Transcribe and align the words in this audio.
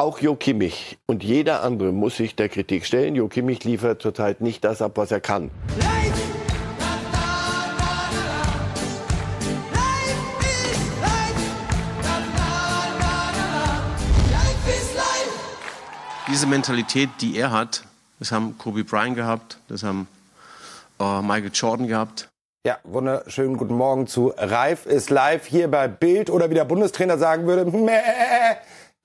auch 0.00 0.18
Jo 0.18 0.34
Kimmich 0.34 0.96
und 1.04 1.22
jeder 1.22 1.62
andere 1.62 1.92
muss 1.92 2.16
sich 2.16 2.34
der 2.34 2.48
Kritik 2.48 2.86
stellen. 2.86 3.14
Jo 3.14 3.28
Kimmich 3.28 3.64
liefert 3.64 4.00
zurzeit 4.00 4.40
nicht 4.40 4.64
das 4.64 4.80
ab, 4.80 4.92
was 4.94 5.10
er 5.10 5.20
kann. 5.20 5.50
Diese 16.28 16.46
Mentalität, 16.46 17.10
die 17.20 17.36
er 17.36 17.50
hat, 17.50 17.84
das 18.18 18.32
haben 18.32 18.56
Kobe 18.56 18.84
Bryant 18.84 19.16
gehabt, 19.16 19.58
das 19.68 19.82
haben 19.82 20.08
äh, 20.98 21.20
Michael 21.20 21.50
Jordan 21.52 21.86
gehabt. 21.88 22.30
Ja, 22.66 22.78
wunderschönen 22.84 23.56
guten 23.56 23.74
Morgen 23.74 24.06
zu 24.06 24.32
Reif 24.36 24.86
ist 24.86 25.10
live 25.10 25.46
hier 25.46 25.70
bei 25.70 25.88
Bild 25.88 26.30
oder 26.30 26.50
wie 26.50 26.54
der 26.54 26.64
Bundestrainer 26.64 27.18
sagen 27.18 27.46
würde, 27.46 27.64
Mäh, 27.76 28.00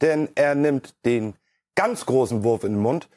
denn 0.06 0.30
er 0.36 0.54
nimmt 0.54 0.94
den 1.04 1.34
ganz 1.74 2.06
großen 2.06 2.44
Wurf 2.44 2.64
in 2.64 2.74
den 2.74 2.82
Mund. 2.82 3.10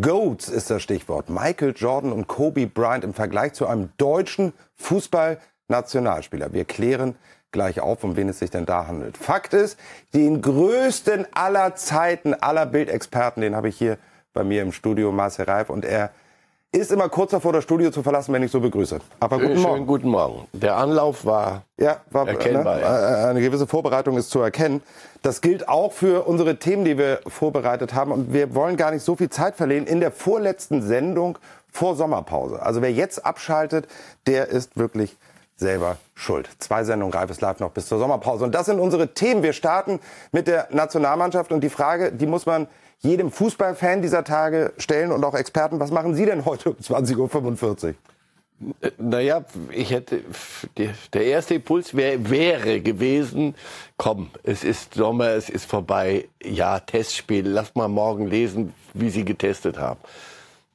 Goats 0.00 0.48
ist 0.48 0.70
das 0.70 0.82
Stichwort. 0.82 1.30
Michael 1.30 1.72
Jordan 1.76 2.12
und 2.12 2.26
Kobe 2.26 2.66
Bryant 2.66 3.04
im 3.04 3.14
Vergleich 3.14 3.52
zu 3.52 3.66
einem 3.66 3.90
deutschen 3.96 4.52
Fußballnationalspieler. 4.74 6.52
Wir 6.52 6.64
klären 6.64 7.14
gleich 7.52 7.80
auf, 7.80 8.02
um 8.02 8.16
wen 8.16 8.28
es 8.28 8.40
sich 8.40 8.50
denn 8.50 8.66
da 8.66 8.88
handelt. 8.88 9.16
Fakt 9.16 9.54
ist, 9.54 9.78
den 10.14 10.42
größten 10.42 11.26
aller 11.32 11.76
Zeiten 11.76 12.34
aller 12.34 12.66
Bildexperten, 12.66 13.42
den 13.42 13.54
habe 13.54 13.68
ich 13.68 13.76
hier 13.76 13.98
bei 14.32 14.42
mir 14.42 14.62
im 14.62 14.72
Studio, 14.72 15.12
Marcel 15.12 15.44
Reif, 15.44 15.70
und 15.70 15.84
er 15.84 16.10
ist 16.72 16.90
immer 16.90 17.10
kurz 17.10 17.32
davor, 17.32 17.52
das 17.52 17.64
Studio 17.64 17.90
zu 17.90 18.02
verlassen, 18.02 18.32
wenn 18.32 18.42
ich 18.42 18.50
so 18.50 18.58
begrüße. 18.58 18.98
Aber 19.20 19.38
guten 19.38 19.60
Morgen. 19.60 19.74
Schönen 19.74 19.86
guten 19.86 20.08
Morgen. 20.08 20.46
Der 20.54 20.76
Anlauf 20.76 21.26
war, 21.26 21.64
ja, 21.78 21.98
war 22.10 22.26
erkennbar. 22.26 22.76
Ne, 22.78 23.26
eine 23.28 23.40
gewisse 23.42 23.66
Vorbereitung 23.66 24.16
ist 24.16 24.30
zu 24.30 24.40
erkennen. 24.40 24.82
Das 25.20 25.42
gilt 25.42 25.68
auch 25.68 25.92
für 25.92 26.26
unsere 26.26 26.58
Themen, 26.58 26.86
die 26.86 26.96
wir 26.96 27.20
vorbereitet 27.26 27.92
haben. 27.92 28.10
Und 28.10 28.32
wir 28.32 28.54
wollen 28.54 28.78
gar 28.78 28.90
nicht 28.90 29.02
so 29.02 29.16
viel 29.16 29.28
Zeit 29.28 29.56
verlieren 29.56 29.86
in 29.86 30.00
der 30.00 30.10
vorletzten 30.10 30.80
Sendung 30.80 31.38
vor 31.70 31.94
Sommerpause. 31.94 32.62
Also 32.62 32.80
wer 32.80 32.90
jetzt 32.90 33.24
abschaltet, 33.24 33.86
der 34.26 34.48
ist 34.48 34.78
wirklich 34.78 35.16
selber 35.56 35.98
schuld. 36.14 36.48
Zwei 36.58 36.84
Sendungen 36.84 37.12
Greifes 37.12 37.42
Live 37.42 37.60
noch 37.60 37.70
bis 37.70 37.86
zur 37.86 37.98
Sommerpause. 37.98 38.44
Und 38.44 38.54
das 38.54 38.64
sind 38.64 38.80
unsere 38.80 39.08
Themen. 39.08 39.42
Wir 39.42 39.52
starten 39.52 40.00
mit 40.32 40.46
der 40.48 40.68
Nationalmannschaft. 40.70 41.52
Und 41.52 41.60
die 41.60 41.70
Frage, 41.70 42.12
die 42.12 42.26
muss 42.26 42.46
man 42.46 42.66
jedem 43.02 43.30
Fußballfan 43.30 44.02
dieser 44.02 44.24
Tage 44.24 44.72
stellen 44.78 45.12
und 45.12 45.24
auch 45.24 45.34
Experten. 45.34 45.80
Was 45.80 45.90
machen 45.90 46.14
Sie 46.14 46.24
denn 46.24 46.44
heute 46.44 46.70
um 46.70 46.76
20.45 46.76 47.88
Uhr? 47.88 47.94
Naja, 48.96 49.44
ich 49.72 49.90
hätte, 49.90 50.20
der 51.12 51.24
erste 51.24 51.54
Impuls 51.54 51.96
wär, 51.96 52.30
wäre 52.30 52.80
gewesen, 52.80 53.56
komm, 53.96 54.30
es 54.44 54.62
ist 54.62 54.94
Sommer, 54.94 55.30
es 55.30 55.48
ist 55.48 55.64
vorbei, 55.64 56.28
ja, 56.44 56.78
Testspiel, 56.78 57.48
lass 57.48 57.74
mal 57.74 57.88
morgen 57.88 58.28
lesen, 58.28 58.72
wie 58.94 59.10
Sie 59.10 59.24
getestet 59.24 59.78
haben. 59.78 59.98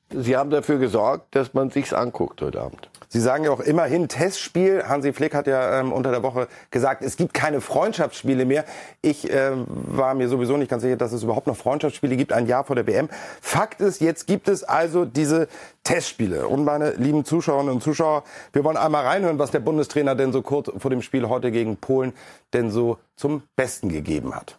Sie 0.09 0.35
haben 0.35 0.49
dafür 0.49 0.79
gesorgt, 0.79 1.33
dass 1.33 1.53
man 1.53 1.69
sich's 1.69 1.93
anguckt 1.93 2.41
heute 2.41 2.61
Abend. 2.61 2.89
Sie 3.09 3.21
sagen 3.21 3.45
ja 3.45 3.51
auch 3.51 3.61
immerhin 3.61 4.09
Testspiel. 4.09 4.83
Hansi 4.87 5.13
Flick 5.13 5.33
hat 5.33 5.47
ja 5.47 5.79
ähm, 5.79 5.93
unter 5.93 6.11
der 6.11 6.23
Woche 6.23 6.47
gesagt, 6.71 7.01
es 7.03 7.15
gibt 7.15 7.33
keine 7.33 7.61
Freundschaftsspiele 7.61 8.45
mehr. 8.45 8.65
Ich 9.01 9.31
ähm, 9.31 9.65
war 9.67 10.13
mir 10.13 10.27
sowieso 10.27 10.57
nicht 10.57 10.69
ganz 10.69 10.83
sicher, 10.83 10.97
dass 10.97 11.13
es 11.13 11.23
überhaupt 11.23 11.47
noch 11.47 11.55
Freundschaftsspiele 11.55 12.17
gibt, 12.17 12.33
ein 12.33 12.47
Jahr 12.47 12.65
vor 12.65 12.75
der 12.75 12.85
WM. 12.85 13.07
Fakt 13.41 13.79
ist, 13.79 14.01
jetzt 14.01 14.27
gibt 14.27 14.49
es 14.49 14.63
also 14.63 15.05
diese 15.05 15.47
Testspiele. 15.83 16.47
Und 16.47 16.65
meine 16.65 16.91
lieben 16.91 17.23
Zuschauerinnen 17.23 17.73
und 17.73 17.81
Zuschauer, 17.81 18.23
wir 18.51 18.65
wollen 18.65 18.77
einmal 18.77 19.05
reinhören, 19.05 19.39
was 19.39 19.51
der 19.51 19.59
Bundestrainer 19.59 20.15
denn 20.15 20.33
so 20.33 20.41
kurz 20.41 20.69
vor 20.77 20.91
dem 20.91 21.01
Spiel 21.01 21.29
heute 21.29 21.51
gegen 21.51 21.77
Polen 21.77 22.11
denn 22.53 22.71
so 22.71 22.97
zum 23.15 23.43
Besten 23.55 23.87
gegeben 23.89 24.35
hat. 24.35 24.57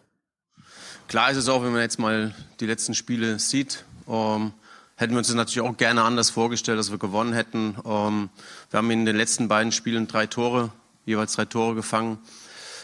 Klar 1.07 1.31
ist 1.31 1.37
es 1.37 1.49
auch, 1.49 1.63
wenn 1.63 1.71
man 1.71 1.81
jetzt 1.81 1.99
mal 1.99 2.33
die 2.59 2.65
letzten 2.65 2.95
Spiele 2.95 3.37
sieht. 3.37 3.85
Ähm 4.07 4.53
hätten 4.99 5.13
wir 5.13 5.19
uns 5.19 5.27
das 5.27 5.35
natürlich 5.35 5.67
auch 5.67 5.77
gerne 5.77 6.03
anders 6.03 6.29
vorgestellt, 6.29 6.77
dass 6.77 6.91
wir 6.91 6.97
gewonnen 6.97 7.31
hätten. 7.31 7.77
Ähm, 7.85 8.29
wir 8.69 8.77
haben 8.77 8.91
in 8.91 9.05
den 9.05 9.15
letzten 9.15 9.47
beiden 9.47 9.71
Spielen 9.71 10.07
drei 10.07 10.27
Tore, 10.27 10.71
jeweils 11.05 11.33
drei 11.33 11.45
Tore 11.45 11.73
gefangen. 11.73 12.19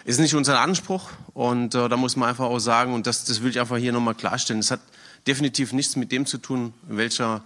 Ist 0.06 0.20
nicht 0.20 0.34
unser 0.34 0.62
Anspruch 0.62 1.10
und 1.34 1.76
äh, 1.76 1.90
da 1.90 1.98
muss 1.98 2.16
man 2.16 2.30
einfach 2.30 2.46
auch 2.46 2.60
sagen, 2.60 2.94
und 2.94 3.06
das, 3.06 3.26
das 3.26 3.44
will 3.44 3.50
ich 3.50 3.60
einfach 3.60 3.76
hier 3.76 3.92
nochmal 3.92 4.16
klarstellen, 4.16 4.62
es 4.62 4.72
hat 4.72 4.80
definitiv 5.28 5.74
nichts 5.74 5.98
mit 5.98 6.14
dem 6.14 6.26
zu 6.26 6.38
tun, 6.38 6.74
in 6.90 6.96
welcher, 6.96 7.44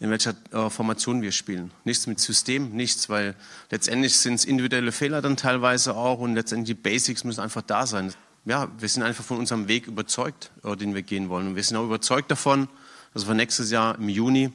in 0.00 0.10
welcher 0.10 0.34
äh, 0.50 0.70
Formation 0.70 1.22
wir 1.22 1.30
spielen. 1.30 1.70
Nichts 1.84 2.08
mit 2.08 2.18
System, 2.18 2.70
nichts, 2.70 3.10
weil 3.10 3.36
letztendlich 3.70 4.16
sind 4.16 4.34
es 4.34 4.44
individuelle 4.44 4.90
Fehler 4.90 5.22
dann 5.22 5.36
teilweise 5.36 5.94
auch 5.94 6.18
und 6.18 6.34
letztendlich 6.34 6.76
die 6.76 6.82
Basics 6.82 7.22
müssen 7.22 7.42
einfach 7.42 7.62
da 7.62 7.86
sein. 7.86 8.12
Ja, 8.44 8.68
wir 8.78 8.88
sind 8.88 9.04
einfach 9.04 9.22
von 9.22 9.38
unserem 9.38 9.68
Weg 9.68 9.86
überzeugt, 9.86 10.50
äh, 10.64 10.74
den 10.74 10.96
wir 10.96 11.02
gehen 11.02 11.28
wollen. 11.28 11.48
Und 11.48 11.56
wir 11.56 11.62
sind 11.62 11.76
auch 11.76 11.84
überzeugt 11.84 12.30
davon, 12.30 12.66
dass 13.12 13.26
wir 13.26 13.34
nächstes 13.34 13.70
Jahr 13.70 13.96
im 13.96 14.08
Juni 14.08 14.52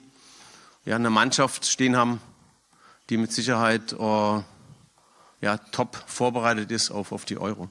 ja, 0.86 0.96
eine 0.96 1.10
Mannschaft 1.10 1.66
stehen 1.66 1.96
haben, 1.96 2.22
die 3.10 3.18
mit 3.18 3.32
Sicherheit 3.32 3.94
äh, 3.94 4.42
ja, 5.42 5.58
top 5.72 5.96
vorbereitet 6.08 6.72
ist 6.72 6.92
auf, 6.92 7.12
auf 7.12 7.26
die 7.26 7.38
Euro. 7.38 7.70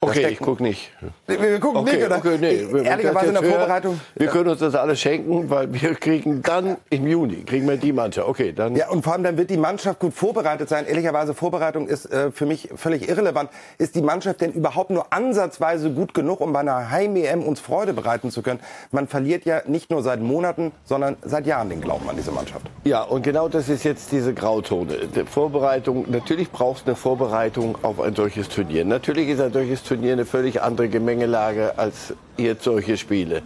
Okay, 0.00 0.28
ich 0.28 0.38
gucke 0.38 0.62
nicht. 0.62 0.92
Wir, 1.26 1.42
wir 1.42 1.58
gucken 1.58 1.80
okay, 1.80 1.96
nicht, 1.96 2.06
oder? 2.06 2.18
Okay, 2.18 2.38
nee. 2.40 2.84
Ehrlicherweise 2.84 3.26
in 3.26 3.34
der 3.34 3.42
Vorbereitung. 3.42 4.00
Wir 4.14 4.28
können 4.28 4.48
uns 4.48 4.60
das 4.60 4.76
alles 4.76 5.00
schenken, 5.00 5.50
weil 5.50 5.72
wir 5.72 5.96
kriegen 5.96 6.40
dann 6.40 6.76
im 6.88 7.08
Juni, 7.08 7.42
kriegen 7.42 7.68
wir 7.68 7.76
die 7.78 7.92
Mannschaft. 7.92 8.28
Okay, 8.28 8.52
dann. 8.52 8.76
Ja, 8.76 8.90
und 8.90 9.02
vor 9.02 9.14
allem 9.14 9.24
dann 9.24 9.36
wird 9.36 9.50
die 9.50 9.56
Mannschaft 9.56 9.98
gut 9.98 10.14
vorbereitet 10.14 10.68
sein. 10.68 10.86
Ehrlicherweise, 10.86 11.34
Vorbereitung 11.34 11.88
ist 11.88 12.06
äh, 12.12 12.30
für 12.30 12.46
mich 12.46 12.68
völlig 12.76 13.08
irrelevant. 13.08 13.50
Ist 13.78 13.96
die 13.96 14.02
Mannschaft 14.02 14.40
denn 14.40 14.52
überhaupt 14.52 14.90
nur 14.90 15.12
ansatzweise 15.12 15.90
gut 15.90 16.14
genug, 16.14 16.40
um 16.40 16.52
bei 16.52 16.60
einer 16.60 16.92
Heim-EM 16.92 17.42
uns 17.42 17.58
Freude 17.58 17.92
bereiten 17.92 18.30
zu 18.30 18.42
können? 18.42 18.60
Man 18.92 19.08
verliert 19.08 19.46
ja 19.46 19.62
nicht 19.66 19.90
nur 19.90 20.04
seit 20.04 20.20
Monaten, 20.20 20.70
sondern 20.84 21.16
seit 21.22 21.44
Jahren 21.44 21.70
den 21.70 21.80
Glauben 21.80 22.08
an 22.08 22.14
diese 22.14 22.30
Mannschaft. 22.30 22.66
Ja, 22.84 23.02
und 23.02 23.24
genau 23.24 23.48
das 23.48 23.68
ist 23.68 23.82
jetzt 23.82 24.12
diese 24.12 24.32
Grautone. 24.32 25.08
Die 25.12 25.24
Vorbereitung, 25.24 26.04
natürlich 26.08 26.52
brauchst 26.52 26.86
du 26.86 26.90
eine 26.90 26.96
Vorbereitung 26.96 27.76
auf 27.82 28.00
ein 28.00 28.14
solches 28.14 28.48
Turnier. 28.48 28.84
Natürlich 28.84 29.28
ist 29.30 29.40
ein 29.40 29.52
solches 29.52 29.87
Turnier 29.88 30.12
eine 30.12 30.26
völlig 30.26 30.62
andere 30.62 30.88
Gemengelage 30.88 31.78
als 31.78 32.14
jetzt 32.36 32.64
solche 32.64 32.96
Spiele. 32.96 33.42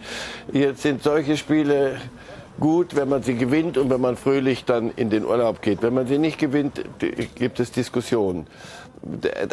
Jetzt 0.51 0.81
sind 0.81 1.01
solche 1.01 1.37
Spiele 1.37 1.97
gut, 2.59 2.95
wenn 2.95 3.09
man 3.09 3.23
sie 3.23 3.35
gewinnt 3.35 3.77
und 3.77 3.89
wenn 3.89 4.01
man 4.01 4.15
fröhlich 4.15 4.65
dann 4.65 4.91
in 4.95 5.09
den 5.09 5.25
Urlaub 5.25 5.61
geht. 5.61 5.81
Wenn 5.81 5.93
man 5.93 6.07
sie 6.07 6.17
nicht 6.17 6.37
gewinnt, 6.37 6.83
gibt 7.35 7.59
es 7.59 7.71
Diskussionen. 7.71 8.47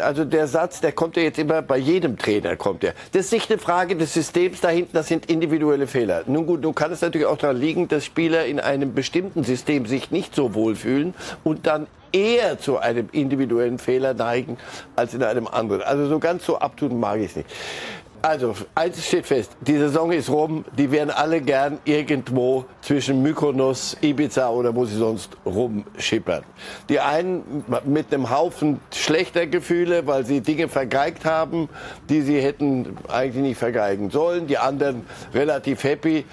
Also 0.01 0.25
der 0.25 0.47
Satz, 0.47 0.81
der 0.81 0.93
kommt 0.93 1.17
ja 1.17 1.23
jetzt 1.23 1.39
immer 1.39 1.61
bei 1.63 1.77
jedem 1.77 2.17
Trainer 2.17 2.57
kommt 2.57 2.85
der. 2.85 2.95
Das 3.13 3.27
ist 3.27 3.33
nicht 3.33 3.51
eine 3.51 3.59
Frage 3.59 3.97
des 3.97 4.15
Systems 4.15 4.61
da 4.61 4.69
hinten, 4.69 4.93
das 4.93 5.09
sind 5.09 5.27
individuelle 5.27 5.89
Fehler. 5.89 6.23
Nun 6.27 6.47
gut, 6.47 6.63
nun 6.63 6.75
kann 6.75 6.93
es 6.93 7.01
natürlich 7.01 7.27
auch 7.27 7.37
daran 7.37 7.57
liegen, 7.57 7.89
dass 7.89 8.05
Spieler 8.05 8.47
in 8.47 8.61
einem 8.61 8.95
bestimmten 8.95 9.43
System 9.43 9.87
sich 9.87 10.13
nicht 10.13 10.37
so 10.37 10.55
wohlfühlen 10.55 11.15
und 11.43 11.67
dann 11.67 11.89
eher 12.13 12.59
zu 12.59 12.79
einem 12.79 13.09
individuellen 13.13 13.79
Fehler 13.79 14.15
neigen 14.15 14.57
als 14.97 15.15
in 15.15 15.23
einem 15.23 15.47
anderen. 15.47 15.83
Also 15.83 16.07
so 16.07 16.19
ganz 16.19 16.45
so 16.45 16.59
abtun 16.59 16.99
mag 16.99 17.19
ich 17.19 17.27
es 17.27 17.37
nicht. 17.37 17.49
Also, 18.23 18.55
eins 18.75 19.07
steht 19.07 19.25
fest, 19.27 19.53
die 19.63 19.79
Saison 19.79 20.13
ist 20.13 20.29
rum, 20.29 20.67
die 20.77 20.91
werden 20.91 21.11
alle 21.11 21.41
gern 21.41 21.79
irgendwo 21.87 22.67
zwischen 22.83 23.23
Mykonos, 23.23 23.97
Ibiza 24.03 24.51
oder 24.51 24.75
wo 24.75 24.85
sie 24.85 24.97
sonst 24.97 25.39
rumschippern. 25.47 26.45
Die 26.91 27.01
einen 27.01 27.65
mit 27.87 28.13
einem 28.13 28.29
Haufen 28.29 28.79
schlechter 28.95 29.47
Gefühle, 29.47 30.07
weil 30.07 30.27
sie 30.27 30.43
Dinge 30.43 30.69
vergeigt 30.69 31.25
haben, 31.25 31.71
die 32.11 32.21
sie 32.21 32.41
hätten 32.43 32.99
eigentlich 33.09 33.43
nicht 33.43 33.59
vergeigen 33.59 34.11
sollen. 34.11 34.47
Die 34.47 34.59
anderen 34.59 35.07
relativ 35.33 35.83
happy, 35.83 36.27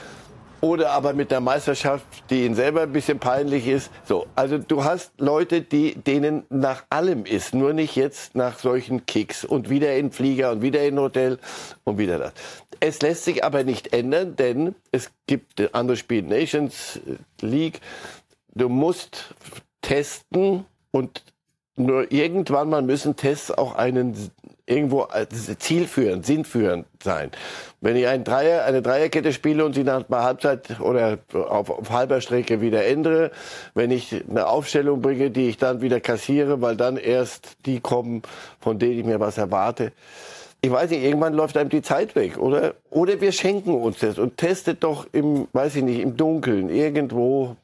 oder 0.62 0.92
aber 0.92 1.14
mit 1.14 1.32
der 1.32 1.42
Meisterschaft, 1.42 2.06
die 2.30 2.46
ihnen 2.46 2.56
selber 2.56 2.82
ein 2.82 2.92
bisschen 2.92 3.20
peinlich 3.20 3.68
ist. 3.68 3.92
So, 4.06 4.28
also 4.36 4.58
du 4.58 4.84
hast 4.84 5.12
Leute, 5.20 5.62
die 5.62 5.96
denen 5.96 6.44
nach 6.50 6.86
allem 6.90 7.26
ist, 7.26 7.54
nur 7.54 7.74
nicht 7.74 7.96
jetzt 7.96 8.36
nach 8.36 8.60
solchen 8.60 9.06
Kicks 9.06 9.46
und 9.46 9.70
wieder 9.70 9.96
in 9.96 10.12
Flieger 10.12 10.52
und 10.52 10.62
wieder 10.62 10.84
in 10.84 11.00
Hotel 11.00 11.40
und 11.84 11.98
wieder 11.98 12.20
das. 12.20 12.34
Es 12.80 13.02
lässt 13.02 13.26
sich 13.26 13.44
aber 13.44 13.64
nicht 13.64 13.94
ändern, 13.94 14.36
denn 14.36 14.76
es 14.92 15.12
gibt 15.26 15.74
andere 15.74 15.98
Spiel 15.98 16.22
Nations 16.22 17.00
League. 17.42 17.82
Du 18.54 18.70
musst 18.70 19.36
testen 19.82 20.66
und 20.92 21.24
nur 21.76 22.12
irgendwann 22.12 22.70
mal 22.70 22.82
müssen 22.82 23.16
Tests 23.16 23.52
auch 23.52 23.76
einen 23.76 24.32
irgendwo 24.68 25.08
zielführend, 25.58 26.26
sinnführend 26.26 26.86
sein. 27.02 27.32
Wenn 27.80 27.96
ich 27.96 28.08
einen 28.08 28.24
Dreier, 28.24 28.66
eine 28.66 28.82
Dreierkette 28.82 29.32
spiele 29.32 29.66
und 29.66 29.74
sie 29.74 29.84
nach 29.84 30.08
einer 30.10 30.24
Halbzeit 30.24 30.80
oder 30.82 31.20
auf, 31.34 31.70
auf 31.70 31.90
halber 31.90 32.22
Strecke 32.22 32.62
wieder 32.62 32.86
ändere, 32.86 33.32
wenn 33.74 33.92
ich 33.92 34.24
eine 34.30 34.48
Aufstellung 34.48 35.02
bringe, 35.02 35.32
die 35.32 35.48
ich 35.48 35.58
dann 35.58 35.82
wieder 35.82 36.00
kassiere, 36.02 36.62
weil 36.62 36.76
dann 36.76 36.98
erst 36.98 37.58
die 37.66 37.80
kommen, 37.80 38.22
von 38.60 38.78
denen 38.78 39.00
ich 39.00 39.06
mir 39.06 39.20
was 39.20 39.38
erwarte. 39.38 39.94
Ich 40.62 40.72
weiß 40.72 40.90
nicht, 40.90 41.04
irgendwann 41.04 41.34
läuft 41.34 41.56
einem 41.56 41.70
die 41.70 41.84
Zeit 41.84 42.16
weg, 42.16 42.38
oder? 42.38 42.74
Oder 42.90 43.22
wir 43.22 43.32
schenken 43.32 43.76
uns 43.76 44.00
das 44.00 44.20
und 44.20 44.38
testet 44.38 44.84
doch 44.84 45.08
im, 45.14 45.48
weiß 45.54 45.78
ich 45.78 45.84
nicht, 45.84 46.00
im 46.02 46.18
Dunkeln 46.18 46.70
irgendwo 46.70 47.56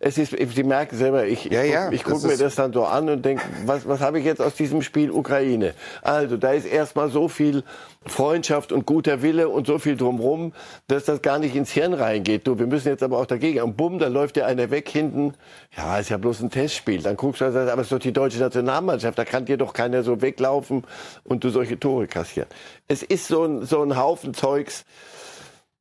es 0.00 0.18
ist, 0.18 0.36
Sie 0.54 0.64
merken 0.64 0.96
selber, 0.96 1.26
ich, 1.26 1.44
ja, 1.44 1.62
ja, 1.62 1.90
ich 1.90 2.04
gucke 2.04 2.26
mir 2.26 2.36
das 2.36 2.56
dann 2.56 2.72
so 2.72 2.84
an 2.84 3.08
und 3.08 3.24
denke, 3.24 3.42
was, 3.66 3.86
was 3.86 4.00
habe 4.00 4.18
ich 4.18 4.24
jetzt 4.24 4.40
aus 4.40 4.54
diesem 4.54 4.82
Spiel 4.82 5.10
Ukraine? 5.10 5.74
Also, 6.02 6.36
da 6.36 6.52
ist 6.52 6.66
erstmal 6.66 7.10
so 7.10 7.28
viel 7.28 7.62
Freundschaft 8.04 8.72
und 8.72 8.86
guter 8.86 9.22
Wille 9.22 9.48
und 9.48 9.66
so 9.66 9.78
viel 9.78 9.96
drumrum, 9.96 10.52
dass 10.88 11.04
das 11.04 11.22
gar 11.22 11.38
nicht 11.38 11.54
ins 11.54 11.70
Hirn 11.70 11.94
reingeht. 11.94 12.46
Du, 12.46 12.58
wir 12.58 12.66
müssen 12.66 12.88
jetzt 12.88 13.02
aber 13.02 13.18
auch 13.18 13.26
dagegen. 13.26 13.62
Und 13.62 13.76
bumm, 13.76 13.98
da 13.98 14.08
läuft 14.08 14.36
ja 14.36 14.46
einer 14.46 14.70
weg 14.70 14.88
hinten. 14.88 15.34
Ja, 15.76 15.98
ist 15.98 16.10
ja 16.10 16.16
bloß 16.16 16.40
ein 16.40 16.50
Testspiel. 16.50 17.02
Dann 17.02 17.16
guckst 17.16 17.40
du, 17.40 17.44
aber 17.44 17.74
es 17.74 17.82
ist 17.82 17.92
doch 17.92 17.98
die 17.98 18.12
deutsche 18.12 18.38
Nationalmannschaft. 18.38 19.18
Da 19.18 19.24
kann 19.24 19.44
dir 19.44 19.56
doch 19.56 19.72
keiner 19.72 20.02
so 20.02 20.20
weglaufen 20.20 20.84
und 21.24 21.44
du 21.44 21.50
solche 21.50 21.78
Tore 21.78 22.06
kassieren. 22.06 22.48
Es 22.88 23.02
ist 23.02 23.28
so 23.28 23.44
ein, 23.44 23.64
so 23.64 23.82
ein 23.82 23.96
Haufen 23.96 24.34
Zeugs. 24.34 24.84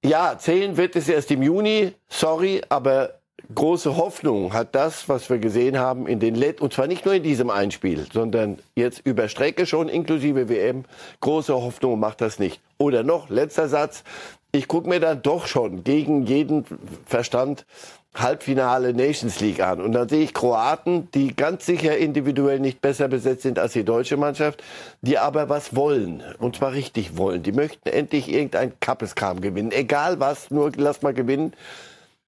Ja, 0.03 0.37
zählen 0.37 0.77
wird 0.77 0.95
es 0.95 1.09
erst 1.09 1.29
im 1.31 1.43
Juni. 1.43 1.93
Sorry, 2.09 2.61
aber 2.69 3.20
große 3.55 3.97
Hoffnung 3.97 4.53
hat 4.53 4.75
das, 4.75 5.09
was 5.09 5.29
wir 5.29 5.37
gesehen 5.37 5.77
haben 5.77 6.07
in 6.07 6.19
den 6.19 6.35
Let 6.35 6.61
und 6.61 6.73
zwar 6.73 6.87
nicht 6.87 7.05
nur 7.05 7.13
in 7.13 7.23
diesem 7.23 7.49
Einspiel, 7.49 8.05
sondern 8.11 8.59
jetzt 8.75 9.01
über 9.05 9.27
Strecke 9.27 9.65
schon 9.65 9.89
inklusive 9.89 10.49
WM. 10.49 10.85
Große 11.19 11.53
Hoffnung 11.53 11.99
macht 11.99 12.21
das 12.21 12.39
nicht. 12.39 12.61
Oder 12.77 13.03
noch 13.03 13.29
letzter 13.29 13.67
Satz: 13.67 14.03
Ich 14.51 14.67
gucke 14.67 14.89
mir 14.89 14.99
dann 14.99 15.21
doch 15.21 15.47
schon 15.47 15.83
gegen 15.83 16.25
jeden 16.25 16.65
Verstand 17.05 17.65
Halbfinale 18.13 18.93
Nations 18.93 19.39
League 19.39 19.61
an 19.61 19.79
und 19.79 19.93
dann 19.93 20.09
sehe 20.09 20.23
ich 20.23 20.33
Kroaten, 20.33 21.09
die 21.13 21.33
ganz 21.33 21.65
sicher 21.65 21.97
individuell 21.97 22.59
nicht 22.59 22.81
besser 22.81 23.07
besetzt 23.07 23.43
sind 23.43 23.57
als 23.57 23.71
die 23.71 23.85
deutsche 23.85 24.17
Mannschaft, 24.17 24.61
die 25.01 25.17
aber 25.17 25.47
was 25.47 25.77
wollen 25.77 26.21
und 26.39 26.57
zwar 26.57 26.73
richtig 26.73 27.15
wollen. 27.15 27.41
Die 27.41 27.53
möchten 27.53 27.87
endlich 27.87 28.29
irgendein 28.29 28.73
Kappeskram 28.81 29.39
gewinnen, 29.39 29.71
egal 29.71 30.19
was, 30.19 30.51
nur 30.51 30.71
lass 30.75 31.01
mal 31.01 31.13
gewinnen 31.13 31.53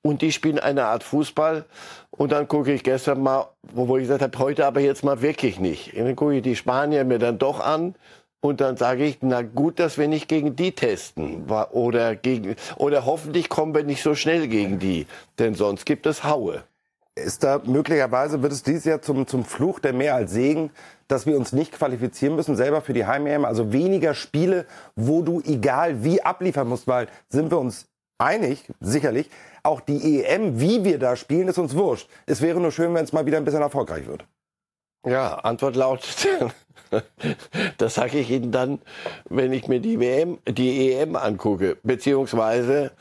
und 0.04 0.22
die 0.22 0.32
spielen 0.32 0.60
eine 0.60 0.86
Art 0.86 1.04
Fußball. 1.04 1.66
Und 2.12 2.32
dann 2.32 2.48
gucke 2.48 2.72
ich 2.72 2.84
gestern 2.84 3.24
mal, 3.24 3.48
wo 3.64 3.98
ich 3.98 4.04
gesagt 4.04 4.22
habe, 4.22 4.38
heute 4.38 4.68
aber 4.68 4.82
jetzt 4.82 5.04
mal 5.04 5.22
wirklich 5.22 5.60
nicht. 5.60 5.96
Und 5.96 6.06
dann 6.06 6.16
gucke 6.16 6.36
ich 6.36 6.44
die 6.44 6.56
Spanier 6.56 7.06
mir 7.06 7.18
dann 7.18 7.40
doch 7.40 7.60
an. 7.60 7.96
Und 8.42 8.60
dann 8.60 8.76
sage 8.76 9.06
ich, 9.06 9.20
na 9.22 9.42
gut, 9.42 9.80
dass 9.80 9.98
wir 9.98 10.10
nicht 10.10 10.28
gegen 10.28 10.58
die 10.58 10.74
testen. 10.74 11.46
Oder, 11.72 12.18
gegen, 12.18 12.58
oder 12.76 13.06
hoffentlich 13.06 13.48
kommen 13.48 13.74
wir 13.74 13.84
nicht 13.84 14.04
so 14.04 14.14
schnell 14.14 14.50
gegen 14.50 14.78
die. 14.78 15.08
Denn 15.40 15.56
sonst 15.56 15.86
gibt 15.86 16.06
es 16.06 16.26
Haue. 16.26 16.64
Ist 17.16 17.44
da 17.44 17.62
möglicherweise, 17.64 18.42
wird 18.42 18.52
es 18.52 18.64
dieses 18.64 18.84
Jahr 18.84 19.02
zum, 19.02 19.26
zum 19.28 19.46
Fluch 19.46 19.80
der 19.80 19.94
mehr 19.94 20.16
als 20.16 20.32
Segen, 20.32 20.72
dass 21.08 21.26
wir 21.26 21.38
uns 21.38 21.54
nicht 21.54 21.72
qualifizieren 21.72 22.36
müssen, 22.36 22.58
selber 22.58 22.82
für 22.82 22.94
die 22.94 23.06
Heim-EM? 23.06 23.46
Also 23.46 23.72
weniger 23.72 24.14
Spiele, 24.14 24.66
wo 24.96 25.22
du 25.22 25.40
egal 25.46 26.04
wie 26.04 26.22
abliefern 26.22 26.68
musst, 26.68 26.88
weil 26.88 27.08
sind 27.30 27.50
wir 27.52 27.60
uns 27.60 27.88
einig, 28.18 28.66
sicherlich, 28.80 29.30
auch 29.64 29.82
die 29.82 30.24
EM, 30.24 30.60
wie 30.60 30.84
wir 30.84 31.00
da 31.00 31.16
spielen, 31.16 31.48
ist 31.48 31.58
uns 31.58 31.76
wurscht. 31.76 32.10
Es 32.26 32.42
wäre 32.42 32.60
nur 32.60 32.72
schön, 32.72 32.94
wenn 32.94 33.04
es 33.04 33.14
mal 33.14 33.26
wieder 33.26 33.38
ein 33.38 33.46
bisschen 33.46 33.62
erfolgreich 33.62 34.06
wird. 34.06 34.26
Ja, 35.06 35.36
Antwort 35.36 35.76
lautet, 35.76 36.28
das 37.78 37.96
sage 37.96 38.20
ich 38.20 38.30
Ihnen 38.30 38.52
dann, 38.52 38.80
wenn 39.30 39.52
ich 39.52 39.68
mir 39.68 39.80
die 39.80 40.00
WM, 40.00 40.40
die 40.48 40.94
EM 40.94 41.16
angucke, 41.16 41.78
beziehungsweise 41.84 42.92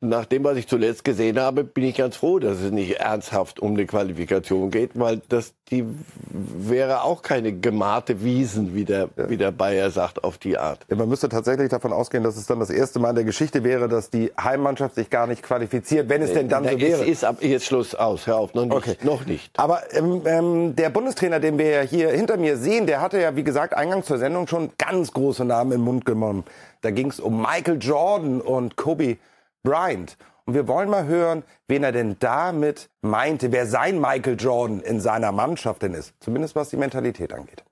nach 0.00 0.26
dem, 0.26 0.44
was 0.44 0.56
ich 0.56 0.68
zuletzt 0.68 1.04
gesehen 1.04 1.40
habe, 1.40 1.64
bin 1.64 1.84
ich 1.84 1.96
ganz 1.96 2.16
froh, 2.16 2.38
dass 2.38 2.60
es 2.60 2.70
nicht 2.70 3.00
ernsthaft 3.00 3.58
um 3.58 3.72
eine 3.72 3.86
Qualifikation 3.86 4.70
geht, 4.70 4.92
weil 4.94 5.20
das 5.28 5.54
die 5.70 5.84
wäre 6.30 7.02
auch 7.02 7.20
keine 7.20 7.52
gemachte 7.52 8.22
Wiesen, 8.22 8.74
wie 8.74 8.84
der, 8.84 9.10
ja. 9.16 9.28
wie 9.28 9.36
der 9.36 9.50
Bayer 9.50 9.90
sagt, 9.90 10.24
auf 10.24 10.38
die 10.38 10.56
Art. 10.56 10.86
Ja, 10.88 10.96
man 10.96 11.08
müsste 11.08 11.28
tatsächlich 11.28 11.68
davon 11.68 11.92
ausgehen, 11.92 12.24
dass 12.24 12.36
es 12.36 12.46
dann 12.46 12.58
das 12.58 12.70
erste 12.70 13.00
Mal 13.00 13.10
in 13.10 13.16
der 13.16 13.24
Geschichte 13.24 13.64
wäre, 13.64 13.88
dass 13.88 14.08
die 14.08 14.32
Heimmannschaft 14.40 14.94
sich 14.94 15.10
gar 15.10 15.26
nicht 15.26 15.42
qualifiziert, 15.42 16.08
wenn 16.08 16.22
es 16.22 16.32
denn 16.32 16.48
dann 16.48 16.64
so 16.64 16.80
wäre. 16.80 17.02
Es 17.02 17.08
ist 17.08 17.24
ab 17.24 17.38
jetzt 17.40 17.66
Schluss 17.66 17.94
aus, 17.94 18.26
hör 18.26 18.38
auf, 18.38 18.54
noch 18.54 18.64
nicht. 18.64 18.76
Okay. 18.76 18.96
Noch 19.02 19.26
nicht. 19.26 19.58
Aber 19.58 19.82
ähm, 19.92 20.22
ähm, 20.24 20.76
der 20.76 20.90
Bundestrainer, 20.90 21.40
den 21.40 21.58
wir 21.58 21.68
ja 21.68 21.80
hier 21.82 22.10
hinter 22.10 22.38
mir 22.38 22.56
sehen, 22.56 22.86
der 22.86 23.00
hatte 23.00 23.20
ja, 23.20 23.36
wie 23.36 23.44
gesagt, 23.44 23.74
eingangs 23.74 24.06
zur 24.06 24.18
Sendung 24.18 24.46
schon 24.46 24.70
ganz 24.78 25.12
große 25.12 25.44
Namen 25.44 25.72
im 25.72 25.80
Mund 25.82 26.04
genommen. 26.06 26.44
Da 26.80 26.90
ging 26.92 27.10
es 27.10 27.20
um 27.20 27.42
Michael 27.42 27.78
Jordan 27.80 28.40
und 28.40 28.76
Kobe 28.76 29.18
Bryant. 29.62 30.16
Und 30.48 30.54
wir 30.54 30.66
wollen 30.66 30.88
mal 30.88 31.04
hören, 31.04 31.42
wen 31.66 31.82
er 31.84 31.92
denn 31.92 32.16
damit 32.20 32.88
meinte, 33.02 33.52
wer 33.52 33.66
sein 33.66 34.00
Michael 34.00 34.40
Jordan 34.40 34.80
in 34.80 34.98
seiner 34.98 35.30
Mannschaft 35.30 35.82
denn 35.82 35.92
ist. 35.92 36.14
Zumindest 36.20 36.54
was 36.54 36.70
die 36.70 36.78
Mentalität 36.78 37.34
angeht. 37.34 37.64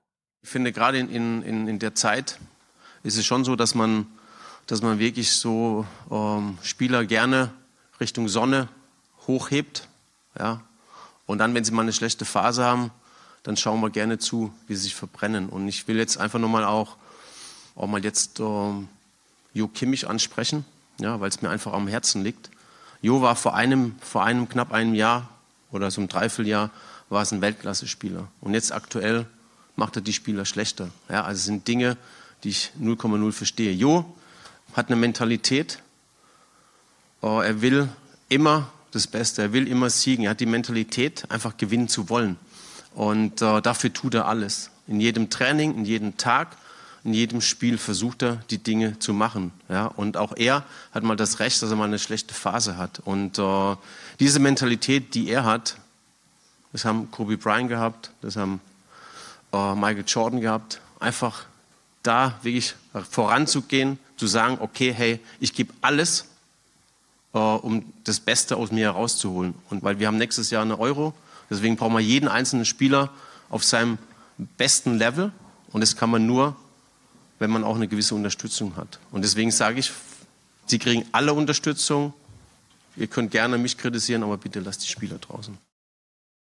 Ich 0.43 0.49
finde, 0.49 0.71
gerade 0.71 0.99
in, 0.99 1.41
in, 1.41 1.67
in 1.67 1.79
der 1.79 1.95
Zeit 1.95 2.37
ist 3.01 3.17
es 3.17 3.25
schon 3.25 3.43
so, 3.43 3.55
dass 3.55 3.73
man, 3.73 4.05
dass 4.67 4.83
man 4.83 4.99
wirklich 4.99 5.33
so 5.33 5.87
ähm, 6.11 6.59
Spieler 6.61 7.05
gerne 7.05 7.51
Richtung 7.99 8.27
Sonne 8.27 8.67
hochhebt. 9.25 9.87
Ja? 10.37 10.61
Und 11.25 11.39
dann, 11.39 11.55
wenn 11.55 11.63
sie 11.63 11.71
mal 11.71 11.81
eine 11.81 11.93
schlechte 11.93 12.25
Phase 12.25 12.63
haben, 12.63 12.91
dann 13.41 13.57
schauen 13.57 13.81
wir 13.81 13.89
gerne 13.89 14.19
zu, 14.19 14.53
wie 14.67 14.75
sie 14.75 14.83
sich 14.83 14.95
verbrennen. 14.95 15.49
Und 15.49 15.67
ich 15.67 15.87
will 15.87 15.97
jetzt 15.97 16.19
einfach 16.19 16.37
nochmal 16.37 16.63
auch, 16.63 16.97
auch 17.75 17.87
mal 17.87 18.03
jetzt 18.03 18.39
ähm, 18.39 18.87
Jo 19.51 19.67
Kimmich 19.67 20.07
ansprechen 20.07 20.63
ja, 20.99 21.19
weil 21.19 21.29
es 21.29 21.41
mir 21.41 21.49
einfach 21.49 21.73
am 21.73 21.87
Herzen 21.87 22.23
liegt. 22.23 22.49
Jo 23.01 23.21
war 23.21 23.35
vor 23.35 23.55
einem, 23.55 23.95
vor 23.99 24.23
einem 24.23 24.49
knapp 24.49 24.71
einem 24.71 24.93
Jahr 24.93 25.29
oder 25.71 25.91
so 25.91 26.01
einem 26.01 26.07
Dreivierteljahr 26.07 26.71
war 27.09 27.21
es 27.21 27.31
ein 27.31 27.41
Weltklasse-Spieler. 27.41 28.27
Und 28.41 28.53
jetzt 28.53 28.71
aktuell 28.71 29.25
macht 29.75 29.95
er 29.95 30.01
die 30.01 30.13
Spieler 30.13 30.45
schlechter. 30.45 30.89
Ja, 31.09 31.23
also 31.23 31.37
es 31.37 31.45
sind 31.45 31.67
Dinge, 31.67 31.97
die 32.43 32.49
ich 32.49 32.71
0,0 32.79 33.31
verstehe. 33.31 33.71
Jo 33.71 34.05
hat 34.73 34.87
eine 34.87 34.95
Mentalität. 34.95 35.79
Oh, 37.21 37.39
er 37.39 37.61
will 37.61 37.89
immer 38.29 38.69
das 38.91 39.07
Beste. 39.07 39.41
Er 39.41 39.53
will 39.53 39.67
immer 39.67 39.89
siegen. 39.89 40.25
Er 40.25 40.31
hat 40.31 40.39
die 40.39 40.45
Mentalität, 40.45 41.29
einfach 41.29 41.57
gewinnen 41.57 41.87
zu 41.87 42.09
wollen. 42.09 42.37
Und 42.93 43.41
äh, 43.41 43.61
dafür 43.61 43.93
tut 43.93 44.13
er 44.13 44.27
alles. 44.27 44.71
In 44.87 44.99
jedem 44.99 45.29
Training, 45.29 45.75
in 45.75 45.85
jedem 45.85 46.17
Tag 46.17 46.57
in 47.03 47.13
jedem 47.13 47.41
Spiel 47.41 47.77
versucht 47.77 48.21
er, 48.21 48.37
die 48.49 48.57
Dinge 48.57 48.99
zu 48.99 49.13
machen. 49.13 49.51
Ja? 49.69 49.85
Und 49.85 50.17
auch 50.17 50.33
er 50.35 50.63
hat 50.91 51.03
mal 51.03 51.15
das 51.15 51.39
Recht, 51.39 51.61
dass 51.61 51.69
er 51.69 51.75
mal 51.75 51.85
eine 51.85 51.99
schlechte 51.99 52.33
Phase 52.33 52.77
hat. 52.77 52.99
Und 52.99 53.39
äh, 53.39 53.75
diese 54.19 54.39
Mentalität, 54.39 55.13
die 55.13 55.29
er 55.29 55.45
hat, 55.45 55.77
das 56.73 56.85
haben 56.85 57.09
Kobe 57.11 57.37
Bryant 57.37 57.69
gehabt, 57.69 58.11
das 58.21 58.35
haben 58.35 58.59
äh, 59.53 59.75
Michael 59.75 60.03
Jordan 60.05 60.41
gehabt, 60.41 60.81
einfach 60.99 61.45
da 62.03 62.37
wirklich 62.41 62.75
voranzugehen, 63.09 63.99
zu 64.15 64.27
sagen, 64.27 64.57
okay, 64.59 64.93
hey, 64.93 65.19
ich 65.39 65.53
gebe 65.53 65.73
alles, 65.81 66.25
äh, 67.33 67.37
um 67.37 67.93
das 68.03 68.19
Beste 68.19 68.57
aus 68.57 68.71
mir 68.71 68.85
herauszuholen. 68.85 69.53
Und 69.69 69.83
weil 69.83 69.99
wir 69.99 70.07
haben 70.07 70.17
nächstes 70.17 70.49
Jahr 70.49 70.63
eine 70.63 70.79
Euro, 70.79 71.13
deswegen 71.49 71.75
brauchen 71.75 71.93
wir 71.93 71.99
jeden 71.99 72.27
einzelnen 72.27 72.65
Spieler 72.65 73.09
auf 73.49 73.63
seinem 73.63 73.97
besten 74.57 74.97
Level. 74.97 75.31
Und 75.71 75.81
das 75.81 75.95
kann 75.95 76.09
man 76.09 76.25
nur 76.25 76.55
wenn 77.39 77.49
man 77.49 77.63
auch 77.63 77.75
eine 77.75 77.87
gewisse 77.87 78.15
Unterstützung 78.15 78.75
hat. 78.75 78.99
Und 79.11 79.23
deswegen 79.23 79.51
sage 79.51 79.79
ich, 79.79 79.91
Sie 80.67 80.79
kriegen 80.79 81.05
alle 81.13 81.33
Unterstützung. 81.33 82.13
Ihr 82.97 83.07
könnt 83.07 83.31
gerne 83.31 83.57
mich 83.57 83.77
kritisieren, 83.77 84.23
aber 84.23 84.37
bitte 84.37 84.59
lasst 84.59 84.83
die 84.83 84.89
Spieler 84.89 85.17
draußen. 85.17 85.57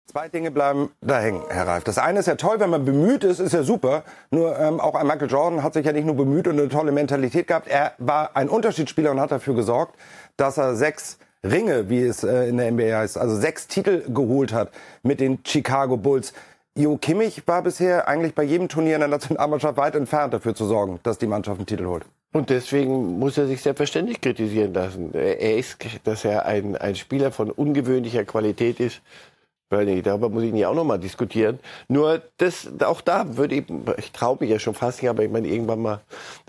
Zwei 0.05 0.27
Dinge 0.27 0.51
bleiben 0.51 0.91
da 1.01 1.19
hängen, 1.19 1.41
Herr 1.49 1.67
Reif. 1.67 1.83
Das 1.85 1.97
eine 1.97 2.19
ist 2.19 2.25
ja 2.25 2.35
toll, 2.35 2.59
wenn 2.59 2.69
man 2.69 2.85
bemüht 2.85 3.23
ist, 3.23 3.39
ist 3.39 3.53
ja 3.53 3.63
super. 3.63 4.03
Nur 4.29 4.59
ähm, 4.59 4.79
auch 4.79 4.93
ein 4.95 5.07
Michael 5.07 5.29
Jordan 5.29 5.63
hat 5.63 5.73
sich 5.73 5.85
ja 5.85 5.93
nicht 5.93 6.05
nur 6.05 6.15
bemüht 6.15 6.47
und 6.47 6.59
eine 6.59 6.69
tolle 6.69 6.91
Mentalität 6.91 7.47
gehabt. 7.47 7.67
Er 7.67 7.93
war 7.97 8.35
ein 8.35 8.49
Unterschiedsspieler 8.49 9.11
und 9.11 9.19
hat 9.19 9.31
dafür 9.31 9.55
gesorgt, 9.55 9.95
dass 10.37 10.57
er 10.57 10.75
sechs 10.75 11.17
Ringe, 11.43 11.89
wie 11.89 12.03
es 12.03 12.23
äh, 12.23 12.49
in 12.49 12.57
der 12.57 12.71
NBA 12.71 12.97
heißt, 12.97 13.17
also 13.17 13.35
sechs 13.35 13.67
Titel 13.67 14.03
geholt 14.13 14.53
hat 14.53 14.71
mit 15.01 15.19
den 15.19 15.39
Chicago 15.45 15.97
Bulls. 15.97 16.33
Jo 16.77 16.95
Kimmich 16.95 17.45
war 17.47 17.63
bisher 17.63 18.07
eigentlich 18.07 18.33
bei 18.33 18.43
jedem 18.43 18.69
Turnier 18.69 18.95
in 18.95 19.01
der 19.01 19.09
Nationalmannschaft 19.09 19.75
weit 19.75 19.93
entfernt, 19.95 20.33
dafür 20.33 20.55
zu 20.55 20.65
sorgen, 20.65 21.01
dass 21.03 21.17
die 21.17 21.27
Mannschaft 21.27 21.59
einen 21.59 21.65
Titel 21.65 21.85
holt. 21.85 22.05
Und 22.31 22.49
deswegen 22.49 23.19
muss 23.19 23.37
er 23.37 23.45
sich 23.47 23.61
selbstverständlich 23.61 24.21
kritisieren 24.21 24.73
lassen. 24.73 25.13
Er 25.13 25.57
ist, 25.57 25.77
dass 26.05 26.23
er 26.23 26.45
ein, 26.45 26.77
ein 26.77 26.95
Spieler 26.95 27.31
von 27.33 27.51
ungewöhnlicher 27.51 28.23
Qualität 28.23 28.79
ist, 28.79 29.01
nicht, 29.71 30.05
darüber 30.05 30.29
muss 30.29 30.43
ich 30.43 30.51
nicht 30.51 30.65
auch 30.65 30.75
noch 30.75 30.83
mal 30.83 30.97
diskutieren. 30.97 31.59
Nur 31.87 32.21
das, 32.37 32.69
auch 32.83 33.01
da 33.01 33.37
würde 33.37 33.55
ich, 33.55 33.63
ich 33.97 34.11
traue 34.11 34.37
mich 34.39 34.49
ja 34.49 34.59
schon 34.59 34.73
fast 34.73 35.01
nicht, 35.01 35.09
aber 35.09 35.23
ich 35.23 35.31
meine 35.31 35.47
irgendwann 35.47 35.81
mal 35.81 36.01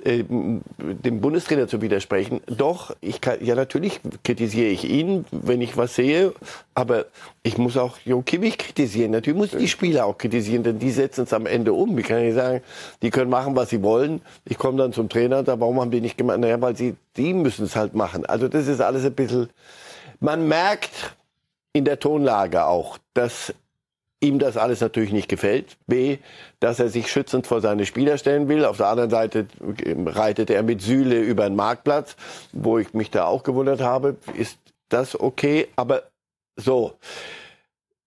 äh, 0.05 0.25
dem 0.25 1.21
Bundestrainer 1.21 1.69
zu 1.69 1.81
widersprechen. 1.81 2.41
Doch, 2.47 2.95
ich 3.01 3.21
kann, 3.21 3.45
ja 3.45 3.55
natürlich 3.55 4.01
kritisiere 4.25 4.69
ich 4.69 4.85
ihn, 4.85 5.25
wenn 5.31 5.61
ich 5.61 5.77
was 5.77 5.95
sehe, 5.95 6.33
aber 6.75 7.07
ich 7.43 7.59
muss 7.59 7.77
auch 7.77 7.99
Jo 8.05 8.23
Kimmich 8.23 8.59
kritisieren. 8.59 9.11
Natürlich 9.13 9.39
muss 9.39 9.53
ich 9.53 9.59
die 9.59 9.69
Spieler 9.69 10.07
auch 10.07 10.19
kritisieren, 10.19 10.63
denn 10.63 10.79
die 10.79 10.91
setzen 10.91 11.25
es 11.25 11.33
am 11.33 11.47
Ende 11.47 11.73
um. 11.73 11.97
Ich 11.99 12.07
kann 12.07 12.23
nicht 12.25 12.35
sagen, 12.35 12.61
die 13.03 13.11
können 13.11 13.31
machen, 13.31 13.55
was 13.57 13.71
sie 13.71 13.83
wollen. 13.83 14.23
Ich 14.45 14.59
komme 14.59 14.79
dann 14.79 14.93
zum 14.93 15.09
Trainer 15.09 15.45
sage, 15.45 15.61
warum 15.61 15.81
haben 15.81 15.91
die 15.91 16.01
nicht 16.01 16.19
gemacht? 16.19 16.39
Naja, 16.39 16.61
weil 16.61 16.77
sie, 16.77 16.97
die 17.17 17.35
müssen 17.35 17.65
es 17.65 17.77
halt 17.77 17.95
machen. 17.95 18.27
Also 18.27 18.49
das 18.49 18.69
ist 18.69 18.81
alles 18.81 19.05
ein 19.05 19.15
bisschen, 19.15 19.49
man 20.21 20.47
merkt, 20.49 21.15
in 21.73 21.85
der 21.85 21.99
Tonlage 21.99 22.67
auch, 22.67 22.99
dass 23.15 23.55
ihm 24.21 24.39
das 24.39 24.57
alles 24.57 24.81
natürlich 24.81 25.13
nicht 25.13 25.29
gefällt. 25.29 25.77
B, 25.87 26.19
dass 26.61 26.79
er 26.79 26.89
sich 26.89 27.11
schützend 27.11 27.47
vor 27.47 27.61
seine 27.61 27.87
Spieler 27.87 28.19
stellen 28.19 28.49
will. 28.49 28.65
Auf 28.65 28.77
der 28.77 28.87
anderen 28.87 29.11
Seite 29.11 29.47
reitet 30.07 30.51
er 30.51 30.63
mit 30.63 30.81
Sühle 30.81 31.21
über 31.21 31.45
den 31.45 31.57
Marktplatz, 31.57 32.17
wo 32.53 32.79
ich 32.79 32.95
mich 32.95 33.11
da 33.11 33.25
auch 33.25 33.43
gewundert 33.43 33.81
habe. 33.81 34.17
Ist 34.35 34.59
das 34.89 35.19
okay? 35.19 35.69
Aber 35.77 36.05
So. 36.57 36.95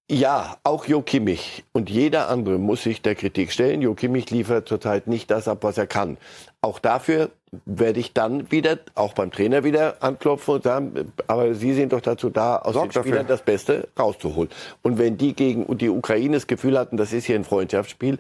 Ja, 0.10 0.58
auch 0.64 0.86
Jo 0.86 1.02
Kimmich 1.02 1.64
und 1.72 1.90
jeder 1.90 2.30
andere 2.30 2.60
muss 2.60 2.84
sich 2.84 3.02
der 3.02 3.16
Kritik 3.16 3.52
stellen. 3.52 3.82
Jo 3.82 3.96
Kimmich 3.96 4.30
liefert 4.30 4.68
zurzeit 4.68 5.08
nicht 5.08 5.32
das 5.32 5.48
ab, 5.48 5.60
was 5.62 5.80
er 5.80 5.88
kann. 5.88 6.18
Auch 6.62 6.78
dafür 6.78 7.32
werde 7.66 8.00
ich 8.00 8.14
dann 8.14 8.52
wieder, 8.52 8.78
auch 8.94 9.14
beim 9.14 9.32
Trainer 9.32 9.64
wieder 9.64 10.04
anklopfen 10.04 10.56
und 10.56 10.64
sagen, 10.64 11.12
aber 11.26 11.56
Sie 11.56 11.74
sind 11.74 11.92
doch 11.92 12.02
dazu 12.02 12.30
da, 12.30 12.58
aus 12.58 12.74
Sorg 12.74 12.92
den 12.92 13.02
Spielern 13.02 13.20
dafür. 13.20 13.36
das 13.36 13.42
Beste 13.42 13.88
rauszuholen. 13.98 14.52
Und 14.84 15.00
wenn 15.00 15.18
die 15.18 15.34
gegen 15.34 15.76
die 15.78 15.90
Ukraine 15.90 16.36
das 16.38 16.46
Gefühl 16.46 16.78
hatten, 16.78 16.98
das 16.98 17.12
ist 17.12 17.26
hier 17.26 17.36
ein 17.36 17.44
Freundschaftsspiel, 17.44 18.20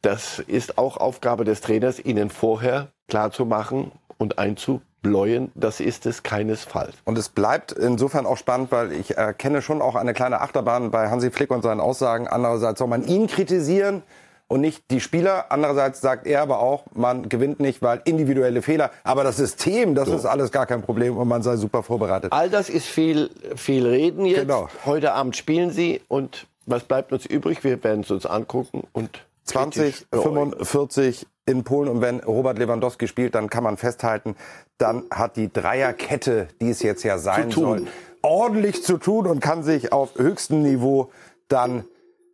das 0.00 0.38
ist 0.38 0.78
auch 0.78 0.96
Aufgabe 0.96 1.44
des 1.44 1.60
Trainers, 1.60 2.02
ihnen 2.02 2.30
vorher 2.30 2.88
klarzumachen 3.08 3.92
und 4.16 4.38
einzubläuen, 5.02 5.50
das 5.54 5.80
ist 5.80 6.06
es 6.06 6.22
keinesfalls. 6.22 6.94
Und 7.04 7.18
es 7.18 7.28
bleibt 7.28 7.72
insofern 7.72 8.26
auch 8.26 8.36
spannend, 8.36 8.70
weil 8.72 8.92
ich 8.92 9.16
erkenne 9.16 9.62
schon 9.62 9.82
auch 9.82 9.94
eine 9.94 10.14
kleine 10.14 10.40
Achterbahn 10.40 10.90
bei 10.90 11.08
Hansi 11.10 11.30
Flick 11.30 11.50
und 11.50 11.62
seinen 11.62 11.80
Aussagen. 11.80 12.28
Andererseits 12.28 12.78
soll 12.78 12.88
man 12.88 13.04
ihn 13.04 13.26
kritisieren 13.26 14.02
und 14.48 14.60
nicht 14.60 14.90
die 14.90 15.00
Spieler. 15.00 15.46
Andererseits 15.50 16.00
sagt 16.00 16.26
er 16.26 16.42
aber 16.42 16.60
auch, 16.60 16.84
man 16.94 17.28
gewinnt 17.28 17.60
nicht, 17.60 17.82
weil 17.82 18.00
individuelle 18.04 18.62
Fehler. 18.62 18.90
Aber 19.04 19.24
das 19.24 19.36
System, 19.36 19.94
das 19.94 20.08
ist 20.08 20.24
alles 20.24 20.50
gar 20.52 20.66
kein 20.66 20.82
Problem 20.82 21.16
und 21.16 21.28
man 21.28 21.42
sei 21.42 21.56
super 21.56 21.82
vorbereitet. 21.82 22.32
All 22.32 22.50
das 22.50 22.68
ist 22.68 22.86
viel, 22.86 23.30
viel 23.56 23.86
Reden 23.86 24.24
jetzt. 24.24 24.40
Genau. 24.40 24.68
Heute 24.84 25.12
Abend 25.12 25.36
spielen 25.36 25.70
sie 25.70 26.00
und 26.08 26.46
was 26.66 26.84
bleibt 26.84 27.12
uns 27.12 27.24
übrig? 27.24 27.64
Wir 27.64 27.82
werden 27.82 28.02
es 28.02 28.10
uns 28.10 28.26
angucken 28.26 28.86
und 28.92 29.24
20, 29.44 29.82
kritisch 29.82 30.06
beäugen. 30.10 30.52
45 30.52 31.26
in 31.46 31.64
Polen. 31.64 31.88
Und 31.88 32.00
wenn 32.02 32.20
Robert 32.20 32.58
Lewandowski 32.58 33.08
spielt, 33.08 33.34
dann 33.34 33.48
kann 33.48 33.64
man 33.64 33.78
festhalten, 33.78 34.36
dann 34.78 35.04
hat 35.10 35.36
die 35.36 35.52
Dreierkette, 35.52 36.48
die 36.60 36.70
es 36.70 36.82
jetzt 36.82 37.02
ja 37.02 37.18
sein 37.18 37.50
soll, 37.50 37.86
ordentlich 38.22 38.82
zu 38.82 38.96
tun 38.96 39.26
und 39.26 39.40
kann 39.40 39.62
sich 39.62 39.92
auf 39.92 40.14
höchstem 40.16 40.62
Niveau 40.62 41.10
dann 41.48 41.84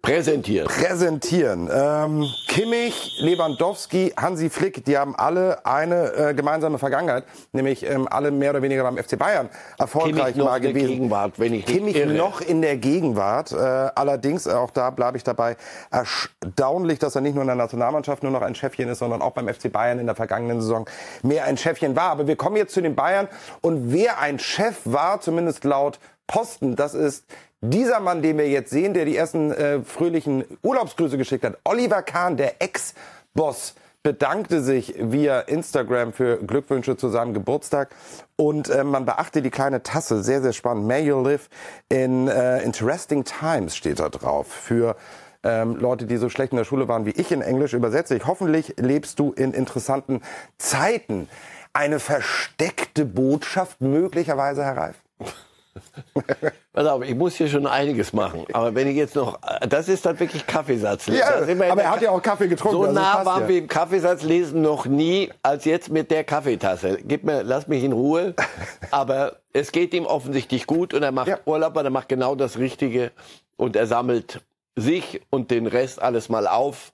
präsentieren. 0.05 0.69
präsentieren. 0.69 1.71
Ähm, 1.73 2.27
Kimmich, 2.47 3.17
Lewandowski, 3.21 4.13
Hansi 4.17 4.51
Flick, 4.51 4.85
die 4.85 4.99
haben 4.99 5.17
alle 5.17 5.65
eine 5.65 6.13
äh, 6.13 6.35
gemeinsame 6.35 6.79
Vergangenheit, 6.79 7.25
nämlich 7.53 7.85
ähm, 7.85 8.07
alle 8.11 8.31
mehr 8.31 8.51
oder 8.51 8.63
weniger 8.63 8.83
beim 8.83 8.97
FC 8.97 9.19
Bayern 9.19 9.49
erfolgreich 9.79 10.35
Kimmich 10.35 10.37
noch 10.37 10.45
mal 10.47 10.57
in 10.57 10.63
der 10.63 10.73
gewesen. 10.73 10.89
Gegenwart, 10.89 11.39
wenn 11.39 11.55
ich 11.55 11.67
Kimmich 11.67 11.97
irre. 11.97 12.13
noch 12.13 12.41
in 12.41 12.61
der 12.61 12.77
Gegenwart. 12.77 13.53
Äh, 13.53 13.57
allerdings, 13.57 14.47
auch 14.47 14.71
da 14.71 14.91
bleibe 14.91 15.17
ich 15.17 15.25
dabei, 15.25 15.57
erstaunlich, 15.91 16.99
dass 16.99 17.15
er 17.15 17.23
nicht 17.23 17.35
nur 17.35 17.43
in 17.43 17.49
der 17.49 17.57
Nationalmannschaft 17.57 18.23
nur 18.23 18.33
noch 18.33 18.43
ein 18.43 18.55
Chefchen 18.55 18.89
ist, 18.89 18.99
sondern 18.99 19.23
auch 19.23 19.33
beim 19.33 19.49
FC 19.49 19.73
Bayern 19.73 19.99
in 19.99 20.07
der 20.07 20.15
vergangenen 20.15 20.61
Saison 20.61 20.87
mehr 21.23 21.45
ein 21.45 21.57
Chefchen 21.57 21.97
war. 21.97 22.11
Aber 22.11 22.27
wir 22.27 22.37
kommen 22.37 22.57
jetzt 22.57 22.75
zu 22.75 22.83
den 22.83 22.95
Bayern. 22.95 23.29
Und 23.63 23.93
wer 23.93 24.19
ein 24.19 24.39
Chef 24.39 24.81
war, 24.85 25.21
zumindest 25.21 25.65
laut 25.65 25.99
Posten, 26.27 26.75
das 26.75 26.95
ist 26.95 27.25
dieser 27.71 28.01
Mann, 28.01 28.23
den 28.23 28.39
wir 28.39 28.49
jetzt 28.49 28.71
sehen, 28.71 28.95
der 28.95 29.05
die 29.05 29.17
ersten 29.17 29.53
äh, 29.53 29.83
fröhlichen 29.83 30.45
Urlaubsgrüße 30.63 31.19
geschickt 31.19 31.45
hat. 31.45 31.59
Oliver 31.65 32.03
Kahn, 32.03 32.37
der 32.37 32.63
Ex-Boss 32.63 33.75
bedankte 34.03 34.63
sich 34.63 34.95
via 34.99 35.41
Instagram 35.41 36.13
für 36.13 36.37
Glückwünsche 36.37 36.97
zu 36.97 37.09
seinem 37.09 37.33
Geburtstag 37.33 37.89
und 38.37 38.69
äh, 38.69 38.85
man 38.85 39.07
beachte 39.07 39.41
die 39.41 39.51
kleine 39.51 39.83
Tasse, 39.83 40.23
sehr, 40.23 40.43
sehr 40.43 40.53
spannend. 40.53 40.87
May 40.87 41.07
you 41.07 41.23
live 41.23 41.49
in 41.89 42.29
äh, 42.29 42.63
interesting 42.63 43.25
times 43.25 43.75
steht 43.75 44.01
da 44.01 44.11
drauf 44.11 44.47
für 44.47 44.97
ähm, 45.43 45.77
Leute, 45.77 46.05
die 46.05 46.19
so 46.19 46.29
schlecht 46.29 46.53
in 46.53 46.59
der 46.59 46.65
Schule 46.65 46.87
waren 46.87 47.07
wie 47.07 47.13
ich 47.13 47.33
in 47.33 47.41
Englisch, 47.41 47.73
übersetze 47.73 48.15
ich. 48.15 48.27
Hoffentlich 48.27 48.75
lebst 48.77 49.19
du 49.19 49.33
in 49.33 49.53
interessanten 49.53 50.21
Zeiten. 50.59 51.29
Eine 51.73 51.99
versteckte 51.99 53.07
Botschaft 53.07 53.81
möglicherweise, 53.81 54.65
Herr 54.65 54.77
Reif. 54.77 54.97
Pass 56.73 56.87
auf, 56.87 57.03
ich 57.03 57.15
muss 57.15 57.35
hier 57.35 57.49
schon 57.49 57.67
einiges 57.67 58.13
machen. 58.13 58.45
Aber 58.53 58.75
wenn 58.75 58.89
ich 58.89 58.97
jetzt 58.97 59.15
noch, 59.17 59.39
das 59.69 59.89
ist 59.89 60.07
dann 60.07 60.19
wirklich 60.19 60.47
Kaffeesatz. 60.47 61.07
Ja, 61.07 61.35
aber 61.37 61.83
er 61.83 61.91
hat 61.91 62.03
ja 62.03 62.11
auch 62.11 62.23
Kaffee 62.23 62.49
getrunken, 62.49 62.77
So 62.77 62.83
also 62.85 62.95
nah 62.95 63.25
waren 63.25 63.43
ja. 63.43 63.49
wir 63.49 63.59
im 63.59 63.69
Kaffeesatz 63.69 64.23
lesen 64.23 64.63
noch 64.63 64.87
nie 64.87 65.31
als 65.43 65.65
jetzt 65.65 65.91
mit 65.91 66.11
der 66.11 66.25
Kaffeetasse. 66.25 66.99
Gib 67.05 67.25
mir, 67.25 67.43
lass 67.43 67.67
mich 67.69 67.85
in 67.85 67.93
Ruhe. 67.93 68.35
Aber 68.91 69.37
es 69.53 69.73
geht 69.73 69.95
ihm 69.95 70.07
offensichtlich 70.07 70.67
gut 70.67 70.95
und 70.95 71.03
er 71.03 71.13
macht 71.13 71.29
Ja. 71.29 71.39
Urlaub 71.45 71.77
und 71.77 71.85
er 71.85 71.91
macht 71.91 72.09
genau 72.09 72.35
das 72.35 72.59
Richtige 72.59 73.11
und 73.57 73.77
er 73.77 73.87
sammelt 73.87 74.41
sich 74.77 75.21
und 75.31 75.51
den 75.51 75.67
Rest 75.67 76.01
alles 76.03 76.29
mal 76.29 76.47
auf 76.47 76.93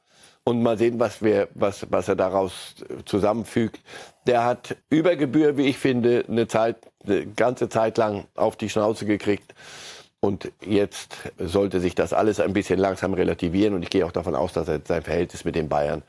und 0.50 0.62
mal 0.62 0.76
sehen, 0.76 0.98
was 0.98 1.22
wir, 1.22 1.48
was, 1.54 1.86
was 1.90 2.08
er 2.08 2.16
daraus 2.16 2.74
zusammenfügt. 3.04 3.80
Der 4.26 4.44
hat 4.44 4.76
über 4.90 5.14
Gebühr, 5.14 5.56
wie 5.56 5.66
ich 5.66 5.78
finde, 5.78 6.24
eine 6.28 6.48
Zeit, 6.48 6.76
eine 7.06 7.24
ganze 7.26 7.68
Zeit 7.68 7.96
lang 7.96 8.26
auf 8.34 8.56
die 8.56 8.68
Schnauze 8.68 9.06
gekriegt. 9.06 9.54
Und 10.18 10.50
jetzt 10.60 11.16
sollte 11.38 11.78
sich 11.78 11.94
das 11.94 12.12
alles 12.12 12.40
ein 12.40 12.52
bisschen 12.52 12.80
langsam 12.80 13.14
relativieren. 13.14 13.74
Und 13.74 13.84
ich 13.84 13.90
gehe 13.90 14.04
auch 14.04 14.12
davon 14.12 14.34
aus, 14.34 14.52
dass 14.52 14.66
er 14.66 14.80
sein 14.84 15.02
Verhältnis 15.02 15.44
mit 15.44 15.54
den 15.54 15.68
Bayern 15.68 16.02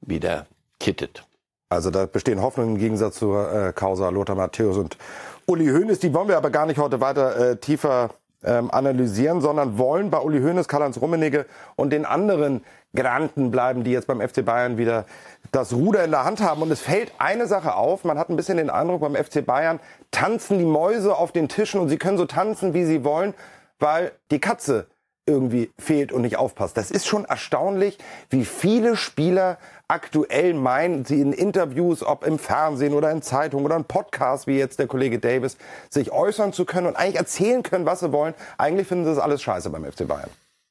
wieder 0.00 0.46
kittet. 0.78 1.24
Also 1.68 1.90
da 1.90 2.06
bestehen 2.06 2.40
Hoffnungen 2.40 2.76
im 2.76 2.80
Gegensatz 2.80 3.18
zur 3.18 3.52
äh, 3.52 3.72
Causa 3.72 4.08
Lothar 4.10 4.36
Matthäus 4.36 4.76
und 4.76 4.96
Uli 5.44 5.66
Hoeneß. 5.66 5.98
Die 5.98 6.14
wollen 6.14 6.28
wir 6.28 6.36
aber 6.36 6.50
gar 6.50 6.66
nicht 6.66 6.78
heute 6.78 7.00
weiter 7.00 7.50
äh, 7.50 7.56
tiefer 7.56 8.10
ähm, 8.44 8.70
analysieren, 8.70 9.40
sondern 9.40 9.78
wollen 9.78 10.10
bei 10.10 10.18
Uli 10.18 10.40
Hoeneß, 10.40 10.68
Karl-Heinz 10.68 11.00
Rummenigge 11.00 11.46
und 11.76 11.90
den 11.90 12.04
anderen 12.04 12.64
Granden 12.94 13.50
bleiben, 13.50 13.84
die 13.84 13.90
jetzt 13.90 14.06
beim 14.06 14.20
FC 14.20 14.44
Bayern 14.44 14.78
wieder 14.78 15.04
das 15.52 15.72
Ruder 15.72 16.04
in 16.04 16.10
der 16.10 16.24
Hand 16.24 16.40
haben. 16.40 16.62
Und 16.62 16.70
es 16.70 16.80
fällt 16.80 17.12
eine 17.18 17.46
Sache 17.46 17.74
auf. 17.74 18.04
Man 18.04 18.18
hat 18.18 18.30
ein 18.30 18.36
bisschen 18.36 18.56
den 18.56 18.70
Eindruck, 18.70 19.00
beim 19.00 19.14
FC 19.14 19.44
Bayern 19.44 19.80
tanzen 20.10 20.58
die 20.58 20.64
Mäuse 20.64 21.16
auf 21.16 21.32
den 21.32 21.48
Tischen 21.48 21.80
und 21.80 21.88
sie 21.88 21.98
können 21.98 22.18
so 22.18 22.26
tanzen, 22.26 22.74
wie 22.74 22.84
sie 22.84 23.04
wollen, 23.04 23.34
weil 23.78 24.12
die 24.30 24.40
Katze 24.40 24.86
irgendwie 25.26 25.70
fehlt 25.78 26.10
und 26.10 26.22
nicht 26.22 26.38
aufpasst. 26.38 26.76
Das 26.76 26.90
ist 26.90 27.06
schon 27.06 27.26
erstaunlich, 27.26 27.98
wie 28.30 28.44
viele 28.44 28.96
Spieler 28.96 29.58
aktuell 29.88 30.52
meinen, 30.52 31.06
sie 31.06 31.20
in 31.20 31.32
Interviews, 31.32 32.02
ob 32.02 32.24
im 32.24 32.38
Fernsehen 32.38 32.92
oder 32.92 33.10
in 33.10 33.22
Zeitungen 33.22 33.64
oder 33.64 33.76
in 33.76 33.84
Podcasts, 33.84 34.46
wie 34.46 34.58
jetzt 34.58 34.78
der 34.78 34.86
Kollege 34.86 35.18
Davis, 35.18 35.56
sich 35.88 36.12
äußern 36.12 36.52
zu 36.52 36.66
können 36.66 36.86
und 36.86 36.96
eigentlich 36.96 37.16
erzählen 37.16 37.62
können, 37.62 37.86
was 37.86 38.00
sie 38.00 38.12
wollen. 38.12 38.34
Eigentlich 38.58 38.86
finden 38.86 39.04
sie 39.04 39.10
das 39.10 39.18
alles 39.18 39.42
scheiße 39.42 39.70
beim 39.70 39.84
FC 39.84 40.06
Bayern. 40.06 40.30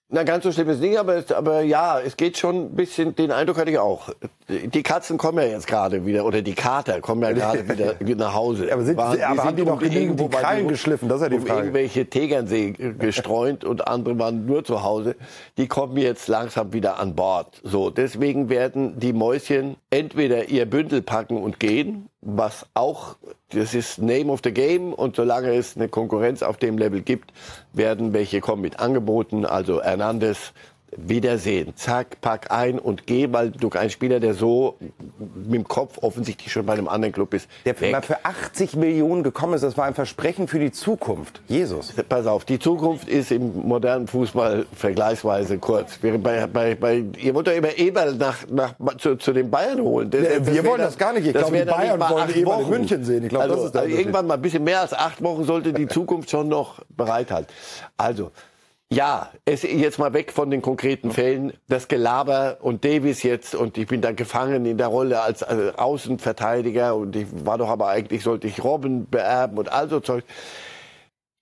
Na, 0.09 0.23
ganz 0.23 0.45
so 0.45 0.53
schlimm 0.53 0.69
ist 0.69 0.79
nicht, 0.79 0.97
aber, 0.97 1.15
es, 1.17 1.33
aber 1.33 1.63
ja, 1.63 1.99
es 1.99 2.15
geht 2.15 2.37
schon 2.37 2.67
ein 2.67 2.75
bisschen, 2.75 3.13
den 3.13 3.29
Eindruck 3.29 3.57
hatte 3.57 3.71
ich 3.71 3.77
auch. 3.77 4.07
Die 4.47 4.81
Katzen 4.81 5.17
kommen 5.17 5.39
ja 5.39 5.43
jetzt 5.49 5.67
gerade 5.67 6.05
wieder, 6.05 6.23
oder 6.23 6.41
die 6.41 6.53
Kater 6.55 7.01
kommen 7.01 7.21
ja 7.23 7.33
gerade 7.33 7.67
wieder 7.99 8.15
nach 8.15 8.33
Hause. 8.33 8.71
Aber 8.71 8.83
sind- 8.85 8.95
Waren- 8.95 9.21
aber 9.21 9.43
haben 9.43 9.55
die 9.57 9.63
noch 9.65 9.81
irgendwo 9.81 10.29
die 10.29 10.37
Krallen 10.37 10.69
geschliffen? 10.69 11.09
Das 11.09 11.17
ist 11.21 11.23
ja 11.23 11.37
die 11.37 11.45
Frage. 11.45 11.59
irgendwelche 11.59 12.05
Tegernsee 12.09 12.71
gestreunt 12.71 13.65
und 13.65 13.85
andere 13.89 14.17
waren 14.17 14.45
nur 14.45 14.63
zu 14.63 14.81
Hause. 14.81 15.17
Die 15.57 15.67
kommen 15.67 15.97
jetzt 15.97 16.29
langsam 16.29 16.71
wieder 16.71 16.99
an 17.01 17.13
Bord. 17.13 17.59
So, 17.65 17.89
deswegen 17.89 18.47
werden 18.47 18.97
die 19.01 19.11
Mäuschen 19.11 19.75
entweder 19.89 20.47
ihr 20.47 20.65
Bündel 20.67 21.01
packen 21.01 21.35
und 21.35 21.59
gehen, 21.59 22.07
was 22.29 22.65
auch, 22.73 23.15
das 23.51 23.73
ist 23.73 23.99
Name 23.99 24.25
of 24.25 24.41
the 24.43 24.51
Game 24.51 24.91
und 24.91 25.15
solange 25.15 25.55
es 25.55 25.77
eine 25.77 25.87
Konkurrenz 25.87 26.43
auf 26.43 26.57
dem 26.57 26.77
Level 26.77 27.01
gibt, 27.01 27.31
werden 27.71 28.11
welche 28.11 28.41
kommen 28.41 28.61
mit 28.61 28.81
Angeboten, 28.81 29.45
also 29.45 29.81
Hernandez, 29.81 30.51
Wiedersehen, 30.95 31.75
zack, 31.75 32.21
pack 32.21 32.49
ein 32.49 32.79
und 32.79 33.05
geh, 33.07 33.27
weil 33.31 33.51
du 33.51 33.69
ein 33.71 33.89
Spieler, 33.89 34.21
der 34.21 34.33
so 34.33 34.77
mit 35.35 35.53
dem 35.55 35.67
Kopf 35.67 35.97
offensichtlich 36.01 36.51
schon 36.51 36.65
bei 36.65 36.73
einem 36.73 36.87
anderen 36.87 37.13
Club 37.13 37.33
ist, 37.33 37.49
Der 37.65 37.79
weg. 37.81 37.91
mal 37.91 38.01
für 38.01 38.23
80 38.23 38.77
Millionen 38.77 39.21
gekommen 39.21 39.53
ist, 39.55 39.63
das 39.63 39.77
war 39.77 39.83
ein 39.85 39.95
Versprechen 39.95 40.47
für 40.47 40.59
die 40.59 40.71
Zukunft. 40.71 41.41
Jesus. 41.47 41.93
Pass 42.07 42.25
auf, 42.25 42.45
die 42.45 42.57
Zukunft 42.57 43.09
ist 43.09 43.31
im 43.31 43.67
modernen 43.67 44.07
Fußball 44.07 44.65
vergleichsweise 44.73 45.57
kurz. 45.57 45.97
Bei, 45.97 46.47
bei, 46.47 46.75
bei, 46.75 47.03
ihr 47.17 47.35
wollt 47.35 47.47
doch 47.47 47.53
immer 47.53 47.77
Eberl 47.77 48.15
nach, 48.15 48.47
nach, 48.49 48.75
zu, 48.97 49.17
zu 49.17 49.33
den 49.33 49.51
Bayern 49.51 49.81
holen. 49.81 50.09
Das, 50.09 50.21
Ja, 50.21 50.39
das 50.39 50.53
wir 50.53 50.65
wollen 50.65 50.79
das 50.79 50.97
gar 50.97 51.11
nicht. 51.11 51.27
Ich 51.27 51.33
glaube, 51.33 51.57
die 51.57 51.65
Bayern 51.65 51.99
wollen 51.99 52.23
acht 52.23 52.35
Eberl 52.35 52.61
in. 52.61 52.69
München 52.69 53.03
sehen. 53.03 53.23
Ich 53.23 53.29
glaube, 53.29 53.43
also, 53.43 53.55
das 53.55 53.65
ist 53.65 53.75
also 53.75 53.93
irgendwann 53.93 54.25
mal 54.25 54.35
ein 54.35 54.41
bisschen 54.41 54.63
mehr 54.63 54.79
als 54.79 54.93
acht 54.93 55.21
Wochen 55.21 55.43
sollte 55.43 55.73
die 55.73 55.87
Zukunft 55.87 56.29
schon 56.29 56.47
noch 56.47 56.79
bereithalten. 56.95 57.53
Also, 57.97 58.31
ja, 58.89 59.31
es 59.43 59.63
jetzt 59.63 59.99
mal 59.99 60.13
weg 60.13 60.31
von 60.31 60.49
den 60.49 60.61
konkreten 60.61 61.11
Fällen. 61.11 61.51
Das 61.67 61.89
Gelaber 61.89 62.57
und 62.61 62.85
Davis 62.85 63.21
jetzt 63.21 63.53
und 63.53 63.77
ich 63.77 63.87
bin 63.87 64.01
da 64.01 64.13
gefangen 64.13 64.65
in 64.65 64.77
der 64.77 64.87
Rolle 64.87 65.21
als 65.21 65.41
äh, 65.41 65.73
Außenverteidiger 65.75 66.95
und 66.95 67.15
ich 67.15 67.27
war 67.45 67.57
doch 67.57 67.67
aber 67.67 67.89
eigentlich 67.89 68.23
sollte 68.23 68.47
ich 68.47 68.63
Robben 68.63 69.09
beerben 69.09 69.57
und 69.57 69.69
all 69.71 69.89
so 69.89 69.99
Zeug. 69.99 70.23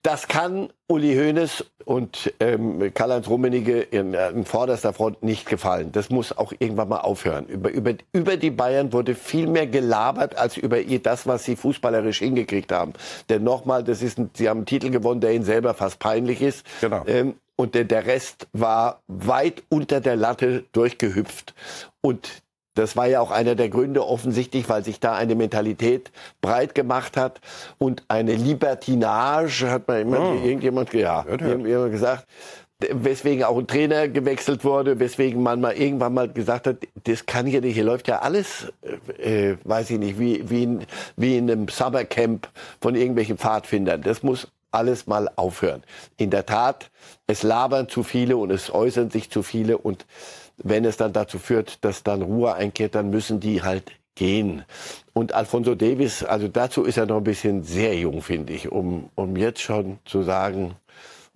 Das 0.06 0.28
kann 0.28 0.70
Uli 0.88 1.16
Hoeneß 1.16 1.66
und 1.84 2.32
ähm, 2.40 2.92
Karl-Heinz 2.94 3.28
Rummenigge 3.28 3.82
in, 3.82 4.14
äh, 4.14 4.30
in 4.30 4.46
vorderster 4.46 4.94
Front 4.94 5.24
nicht 5.24 5.48
gefallen. 5.48 5.92
Das 5.92 6.12
muss 6.12 6.38
auch 6.38 6.54
irgendwann 6.60 6.90
mal 6.90 7.00
aufhören. 7.00 7.48
Über, 7.48 7.72
über, 7.72 7.94
über 8.14 8.38
die 8.38 8.52
Bayern 8.52 8.94
wurde 8.94 9.16
viel 9.16 9.48
mehr 9.48 9.66
gelabert 9.66 10.38
als 10.38 10.58
über 10.58 10.80
ihr 10.80 11.02
das, 11.02 11.26
was 11.26 11.44
sie 11.44 11.56
fußballerisch 11.56 12.20
hingekriegt 12.20 12.72
haben. 12.72 12.94
Denn 13.30 13.44
nochmal, 13.44 13.84
das 13.84 14.04
ist 14.04 14.20
ein, 14.20 14.30
sie 14.36 14.48
haben 14.48 14.60
einen 14.60 14.66
Titel 14.68 14.92
gewonnen, 14.92 15.22
der 15.22 15.34
ihnen 15.34 15.44
selber 15.44 15.74
fast 15.74 15.98
peinlich 15.98 16.44
ist. 16.44 16.68
Genau. 16.82 17.04
Ähm, 17.08 17.34
und 17.56 17.74
der, 17.74 17.86
der 17.86 18.06
Rest 18.06 18.48
war 18.54 19.02
weit 19.08 19.64
unter 19.70 20.02
der 20.02 20.18
Latte 20.18 20.66
durchgehüpft. 20.72 21.56
Und 22.02 22.44
Das 22.76 22.96
war 22.96 23.08
ja 23.08 23.22
auch 23.22 23.32
einer 23.32 23.56
der 23.56 23.70
Gründe 23.70 24.06
offensichtlich, 24.06 24.70
weil 24.70 24.84
sich 24.84 25.00
da 25.00 25.16
eine 25.16 25.36
Mentalität 25.36 26.12
breit 26.42 26.76
gemacht 26.76 27.18
hat 27.18 27.42
und 27.78 28.04
eine 28.08 28.36
Libertinage, 28.36 29.72
hat 29.72 29.88
man 29.88 30.02
immer 30.02 30.20
oh. 30.20 30.34
irgendjemand, 30.46 30.94
ja, 30.94 31.26
irgendjemand 31.26 31.92
gesagt, 31.92 32.28
weswegen 32.80 33.44
auch 33.46 33.58
ein 33.58 33.68
Trainer 33.68 34.08
gewechselt 34.10 34.64
wurde, 34.66 35.00
weswegen 35.00 35.42
man 35.42 35.62
mal 35.62 35.74
irgendwann 35.74 36.14
mal 36.14 36.32
gesagt 36.32 36.68
hat, 36.68 36.78
das 37.06 37.26
kann 37.26 37.46
hier 37.46 37.62
nicht, 37.62 37.76
hier 37.76 37.86
läuft 37.86 38.08
ja 38.08 38.20
alles, 38.20 38.72
äh, 39.18 39.56
weiß 39.64 39.92
ich 39.92 40.00
nicht, 40.00 40.20
wie, 40.20 40.50
wie, 40.50 40.64
in, 40.64 40.86
wie 41.16 41.38
in 41.38 41.50
einem 41.50 41.68
Summercamp 41.70 42.50
von 42.82 42.96
irgendwelchen 42.96 43.38
Pfadfindern. 43.38 44.02
Das 44.02 44.24
muss 44.24 44.52
alles 44.72 45.08
mal 45.08 45.30
aufhören. 45.38 45.84
In 46.18 46.30
der 46.30 46.46
Tat, 46.46 46.92
es 47.28 47.44
labern 47.44 47.88
zu 47.88 48.04
viele 48.04 48.36
und 48.36 48.52
es 48.52 48.74
äußern 48.74 49.10
sich 49.10 49.32
zu 49.32 49.42
viele 49.42 49.78
und 49.78 50.06
wenn 50.58 50.86
es 50.86 50.98
dann 50.98 51.14
dazu 51.14 51.40
führt, 51.40 51.84
dass 51.84 52.04
dann 52.04 52.22
Ruhe 52.22 52.54
einkehrt, 52.54 52.96
dann 52.96 53.10
müssen 53.10 53.40
die 53.40 53.62
halt 53.62 53.92
gehen. 54.16 54.64
Und 55.14 55.34
Alfonso 55.34 55.76
Davis, 55.76 56.24
also 56.24 56.48
dazu 56.48 56.84
ist 56.84 56.98
er 56.98 57.06
noch 57.06 57.18
ein 57.18 57.24
bisschen 57.24 57.64
sehr 57.64 57.96
jung, 57.98 58.22
finde 58.22 58.54
ich, 58.54 58.72
um, 58.72 59.10
um 59.16 59.36
jetzt 59.36 59.62
schon 59.62 60.00
zu 60.06 60.24
sagen, 60.24 60.76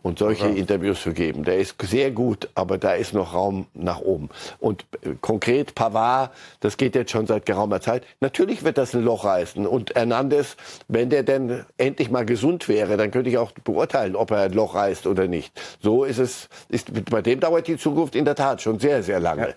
und 0.01 0.19
solche 0.19 0.45
okay. 0.45 0.59
Interviews 0.59 1.01
zu 1.01 1.11
geben. 1.11 1.43
Der 1.43 1.57
ist 1.57 1.75
sehr 1.81 2.11
gut, 2.11 2.49
aber 2.55 2.77
da 2.77 2.93
ist 2.93 3.13
noch 3.13 3.33
Raum 3.33 3.67
nach 3.73 3.99
oben. 3.99 4.29
Und 4.59 4.85
äh, 5.01 5.09
konkret 5.19 5.75
Pavard, 5.75 6.31
das 6.61 6.77
geht 6.77 6.95
jetzt 6.95 7.11
schon 7.11 7.27
seit 7.27 7.45
geraumer 7.45 7.81
Zeit. 7.81 8.03
Natürlich 8.21 8.63
wird 8.63 8.77
das 8.77 8.93
ein 8.95 9.03
Loch 9.03 9.25
reißen. 9.25 9.67
Und 9.67 9.95
Hernandez, 9.95 10.55
wenn 10.87 11.09
der 11.09 11.23
denn 11.23 11.65
endlich 11.77 12.09
mal 12.09 12.25
gesund 12.25 12.67
wäre, 12.69 12.97
dann 12.97 13.11
könnte 13.11 13.29
ich 13.29 13.37
auch 13.37 13.51
beurteilen, 13.51 14.15
ob 14.15 14.31
er 14.31 14.43
ein 14.43 14.53
Loch 14.53 14.75
reißt 14.75 15.05
oder 15.07 15.27
nicht. 15.27 15.59
So 15.81 16.05
ist 16.05 16.19
es, 16.19 16.49
ist, 16.69 16.91
bei 17.09 17.21
dem 17.21 17.39
dauert 17.39 17.67
die 17.67 17.77
Zukunft 17.77 18.15
in 18.15 18.25
der 18.25 18.35
Tat 18.35 18.61
schon 18.61 18.79
sehr, 18.79 19.03
sehr 19.03 19.19
lange. 19.19 19.49
Ja. 19.49 19.55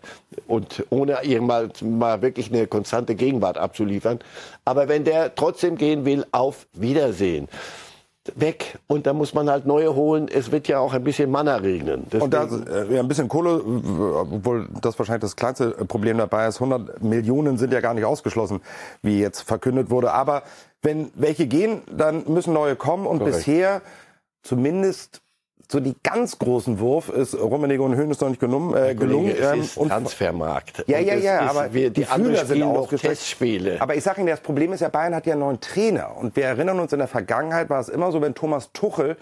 Und 0.48 0.84
ohne 0.90 1.22
irgendwann 1.22 1.70
mal 1.80 2.22
wirklich 2.22 2.52
eine 2.52 2.66
konstante 2.66 3.14
Gegenwart 3.14 3.58
abzuliefern. 3.58 4.18
Aber 4.64 4.88
wenn 4.88 5.04
der 5.04 5.34
trotzdem 5.34 5.76
gehen 5.76 6.04
will, 6.04 6.24
auf 6.32 6.66
Wiedersehen 6.72 7.48
weg 8.34 8.78
und 8.86 9.06
da 9.06 9.12
muss 9.12 9.34
man 9.34 9.50
halt 9.50 9.66
neue 9.66 9.94
holen. 9.94 10.28
Es 10.28 10.52
wird 10.52 10.68
ja 10.68 10.78
auch 10.78 10.92
ein 10.92 11.02
bisschen 11.02 11.30
Manna 11.30 11.56
regnen. 11.56 12.04
Deswegen 12.06 12.24
und 12.24 12.34
da 12.34 12.44
äh, 12.44 12.94
ja, 12.94 13.00
ein 13.00 13.08
bisschen 13.08 13.28
Kohle, 13.28 13.62
obwohl 13.64 14.68
das 14.80 14.98
wahrscheinlich 14.98 15.22
das 15.22 15.36
kleinste 15.36 15.70
Problem 15.86 16.18
dabei 16.18 16.46
ist. 16.46 16.60
100 16.60 17.02
Millionen 17.02 17.58
sind 17.58 17.72
ja 17.72 17.80
gar 17.80 17.94
nicht 17.94 18.04
ausgeschlossen, 18.04 18.60
wie 19.02 19.18
jetzt 19.18 19.40
verkündet 19.40 19.90
wurde. 19.90 20.12
Aber 20.12 20.42
wenn 20.82 21.10
welche 21.14 21.46
gehen, 21.46 21.82
dann 21.90 22.24
müssen 22.28 22.52
neue 22.52 22.76
kommen 22.76 23.06
und 23.06 23.18
Korrekt. 23.18 23.38
bisher 23.38 23.82
zumindest 24.42 25.20
so 25.72 25.80
die 25.80 25.96
ganz 26.02 26.38
großen 26.38 26.78
Wurf 26.78 27.08
ist 27.08 27.34
Rummenigge 27.34 27.82
und 27.82 27.96
Höhnes 27.96 28.20
noch 28.20 28.28
nicht 28.28 28.40
gelungen. 28.40 28.76
Äh, 28.76 28.94
gelungen 28.94 29.34
es 29.34 29.70
ist 29.70 29.76
ähm, 29.78 29.88
Transfermarkt. 29.88 30.84
Ja, 30.86 30.98
ja, 30.98 31.14
ja, 31.14 31.40
aber 31.40 31.72
wir, 31.72 31.90
die, 31.90 32.02
die 32.02 32.06
anderen 32.06 32.46
sind 32.46 32.62
auch 32.62 32.88
Testspiele. 32.88 33.80
Aber 33.80 33.96
ich 33.96 34.04
sage 34.04 34.20
Ihnen, 34.20 34.28
das 34.28 34.40
Problem 34.40 34.72
ist 34.72 34.80
ja, 34.80 34.88
Bayern 34.90 35.14
hat 35.14 35.26
ja 35.26 35.32
einen 35.32 35.40
neuen 35.40 35.60
Trainer. 35.60 36.16
Und 36.16 36.36
wir 36.36 36.44
erinnern 36.44 36.78
uns, 36.78 36.92
in 36.92 36.98
der 36.98 37.08
Vergangenheit 37.08 37.70
war 37.70 37.80
es 37.80 37.88
immer 37.88 38.12
so, 38.12 38.20
wenn 38.20 38.34
Thomas 38.34 38.70
Tuchel 38.72 39.16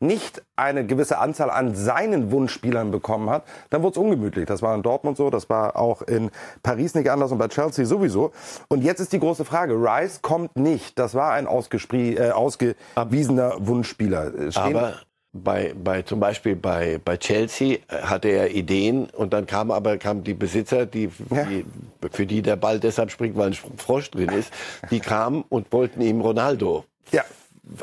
nicht 0.00 0.42
eine 0.56 0.84
gewisse 0.84 1.18
Anzahl 1.18 1.48
an 1.50 1.74
seinen 1.74 2.30
Wunschspielern 2.30 2.90
bekommen 2.90 3.30
hat, 3.30 3.44
dann 3.70 3.82
wurde 3.82 3.92
es 3.92 3.96
ungemütlich. 3.96 4.44
Das 4.44 4.60
war 4.60 4.74
in 4.74 4.82
Dortmund 4.82 5.16
so, 5.16 5.30
das 5.30 5.48
war 5.48 5.76
auch 5.76 6.02
in 6.02 6.30
Paris 6.62 6.94
nicht 6.94 7.10
anders 7.10 7.32
und 7.32 7.38
bei 7.38 7.48
Chelsea 7.48 7.86
sowieso. 7.86 8.32
Und 8.68 8.84
jetzt 8.84 9.00
ist 9.00 9.12
die 9.12 9.20
große 9.20 9.46
Frage, 9.46 9.74
Rice 9.74 10.20
kommt 10.20 10.56
nicht. 10.56 10.98
Das 10.98 11.14
war 11.14 11.32
ein 11.32 11.46
äh, 11.46 12.30
ausgewiesener 12.30 13.54
Wunschspieler. 13.58 14.50
Stehen 14.50 14.76
Aber 14.76 14.94
bei, 15.34 15.74
bei 15.74 16.02
zum 16.02 16.20
Beispiel 16.20 16.54
bei, 16.54 17.00
bei 17.04 17.16
Chelsea 17.16 17.78
äh, 17.88 18.02
hatte 18.02 18.28
er 18.28 18.54
Ideen 18.54 19.08
und 19.10 19.32
dann 19.32 19.46
kam 19.46 19.70
aber 19.70 19.98
kamen 19.98 20.22
die 20.22 20.32
Besitzer, 20.32 20.86
die, 20.86 21.10
ja. 21.30 21.44
die 21.44 21.64
für 22.12 22.24
die 22.24 22.40
der 22.40 22.56
Ball 22.56 22.78
deshalb 22.78 23.10
springt, 23.10 23.36
weil 23.36 23.48
ein 23.48 23.54
Frosch 23.54 24.10
drin 24.12 24.28
ist, 24.30 24.52
die 24.90 25.00
kamen 25.00 25.44
und 25.48 25.72
wollten 25.72 26.00
ihm 26.00 26.20
Ronaldo 26.20 26.84
ja. 27.10 27.24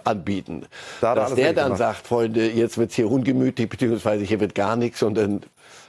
anbieten. 0.05 0.65
Da 1.01 1.13
Dass 1.13 1.35
der 1.35 1.53
dann 1.53 1.65
gemacht. 1.65 1.79
sagt, 1.79 2.07
Freunde, 2.07 2.49
jetzt 2.49 2.77
wird's 2.77 2.95
hier 2.95 3.11
ungemütlich, 3.11 3.67
beziehungsweise 3.67 4.23
hier 4.23 4.39
wird 4.39 4.55
gar 4.55 4.77
nichts, 4.77 4.99
sondern 4.99 5.43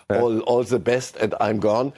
all, 0.09 0.43
all 0.45 0.67
the 0.67 0.79
best 0.79 1.21
and 1.21 1.41
I'm 1.41 1.61
gone. 1.61 1.93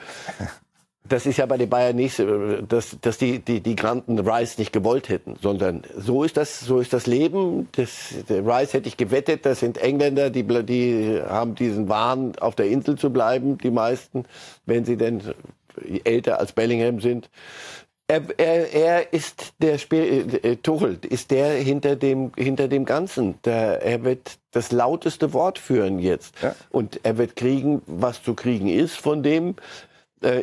Das 1.07 1.25
ist 1.25 1.37
ja 1.37 1.45
bei 1.45 1.57
den 1.57 1.69
Bayern 1.69 1.95
nicht, 1.95 2.21
dass, 2.67 2.97
dass 3.01 3.17
die, 3.17 3.39
die, 3.39 3.61
die 3.61 3.75
Granten 3.75 4.19
Rice 4.19 4.57
nicht 4.57 4.73
gewollt 4.73 5.09
hätten, 5.09 5.35
sondern 5.41 5.83
so 5.95 6.23
ist 6.23 6.37
das, 6.37 6.59
so 6.59 6.79
ist 6.79 6.93
das 6.93 7.05
Leben. 7.05 7.67
Das, 7.73 8.13
Rice 8.29 8.73
hätte 8.73 8.87
ich 8.87 8.97
gewettet, 8.97 9.45
das 9.45 9.59
sind 9.59 9.77
Engländer, 9.77 10.29
die, 10.29 10.43
die 10.43 11.21
haben 11.27 11.55
diesen 11.55 11.89
Wahn, 11.89 12.33
auf 12.39 12.55
der 12.55 12.67
Insel 12.67 12.97
zu 12.97 13.11
bleiben, 13.11 13.57
die 13.57 13.71
meisten, 13.71 14.25
wenn 14.65 14.85
sie 14.85 14.97
denn 14.97 15.21
älter 16.03 16.39
als 16.39 16.53
Bellingham 16.53 16.99
sind. 17.01 17.29
Er, 18.07 18.21
er, 18.37 18.71
er 18.71 19.13
ist 19.13 19.53
der 19.59 19.79
Spiel, 19.79 20.39
äh, 20.43 20.57
Tuchel 20.57 20.99
ist 21.09 21.31
der 21.31 21.53
hinter 21.53 21.95
dem 21.95 22.31
hinter 22.37 22.67
dem 22.67 22.85
Ganzen. 22.85 23.41
Der, 23.45 23.81
er 23.81 24.03
wird 24.03 24.37
das 24.51 24.71
lauteste 24.71 25.33
Wort 25.33 25.57
führen 25.57 25.97
jetzt 25.97 26.35
ja. 26.43 26.55
und 26.69 26.99
er 27.01 27.17
wird 27.17 27.35
kriegen, 27.35 27.81
was 27.87 28.21
zu 28.21 28.35
kriegen 28.35 28.67
ist 28.67 28.95
von 28.95 29.23
dem 29.23 29.55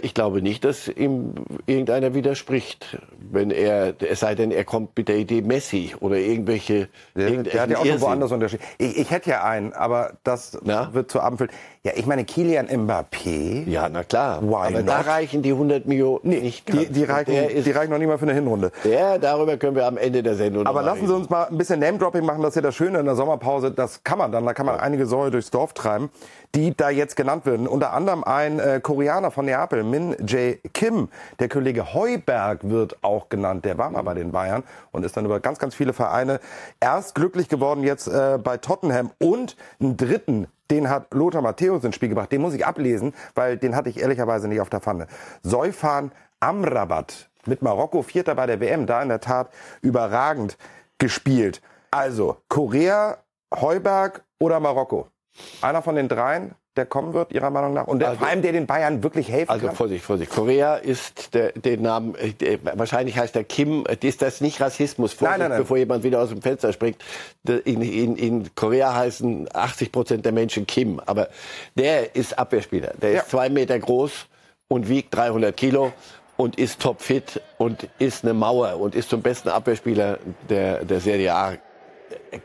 ich 0.03 0.15
glaube 0.15 0.43
nicht, 0.43 0.65
dass 0.65 0.87
ihm 0.87 1.35
irgendeiner 1.67 2.15
widerspricht, 2.15 2.99
wenn 3.19 3.51
er, 3.51 3.95
es 4.01 4.21
sei 4.21 4.35
denn, 4.35 4.51
er 4.51 4.65
kommt 4.65 4.97
mit 4.97 5.09
der 5.09 5.17
Idee 5.17 5.43
Messi 5.43 5.95
oder 5.99 6.17
irgendwelche. 6.17 6.89
Der, 7.17 7.43
der 7.43 7.63
hat 7.63 7.71
ja 7.71 7.79
auch 7.79 7.85
noch 7.85 8.01
woanders 8.01 8.33
unterschieden. 8.33 8.63
Ich, 8.79 8.99
ich 8.99 9.11
hätte 9.11 9.31
ja 9.31 9.45
einen, 9.45 9.73
aber 9.73 10.13
das 10.25 10.59
Na? 10.63 10.93
wird 10.93 11.11
zu 11.11 11.21
Abend 11.21 11.41
ja, 11.85 11.91
ich 11.97 12.07
meine, 12.07 12.25
Kilian 12.25 12.69
Mbappé. 12.69 13.69
Ja, 13.69 13.89
na 13.89 14.05
klar. 14.05 14.41
Why 14.41 14.69
aber 14.69 14.71
not? 14.71 14.89
da 14.89 15.01
reichen 15.01 15.43
die 15.43 15.51
100 15.51 15.85
Millionen 15.85 16.21
nee, 16.23 16.39
nicht. 16.39 16.73
Die, 16.73 16.87
die, 16.87 17.03
reichen, 17.03 17.33
ist, 17.33 17.67
die 17.67 17.73
reichen 17.73 17.91
noch 17.91 17.99
nicht 17.99 18.07
mal 18.07 18.19
für 18.19 18.25
eine 18.25 18.35
Hinrunde. 18.35 18.71
Ja, 18.85 19.19
darüber 19.19 19.57
können 19.57 19.75
wir 19.75 19.87
am 19.87 19.97
Ende 19.97 20.23
der 20.23 20.37
Sendung 20.37 20.65
Aber 20.65 20.83
lassen 20.83 21.09
Sie 21.09 21.13
uns 21.13 21.29
mal 21.29 21.47
ein 21.47 21.59
bisschen 21.59 21.81
Name-Dropping 21.81 22.25
machen. 22.25 22.41
Das 22.41 22.51
ist 22.51 22.55
ja 22.57 22.63
das 22.63 22.77
Schöne 22.77 23.01
in 23.01 23.07
der 23.07 23.17
Sommerpause. 23.17 23.73
Das 23.73 24.05
kann 24.05 24.19
man 24.19 24.31
dann. 24.31 24.47
Da 24.47 24.55
kann 24.55 24.65
man 24.65 24.79
einige 24.79 25.07
Säue 25.07 25.33
durchs 25.33 25.51
Dorf 25.51 25.73
treiben, 25.73 26.11
die 26.55 26.77
da 26.77 26.91
jetzt 26.91 27.17
genannt 27.17 27.47
werden. 27.47 27.67
Unter 27.67 27.93
anderem 27.93 28.25
ein 28.25 28.59
äh, 28.59 28.81
Koreaner 28.83 29.31
von 29.31 29.47
Neapel, 29.47 29.85
Min 29.85 30.17
Jae 30.27 30.61
Kim. 30.75 31.09
Der 31.39 31.49
Kollege 31.49 31.95
Heuberg 31.95 32.69
wird 32.69 33.03
auch 33.03 33.29
genannt. 33.29 33.65
Der 33.65 33.79
war 33.79 33.91
mal 33.91 34.03
bei 34.03 34.15
den 34.15 34.33
Bayern 34.33 34.63
und 34.91 35.05
ist 35.05 35.17
dann 35.17 35.25
über 35.25 35.41
ganz, 35.41 35.59
ganz 35.59 35.75
viele 35.75 35.93
Vereine 35.93 36.41
erst 36.81 37.15
glücklich 37.15 37.49
geworden 37.49 37.83
jetzt 37.83 38.07
äh, 38.07 38.39
bei 38.43 38.59
Tottenham. 38.59 39.11
Und 39.19 39.57
einen 39.81 39.97
dritten 39.97 40.47
den 40.71 40.89
hat 40.89 41.13
Lothar 41.13 41.43
Matthäus 41.43 41.85
ins 41.85 41.95
Spiel 41.95 42.09
gebracht. 42.09 42.33
Den 42.33 42.41
muss 42.41 42.55
ich 42.55 42.65
ablesen, 42.65 43.13
weil 43.35 43.59
den 43.59 43.77
hatte 43.77 43.91
ich 43.91 44.01
ehrlicherweise 44.01 44.49
nicht 44.49 44.61
auf 44.61 44.71
der 44.71 44.81
Pfanne. 44.81 45.07
Seufan 45.43 46.13
Amrabat 46.41 47.29
mit 47.47 47.61
Marokko, 47.61 48.03
Vierter 48.03 48.35
bei 48.35 48.47
der 48.47 48.59
WM, 48.61 48.87
da 48.87 49.03
in 49.03 49.11
der 49.11 49.21
Tat 49.21 49.51
überragend 49.83 50.57
gespielt. 50.97 51.61
Also 51.91 52.39
Korea, 52.49 53.19
Heuberg 53.55 54.25
oder 54.39 54.61
Marokko? 54.61 55.12
Einer 55.61 55.83
von 55.83 55.95
den 55.95 56.09
dreien? 56.09 56.55
der 56.77 56.87
kommen 56.87 57.13
wird, 57.13 57.33
Ihrer 57.33 57.51
Meinung 57.51 57.75
nach? 57.75 57.87
Und 57.87 57.99
der, 57.99 58.09
also, 58.09 58.21
vor 58.21 58.29
allem, 58.29 58.43
der 58.43 58.53
den 58.53 58.67
Bayern 58.67 59.03
wirklich 59.03 59.29
helfen 59.29 59.51
also, 59.51 59.61
kann? 59.61 59.71
Also 59.71 59.77
Vorsicht, 59.77 60.05
Vorsicht. 60.05 60.31
Korea 60.31 60.77
ist 60.77 61.35
der, 61.35 61.53
der 61.53 61.77
Name, 61.77 62.15
der, 62.41 62.59
wahrscheinlich 62.79 63.19
heißt 63.19 63.35
der 63.35 63.45
Kim, 63.45 63.85
ist 64.01 64.23
das 64.23 64.41
nicht 64.41 64.61
Rassismus? 64.61 65.13
Vorsicht, 65.13 65.39
nein, 65.39 65.41
nein, 65.41 65.51
nein. 65.51 65.61
bevor 65.61 65.77
jemand 65.77 66.03
wieder 66.03 66.21
aus 66.21 66.31
dem 66.31 66.41
Fenster 66.41 66.73
springt. 66.73 66.97
In, 67.45 67.83
in, 67.83 68.17
in 68.17 68.55
Korea 68.55 68.95
heißen 68.95 69.49
80 69.53 69.93
Prozent 69.93 70.25
der 70.25 70.33
Menschen 70.33 70.67
Kim. 70.67 71.01
Aber 71.05 71.29
der 71.75 72.17
ist 72.17 72.39
Abwehrspieler. 72.39 72.95
Der 73.01 73.11
ja. 73.11 73.21
ist 73.21 73.31
zwei 73.31 73.51
Meter 73.51 73.79
groß 73.79 74.27
und 74.69 74.89
wiegt 74.89 75.15
300 75.15 75.55
Kilo 75.55 75.93
und 76.39 76.59
ist 76.59 76.81
topfit 76.81 77.43
und 77.59 77.87
ist 77.99 78.25
eine 78.25 78.33
Mauer 78.33 78.81
und 78.81 78.95
ist 78.95 79.11
zum 79.11 79.21
besten 79.21 79.51
Abwehrspieler 79.51 80.19
der, 80.49 80.85
der 80.85 81.01
Serie 81.01 81.35
A 81.35 81.53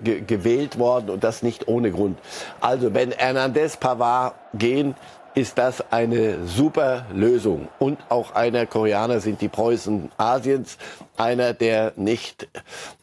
ge 0.02 0.22
gewählt 0.22 0.80
worden 0.80 1.10
und 1.10 1.24
das 1.24 1.44
nicht 1.44 1.68
ohne 1.68 1.92
Grund. 1.92 2.18
Also 2.62 2.94
wenn 2.94 3.12
Hernandez 3.12 3.78
Pavard 3.78 4.36
gehen, 4.54 4.96
ist 5.38 5.60
das 5.60 5.92
eine 5.92 6.48
super 6.48 7.06
Lösung. 7.14 7.68
Und 7.78 8.00
auch 8.10 8.34
einer 8.34 8.66
Koreaner 8.66 9.20
sind 9.20 9.40
die 9.40 9.50
Preußen 9.50 10.12
Asiens. 10.18 10.80
Einer, 11.16 11.54
der 11.54 11.94
nicht 11.96 12.48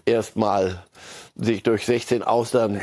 erstmal 0.05 0.83
sich 1.37 1.63
durch 1.63 1.87
16 1.87 2.25
Austern 2.25 2.81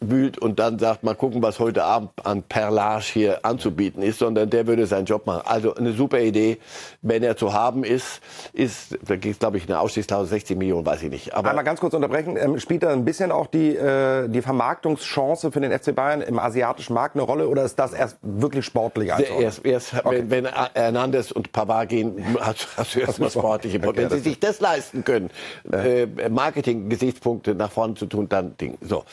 wühlt 0.00 0.38
und 0.38 0.58
dann 0.58 0.78
sagt, 0.78 1.02
mal 1.02 1.14
gucken, 1.14 1.42
was 1.42 1.58
heute 1.58 1.84
Abend 1.84 2.10
an 2.24 2.42
Perlage 2.42 3.04
hier 3.04 3.44
anzubieten 3.44 4.02
ist, 4.02 4.18
sondern 4.18 4.50
der 4.50 4.66
würde 4.66 4.86
seinen 4.86 5.06
Job 5.06 5.26
machen. 5.26 5.42
Also 5.44 5.74
eine 5.74 5.92
super 5.92 6.20
Idee, 6.20 6.58
wenn 7.02 7.22
er 7.22 7.36
zu 7.36 7.52
haben 7.52 7.84
ist, 7.84 8.20
ist, 8.52 8.98
da 9.06 9.16
gibt 9.16 9.34
es 9.34 9.38
glaube 9.38 9.58
ich 9.58 9.68
eine 9.68 9.80
Ausstiegsklausel 9.80 10.28
60 10.28 10.56
Millionen, 10.56 10.86
weiß 10.86 11.02
ich 11.02 11.10
nicht. 11.10 11.34
Aber 11.34 11.50
Einmal 11.50 11.64
ganz 11.64 11.80
kurz 11.80 11.94
unterbrechen, 11.94 12.36
ähm, 12.36 12.58
spielt 12.60 12.82
da 12.82 12.90
ein 12.90 13.04
bisschen 13.04 13.32
auch 13.32 13.46
die, 13.46 13.76
äh, 13.76 14.28
die 14.28 14.42
Vermarktungschance 14.42 15.50
für 15.50 15.60
den 15.60 15.76
FC 15.76 15.94
Bayern 15.94 16.20
im 16.20 16.38
asiatischen 16.38 16.94
Markt 16.94 17.16
eine 17.16 17.24
Rolle 17.24 17.48
oder 17.48 17.64
ist 17.64 17.78
das 17.78 17.92
erst 17.92 18.18
wirklich 18.22 18.64
sportlich? 18.64 19.12
Also? 19.12 19.32
Erst, 19.40 19.64
erst 19.64 19.94
okay. 20.04 20.24
wenn, 20.28 20.44
wenn 20.44 20.54
Hernandez 20.74 21.32
und 21.32 21.52
Pavard 21.52 21.88
gehen, 21.88 22.36
hast, 22.40 22.68
hast 22.76 22.94
du 22.94 23.00
erst 23.00 23.18
mal 23.18 23.30
sportliche 23.38 23.78
okay, 23.78 23.96
Wenn 23.96 24.10
sie 24.10 24.20
sich 24.20 24.38
das 24.38 24.60
leisten 24.60 25.04
können, 25.04 25.30
äh, 25.72 26.06
Marketing-Gesichtspunkte 26.28 27.54
nach 27.54 27.70
vorne 27.70 27.94
zu 27.94 28.06
tun, 28.06 28.28
dann 28.28 28.56
Ding. 28.56 28.78
So 28.80 29.04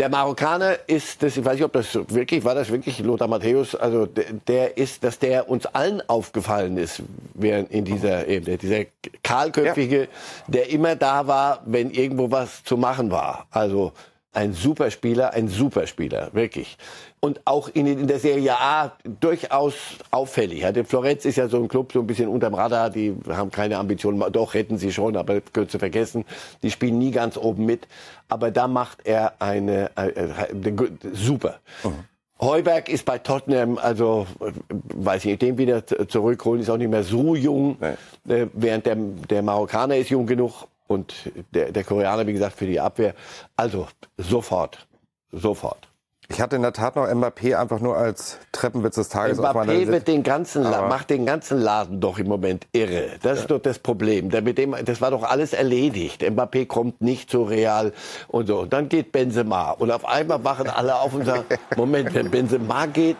Der 0.00 0.08
Marokkaner 0.08 0.78
ist, 0.86 1.22
das, 1.22 1.36
ich 1.36 1.44
weiß 1.44 1.56
nicht, 1.56 1.64
ob 1.64 1.74
das 1.74 1.94
wirklich, 1.94 2.42
war 2.42 2.54
das 2.54 2.70
wirklich 2.70 3.00
Lothar 3.00 3.28
Matthäus, 3.28 3.74
also 3.74 4.06
der, 4.06 4.32
der 4.48 4.78
ist, 4.78 5.04
dass 5.04 5.18
der 5.18 5.50
uns 5.50 5.66
allen 5.66 6.00
aufgefallen 6.08 6.78
ist, 6.78 7.02
während 7.34 7.70
in 7.70 7.84
dieser, 7.84 8.26
eben, 8.26 8.56
dieser 8.56 8.86
kahlköpfige, 9.22 10.00
ja. 10.00 10.06
der 10.46 10.70
immer 10.70 10.96
da 10.96 11.26
war, 11.26 11.60
wenn 11.66 11.90
irgendwo 11.90 12.30
was 12.30 12.64
zu 12.64 12.78
machen 12.78 13.10
war. 13.10 13.46
Also 13.50 13.92
ein 14.32 14.52
Superspieler, 14.52 15.32
ein 15.32 15.48
Superspieler, 15.48 16.30
wirklich. 16.32 16.78
Und 17.18 17.40
auch 17.44 17.68
in, 17.68 17.86
in, 17.86 18.06
der 18.06 18.20
Serie 18.20 18.56
A 18.58 18.92
durchaus 19.20 19.74
auffällig. 20.10 20.60
Ja, 20.60 20.72
Florenz 20.84 21.24
ist 21.24 21.36
ja 21.36 21.48
so 21.48 21.58
ein 21.58 21.68
Club, 21.68 21.92
so 21.92 22.00
ein 22.00 22.06
bisschen 22.06 22.28
unterm 22.28 22.54
Radar, 22.54 22.90
die 22.90 23.14
haben 23.28 23.50
keine 23.50 23.78
Ambitionen, 23.78 24.22
doch 24.32 24.54
hätten 24.54 24.78
sie 24.78 24.92
schon, 24.92 25.16
aber 25.16 25.40
gehört 25.40 25.70
zu 25.70 25.78
vergessen. 25.78 26.24
Die 26.62 26.70
spielen 26.70 26.98
nie 26.98 27.10
ganz 27.10 27.36
oben 27.36 27.66
mit. 27.66 27.88
Aber 28.28 28.50
da 28.50 28.68
macht 28.68 29.00
er 29.04 29.34
eine, 29.40 29.90
eine, 29.96 30.16
äh, 30.16 30.28
eine 30.50 30.68
äh, 30.68 30.90
super. 31.12 31.58
Mhm. 31.82 32.04
Heuberg 32.40 32.88
ist 32.88 33.04
bei 33.04 33.18
Tottenham, 33.18 33.76
also 33.76 34.26
weiß 34.70 35.26
ich 35.26 35.32
nicht, 35.32 35.42
den 35.42 35.58
wieder 35.58 35.84
zurückholen, 35.86 36.62
ist 36.62 36.70
auch 36.70 36.78
nicht 36.78 36.90
mehr 36.90 37.04
so 37.04 37.34
jung, 37.34 37.76
nee. 37.80 38.34
Äh, 38.34 38.46
während 38.54 38.86
der, 38.86 38.96
der 38.96 39.42
Marokkaner 39.42 39.96
ist 39.96 40.08
jung 40.08 40.26
genug 40.26 40.66
und 40.90 41.30
der, 41.54 41.70
der 41.70 41.84
Koreaner, 41.84 42.26
wie 42.26 42.32
gesagt, 42.32 42.56
für 42.56 42.66
die 42.66 42.80
Abwehr. 42.80 43.14
Also 43.54 43.86
sofort, 44.16 44.88
sofort. 45.30 45.86
Ich 46.28 46.40
hatte 46.40 46.56
in 46.56 46.62
der 46.62 46.72
Tat 46.72 46.96
noch 46.96 47.06
Mbappé 47.06 47.56
einfach 47.56 47.80
nur 47.80 47.96
als 47.96 48.38
Treppenwitz 48.52 48.96
des 48.96 49.08
Tages 49.08 49.38
Mbappé 49.38 49.48
auf 49.48 49.54
meiner 49.54 50.00
den 50.00 50.22
ganzen 50.22 50.62
macht 50.62 51.10
den 51.10 51.26
ganzen 51.26 51.58
Laden 51.58 52.00
doch 52.00 52.18
im 52.18 52.28
Moment 52.28 52.66
irre. 52.72 53.10
Das 53.22 53.38
ja. 53.38 53.42
ist 53.42 53.50
doch 53.50 53.60
das 53.60 53.78
Problem. 53.78 54.30
Der 54.30 54.42
mit 54.42 54.58
dem, 54.58 54.74
das 54.84 55.00
war 55.00 55.10
doch 55.12 55.22
alles 55.22 55.52
erledigt. 55.52 56.22
Mbappé 56.22 56.66
kommt 56.66 57.00
nicht 57.00 57.30
zu 57.30 57.42
Real 57.42 57.92
und 58.28 58.46
so. 58.46 58.60
Und 58.60 58.72
dann 58.72 58.88
geht 58.88 59.12
Benzema 59.12 59.70
und 59.72 59.90
auf 59.90 60.04
einmal 60.04 60.42
wachen 60.42 60.68
alle 60.68 60.96
auf 60.96 61.14
und 61.14 61.24
sagen: 61.24 61.44
Moment, 61.76 62.14
wenn 62.14 62.30
Benzema 62.30 62.86
geht, 62.86 63.18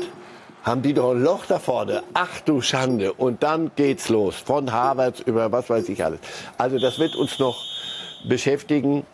haben 0.63 0.83
die 0.83 0.95
doch 0.95 1.13
ein 1.13 1.23
Loch 1.23 1.47
da 1.47 1.59
vorne. 1.59 2.03
Ach 2.15 2.41
du 2.41 2.61
Schande. 2.61 3.13
Und 3.13 3.43
dann 3.43 3.71
geht's 3.77 4.09
los. 4.09 4.37
Von 4.37 4.73
Harvard 4.73 5.21
über 5.21 5.51
was 5.53 5.71
weiß 5.71 5.89
ich 5.89 6.05
alles. 6.05 6.21
Also 6.59 6.79
das 6.79 6.99
wird 6.99 7.17
uns 7.17 7.39
noch 7.39 7.65
beschäftigen. 8.29 9.05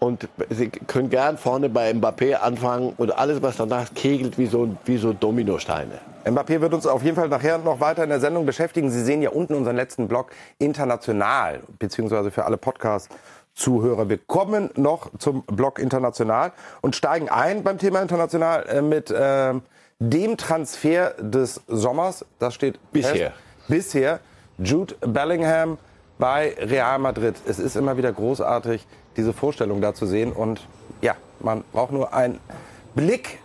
Und 0.00 0.28
Sie 0.50 0.68
können 0.68 1.08
gern 1.08 1.38
vorne 1.38 1.70
bei 1.70 1.90
Mbappé 1.90 2.34
anfangen 2.34 2.92
und 2.98 3.16
alles, 3.16 3.40
was 3.40 3.56
danach 3.56 3.94
kegelt, 3.94 4.36
wie 4.36 4.46
so, 4.46 4.76
wie 4.84 4.98
so 4.98 5.14
Dominosteine. 5.14 5.98
Mbappé 6.26 6.60
wird 6.60 6.74
uns 6.74 6.86
auf 6.86 7.02
jeden 7.02 7.16
Fall 7.16 7.28
nachher 7.28 7.56
noch 7.58 7.80
weiter 7.80 8.04
in 8.04 8.10
der 8.10 8.20
Sendung 8.20 8.44
beschäftigen. 8.44 8.90
Sie 8.90 9.02
sehen 9.02 9.22
ja 9.22 9.30
unten 9.30 9.54
unseren 9.54 9.76
letzten 9.76 10.08
Blog 10.08 10.32
international, 10.58 11.60
beziehungsweise 11.78 12.30
für 12.30 12.44
alle 12.44 12.58
Podcast-Zuhörer. 12.58 14.10
Wir 14.10 14.18
kommen 14.18 14.70
noch 14.76 15.10
zum 15.18 15.42
Blog 15.44 15.78
international 15.78 16.52
und 16.82 16.96
steigen 16.96 17.30
ein 17.30 17.62
beim 17.62 17.78
Thema 17.78 18.02
international 18.02 18.66
äh, 18.68 18.82
mit 18.82 19.10
äh, 19.10 19.54
dem 20.10 20.36
Transfer 20.36 21.14
des 21.18 21.60
Sommers. 21.66 22.24
Das 22.38 22.54
steht 22.54 22.78
bisher. 22.92 23.32
Fest. 23.32 23.68
Bisher. 23.68 24.20
Jude 24.58 24.94
Bellingham 25.00 25.78
bei 26.18 26.54
Real 26.58 26.98
Madrid. 26.98 27.34
Es 27.46 27.58
ist 27.58 27.76
immer 27.76 27.96
wieder 27.96 28.12
großartig, 28.12 28.86
diese 29.16 29.32
Vorstellung 29.32 29.80
da 29.80 29.94
zu 29.94 30.06
sehen. 30.06 30.32
Und 30.32 30.66
ja, 31.00 31.14
man 31.40 31.64
braucht 31.72 31.92
nur 31.92 32.14
einen 32.14 32.38
Blick 32.94 33.38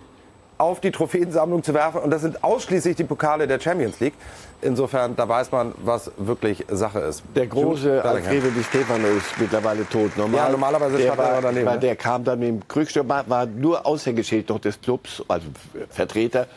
auf 0.58 0.82
die 0.82 0.91
Trophäensammlung 0.91 1.63
zu 1.63 1.74
werfen. 1.74 2.02
Und 2.02 2.12
das 2.12 2.22
sind 2.22 2.43
ausschließlich 2.43 2.95
die 2.95 3.06
Pokale 3.06 3.48
der 3.48 3.60
Champions 3.60 4.00
League. 4.00 4.13
Insofern, 4.62 5.15
da 5.15 5.28
weiß 5.28 5.52
man, 5.52 5.74
was 5.78 6.12
wirklich 6.17 6.65
Sache 6.69 7.00
ist. 7.00 7.24
Der 7.34 7.48
große 7.48 8.04
Alfredo 8.04 8.50
Di 8.50 8.63
Stefano 8.63 9.08
ist 9.08 9.39
mittlerweile 9.39 9.88
tot. 9.88 10.17
Normal, 10.17 10.38
ja, 10.38 10.50
normalerweise 10.50 10.98
der 10.98 11.17
war, 11.17 11.41
daneben. 11.41 11.65
Weil 11.65 11.76
ne? 11.76 11.80
der 11.80 11.95
kam 11.95 12.26
dann 12.26 12.39
mit 12.39 12.50
dem 12.50 12.67
Krückstock, 12.67 13.08
war 13.08 13.45
nur 13.45 13.86
Aushängeschild 13.86 14.50
noch 14.50 14.60
des 14.60 14.82
Clubs, 14.82 15.24
also 15.30 15.48
Vertreter 15.89 16.48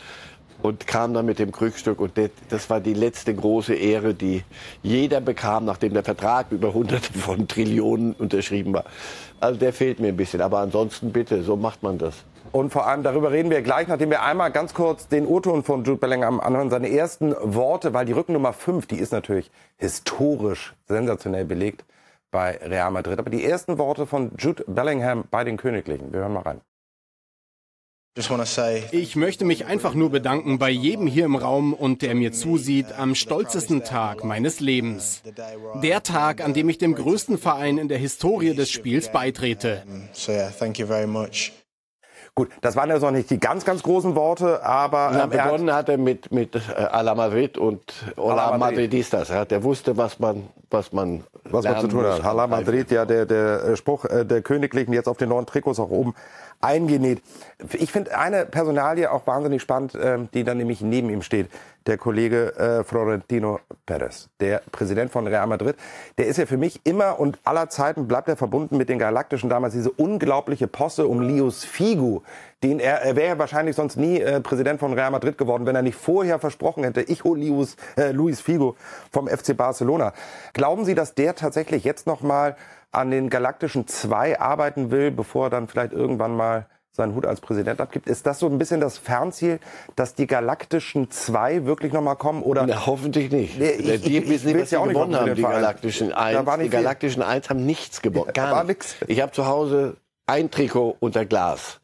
und 0.62 0.86
kam 0.86 1.12
dann 1.12 1.26
mit 1.26 1.38
dem 1.38 1.52
Krückstück. 1.52 2.00
Und 2.00 2.12
das 2.48 2.70
war 2.70 2.80
die 2.80 2.94
letzte 2.94 3.34
große 3.34 3.74
Ehre, 3.74 4.14
die 4.14 4.42
jeder 4.82 5.20
bekam, 5.20 5.64
nachdem 5.64 5.92
der 5.92 6.04
Vertrag 6.04 6.46
über 6.50 6.72
hunderte 6.72 7.12
von 7.18 7.48
Trillionen 7.48 8.14
unterschrieben 8.14 8.72
war. 8.72 8.84
Also 9.40 9.58
der 9.58 9.72
fehlt 9.72 10.00
mir 10.00 10.08
ein 10.08 10.16
bisschen. 10.16 10.40
Aber 10.40 10.58
ansonsten 10.58 11.12
bitte, 11.12 11.42
so 11.42 11.56
macht 11.56 11.82
man 11.82 11.98
das. 11.98 12.14
Und 12.52 12.70
vor 12.70 12.86
allem 12.86 13.02
darüber 13.02 13.32
reden 13.32 13.50
wir 13.50 13.62
gleich, 13.62 13.88
nachdem 13.88 14.10
wir 14.10 14.22
einmal 14.22 14.52
ganz 14.52 14.74
kurz 14.74 15.08
den 15.08 15.26
O-Ton 15.26 15.64
von 15.64 15.84
Jude 15.84 15.98
Bellingham 15.98 16.38
anhören, 16.38 16.68
seine 16.68 16.90
ersten 16.90 17.34
Worte, 17.40 17.94
weil 17.94 18.04
die 18.04 18.12
Rückennummer 18.12 18.52
5, 18.52 18.86
die 18.86 18.98
ist 18.98 19.10
natürlich 19.10 19.50
historisch 19.78 20.74
sensationell 20.86 21.46
belegt 21.46 21.84
bei 22.30 22.58
Real 22.62 22.90
Madrid. 22.90 23.18
Aber 23.18 23.30
die 23.30 23.44
ersten 23.44 23.78
Worte 23.78 24.06
von 24.06 24.32
Jude 24.36 24.64
Bellingham 24.66 25.24
bei 25.30 25.44
den 25.44 25.56
Königlichen. 25.56 26.12
Wir 26.12 26.20
hören 26.20 26.34
mal 26.34 26.40
rein. 26.40 26.60
Ich 28.92 29.16
möchte 29.16 29.46
mich 29.46 29.64
einfach 29.64 29.94
nur 29.94 30.10
bedanken 30.10 30.58
bei 30.58 30.68
jedem 30.68 31.06
hier 31.06 31.24
im 31.24 31.34
Raum 31.34 31.72
und 31.72 32.02
der 32.02 32.14
mir 32.14 32.32
zusieht 32.32 32.92
am 32.98 33.14
stolzesten 33.14 33.84
Tag 33.84 34.22
meines 34.22 34.60
Lebens. 34.60 35.22
Der 35.82 36.02
Tag, 36.02 36.44
an 36.44 36.52
dem 36.52 36.68
ich 36.68 36.76
dem 36.76 36.94
größten 36.94 37.38
Verein 37.38 37.78
in 37.78 37.88
der 37.88 37.96
Historie 37.96 38.54
des 38.54 38.70
Spiels 38.70 39.10
beitrete. 39.10 39.82
Gut, 42.34 42.48
das 42.62 42.76
waren 42.76 42.88
ja 42.88 42.98
noch 42.98 43.10
nicht 43.10 43.28
die 43.28 43.38
ganz, 43.38 43.62
ganz 43.66 43.82
großen 43.82 44.14
Worte, 44.14 44.64
aber... 44.64 45.10
Na, 45.12 45.24
ähm, 45.24 45.30
begonnen 45.30 45.70
hat, 45.70 45.80
hat 45.80 45.88
er 45.90 45.98
mit, 45.98 46.32
mit 46.32 46.54
äh, 46.54 46.60
A 46.80 47.02
la 47.02 47.14
Madrid 47.14 47.58
und 47.58 47.82
Hola 48.16 48.56
Madridistas. 48.56 49.28
Ja, 49.28 49.44
der 49.44 49.62
wusste, 49.62 49.98
was 49.98 50.18
man, 50.18 50.48
was 50.70 50.94
man, 50.94 51.24
was 51.44 51.66
man 51.66 51.80
zu 51.80 51.88
tun 51.88 52.06
hat. 52.06 52.22
Hala 52.22 52.46
Madrid, 52.46 52.90
ja, 52.90 53.04
der, 53.04 53.26
der 53.26 53.76
Spruch 53.76 54.06
äh, 54.06 54.24
der 54.24 54.40
Königlichen 54.40 54.94
jetzt 54.94 55.08
auf 55.08 55.18
den 55.18 55.28
neuen 55.28 55.44
Trikots 55.44 55.78
auch 55.78 55.90
oben 55.90 56.14
eingenäht. 56.62 57.22
Ich 57.72 57.92
finde 57.92 58.16
eine 58.16 58.46
Personalie 58.46 59.10
auch 59.10 59.26
wahnsinnig 59.26 59.60
spannend, 59.60 59.94
äh, 59.94 60.18
die 60.32 60.44
dann 60.44 60.56
nämlich 60.56 60.80
neben 60.80 61.10
ihm 61.10 61.22
steht. 61.22 61.50
Der 61.86 61.98
Kollege 61.98 62.54
äh, 62.56 62.84
Florentino 62.84 63.58
Perez, 63.86 64.28
der 64.38 64.62
Präsident 64.70 65.10
von 65.10 65.26
Real 65.26 65.46
Madrid. 65.48 65.74
Der 66.16 66.28
ist 66.28 66.36
ja 66.36 66.46
für 66.46 66.56
mich 66.56 66.80
immer 66.84 67.18
und 67.18 67.40
aller 67.42 67.68
Zeiten 67.68 68.06
bleibt 68.06 68.28
er 68.28 68.36
verbunden 68.36 68.76
mit 68.76 68.88
den 68.88 69.00
Galaktischen. 69.00 69.50
Damals 69.50 69.74
diese 69.74 69.90
unglaubliche 69.90 70.68
Posse 70.68 71.08
um 71.08 71.20
Lius 71.20 71.64
Figu. 71.64 72.20
Den 72.62 72.78
er, 72.78 73.02
er 73.02 73.16
wäre 73.16 73.38
wahrscheinlich 73.40 73.74
sonst 73.74 73.96
nie 73.96 74.20
äh, 74.20 74.40
Präsident 74.40 74.78
von 74.78 74.92
Real 74.92 75.10
Madrid 75.10 75.36
geworden, 75.36 75.66
wenn 75.66 75.74
er 75.74 75.82
nicht 75.82 75.96
vorher 75.96 76.38
versprochen 76.38 76.84
hätte, 76.84 77.02
ich 77.02 77.24
hole 77.24 77.40
Lius, 77.40 77.76
äh, 77.96 78.12
Luis 78.12 78.40
Figo 78.40 78.76
vom 79.10 79.26
FC 79.26 79.56
Barcelona. 79.56 80.12
Glauben 80.52 80.84
Sie, 80.84 80.94
dass 80.94 81.14
der 81.16 81.34
tatsächlich 81.34 81.82
jetzt 81.82 82.06
noch 82.06 82.20
mal 82.20 82.54
an 82.92 83.10
den 83.10 83.30
Galaktischen 83.30 83.88
2 83.88 84.38
arbeiten 84.38 84.90
will, 84.90 85.10
bevor 85.10 85.46
er 85.46 85.50
dann 85.50 85.66
vielleicht 85.66 85.92
irgendwann 85.92 86.36
mal 86.36 86.66
seinen 86.92 87.14
Hut 87.14 87.24
als 87.24 87.40
Präsident 87.40 87.80
abgibt. 87.80 88.06
Ist 88.06 88.26
das 88.26 88.38
so 88.38 88.46
ein 88.46 88.58
bisschen 88.58 88.80
das 88.80 88.98
Fernziel, 88.98 89.60
dass 89.96 90.14
die 90.14 90.26
Galaktischen 90.26 91.10
2 91.10 91.64
wirklich 91.64 91.92
nochmal 91.92 92.16
kommen? 92.16 92.42
Oder? 92.42 92.66
Na, 92.66 92.86
hoffentlich 92.86 93.32
nicht. 93.32 93.58
Nee, 93.58 93.70
ich, 93.70 94.02
die 94.02 94.18
ich, 94.18 94.28
wissen 94.28 94.48
nicht, 94.48 94.60
was 94.60 94.70
sie 94.70 94.76
ja 94.76 94.84
gewonnen 94.84 95.16
haben, 95.16 95.34
die 95.34 95.42
Galaktischen 95.42 96.12
1. 96.12 96.46
Die 96.60 96.68
Galaktischen 96.68 97.22
1 97.22 97.48
haben 97.48 97.64
nichts 97.64 98.02
gewonnen. 98.02 98.32
Gar 98.34 98.64
nichts. 98.64 98.96
Ich 99.06 99.22
habe 99.22 99.32
zu 99.32 99.46
Hause 99.46 99.96
ein 100.26 100.50
Trikot 100.50 100.96
unter 101.00 101.24
Glas. 101.24 101.80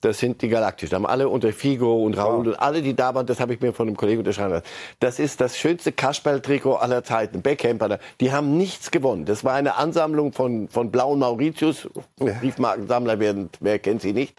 Das 0.00 0.18
sind 0.18 0.42
die 0.42 0.48
Galaktischen. 0.48 0.94
Haben 0.94 1.06
alle 1.06 1.28
unter 1.28 1.52
Figo 1.52 2.04
und 2.04 2.16
Raul 2.16 2.38
wow. 2.38 2.46
und 2.46 2.60
alle, 2.60 2.82
die 2.82 2.94
da 2.94 3.14
waren, 3.14 3.26
das 3.26 3.40
habe 3.40 3.54
ich 3.54 3.60
mir 3.60 3.72
von 3.72 3.88
einem 3.88 3.96
Kollegen 3.96 4.20
unterschreiben 4.20 4.52
lassen. 4.52 4.66
Das 5.00 5.18
ist 5.18 5.40
das 5.40 5.56
schönste 5.56 5.90
Kasperl-Trikot 5.90 6.76
aller 6.76 7.02
Zeiten. 7.02 7.42
Beckham, 7.42 7.78
die 8.20 8.32
haben 8.32 8.56
nichts 8.56 8.90
gewonnen. 8.90 9.24
Das 9.24 9.44
war 9.44 9.54
eine 9.54 9.76
Ansammlung 9.76 10.32
von, 10.32 10.68
von 10.68 10.90
blauen 10.92 11.18
Mauritius. 11.18 11.88
Briefmarkensammler 12.16 13.18
werden, 13.18 13.50
wer 13.60 13.78
kennt 13.78 14.02
sie 14.02 14.12
nicht 14.12 14.34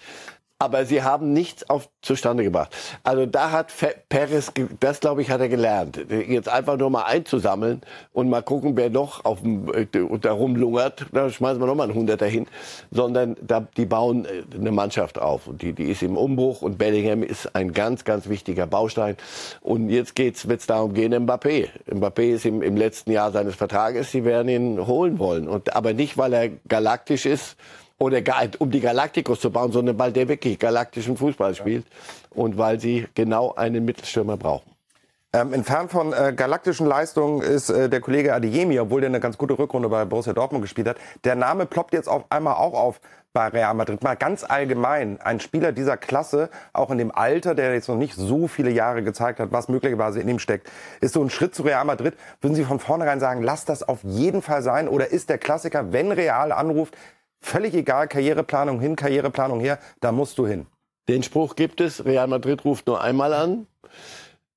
aber 0.61 0.85
sie 0.85 1.03
haben 1.03 1.31
nichts 1.31 1.69
auf 1.69 1.87
zustande 2.01 2.43
gebracht. 2.43 2.75
Also 3.03 3.25
da 3.25 3.51
hat 3.51 3.73
Perez, 4.09 4.51
das 4.81 4.99
glaube 4.99 5.21
ich, 5.21 5.31
hat 5.31 5.39
er 5.39 5.47
gelernt. 5.47 5.97
Jetzt 6.09 6.49
einfach 6.49 6.77
nur 6.77 6.89
mal 6.89 7.03
einzusammeln 7.03 7.81
und 8.11 8.29
mal 8.29 8.43
gucken, 8.43 8.75
wer 8.75 8.89
noch 8.89 9.23
auf 9.23 9.39
dem, 9.39 9.73
äh, 9.73 9.87
da 10.19 10.33
rumlungert, 10.33 11.05
da 11.13 11.29
schmeißen 11.29 11.61
wir 11.61 11.65
noch 11.65 11.75
mal 11.75 11.83
einen 11.83 11.93
Hunderter 11.93 12.25
hin. 12.25 12.45
Sondern 12.91 13.37
da, 13.41 13.65
die 13.77 13.85
bauen 13.85 14.25
äh, 14.25 14.43
eine 14.53 14.71
Mannschaft 14.71 15.17
auf 15.17 15.47
und 15.47 15.61
die, 15.61 15.71
die 15.71 15.85
ist 15.85 16.03
im 16.03 16.17
Umbruch 16.17 16.61
und 16.61 16.77
Bellingham 16.77 17.23
ist 17.23 17.55
ein 17.55 17.71
ganz, 17.71 18.03
ganz 18.03 18.27
wichtiger 18.27 18.67
Baustein. 18.67 19.15
Und 19.61 19.89
jetzt 19.89 20.13
geht's, 20.13 20.49
wird's 20.49 20.67
darum 20.67 20.93
gehen, 20.93 21.13
Mbappé. 21.13 21.69
Mbappé 21.89 22.33
ist 22.33 22.45
im, 22.45 22.61
im 22.61 22.75
letzten 22.75 23.11
Jahr 23.11 23.31
seines 23.31 23.55
Vertrages, 23.55 24.11
sie 24.11 24.25
werden 24.25 24.49
ihn 24.49 24.87
holen 24.87 25.19
wollen. 25.19 25.47
Und, 25.47 25.73
aber 25.73 25.93
nicht, 25.93 26.17
weil 26.17 26.33
er 26.33 26.49
galaktisch 26.67 27.25
ist, 27.25 27.55
oder 27.99 28.21
um 28.59 28.71
die 28.71 28.79
Galacticos 28.79 29.39
zu 29.39 29.51
bauen, 29.51 29.71
sondern 29.71 29.99
weil 29.99 30.11
der 30.11 30.27
wirklich 30.27 30.57
galaktischen 30.57 31.17
Fußball 31.17 31.53
spielt 31.53 31.85
und 32.31 32.57
weil 32.57 32.79
sie 32.79 33.07
genau 33.13 33.53
einen 33.53 33.85
Mittelstürmer 33.85 34.37
brauchen. 34.37 34.69
Ähm, 35.31 35.53
entfernt 35.53 35.91
von 35.91 36.11
äh, 36.11 36.33
galaktischen 36.35 36.87
Leistungen 36.87 37.43
ist 37.43 37.69
äh, 37.69 37.87
der 37.87 38.01
Kollege 38.01 38.33
Adeyemi, 38.33 38.79
obwohl 38.79 39.01
der 39.01 39.09
eine 39.09 39.19
ganz 39.19 39.37
gute 39.37 39.59
Rückrunde 39.59 39.87
bei 39.87 40.03
Borussia 40.03 40.33
Dortmund 40.33 40.63
gespielt 40.63 40.87
hat. 40.87 40.97
Der 41.23 41.35
Name 41.35 41.67
ploppt 41.67 41.93
jetzt 41.93 42.09
auf 42.09 42.23
einmal 42.31 42.55
auch 42.55 42.73
auf 42.73 42.99
bei 43.31 43.47
Real 43.49 43.75
Madrid. 43.75 44.03
Mal 44.03 44.15
ganz 44.15 44.43
allgemein, 44.43 45.21
ein 45.21 45.39
Spieler 45.39 45.71
dieser 45.71 45.97
Klasse, 45.97 46.49
auch 46.73 46.89
in 46.89 46.97
dem 46.97 47.11
Alter, 47.13 47.53
der 47.53 47.73
jetzt 47.75 47.87
noch 47.87 47.95
nicht 47.95 48.15
so 48.15 48.47
viele 48.47 48.71
Jahre 48.71 49.03
gezeigt 49.03 49.39
hat, 49.39 49.51
was 49.51 49.67
möglicherweise 49.67 50.19
in 50.19 50.27
ihm 50.27 50.39
steckt, 50.39 50.67
ist 50.99 51.13
so 51.13 51.21
ein 51.21 51.29
Schritt 51.29 51.53
zu 51.53 51.61
Real 51.61 51.85
Madrid. 51.85 52.15
Würden 52.41 52.55
Sie 52.55 52.63
von 52.63 52.79
vornherein 52.79 53.19
sagen, 53.19 53.43
lass 53.43 53.65
das 53.65 53.87
auf 53.87 53.99
jeden 54.03 54.41
Fall 54.41 54.63
sein? 54.63 54.87
Oder 54.87 55.11
ist 55.11 55.29
der 55.29 55.37
Klassiker, 55.37 55.93
wenn 55.93 56.11
Real 56.11 56.51
anruft, 56.51 56.95
völlig 57.41 57.73
egal, 57.73 58.07
Karriereplanung 58.07 58.79
hin, 58.79 58.95
Karriereplanung 58.95 59.59
her, 59.59 59.79
da 59.99 60.11
musst 60.11 60.37
du 60.37 60.47
hin. 60.47 60.65
Den 61.07 61.23
Spruch 61.23 61.55
gibt 61.55 61.81
es, 61.81 62.05
Real 62.05 62.27
Madrid 62.27 62.63
ruft 62.65 62.87
nur 62.87 63.01
einmal 63.01 63.33
an, 63.33 63.67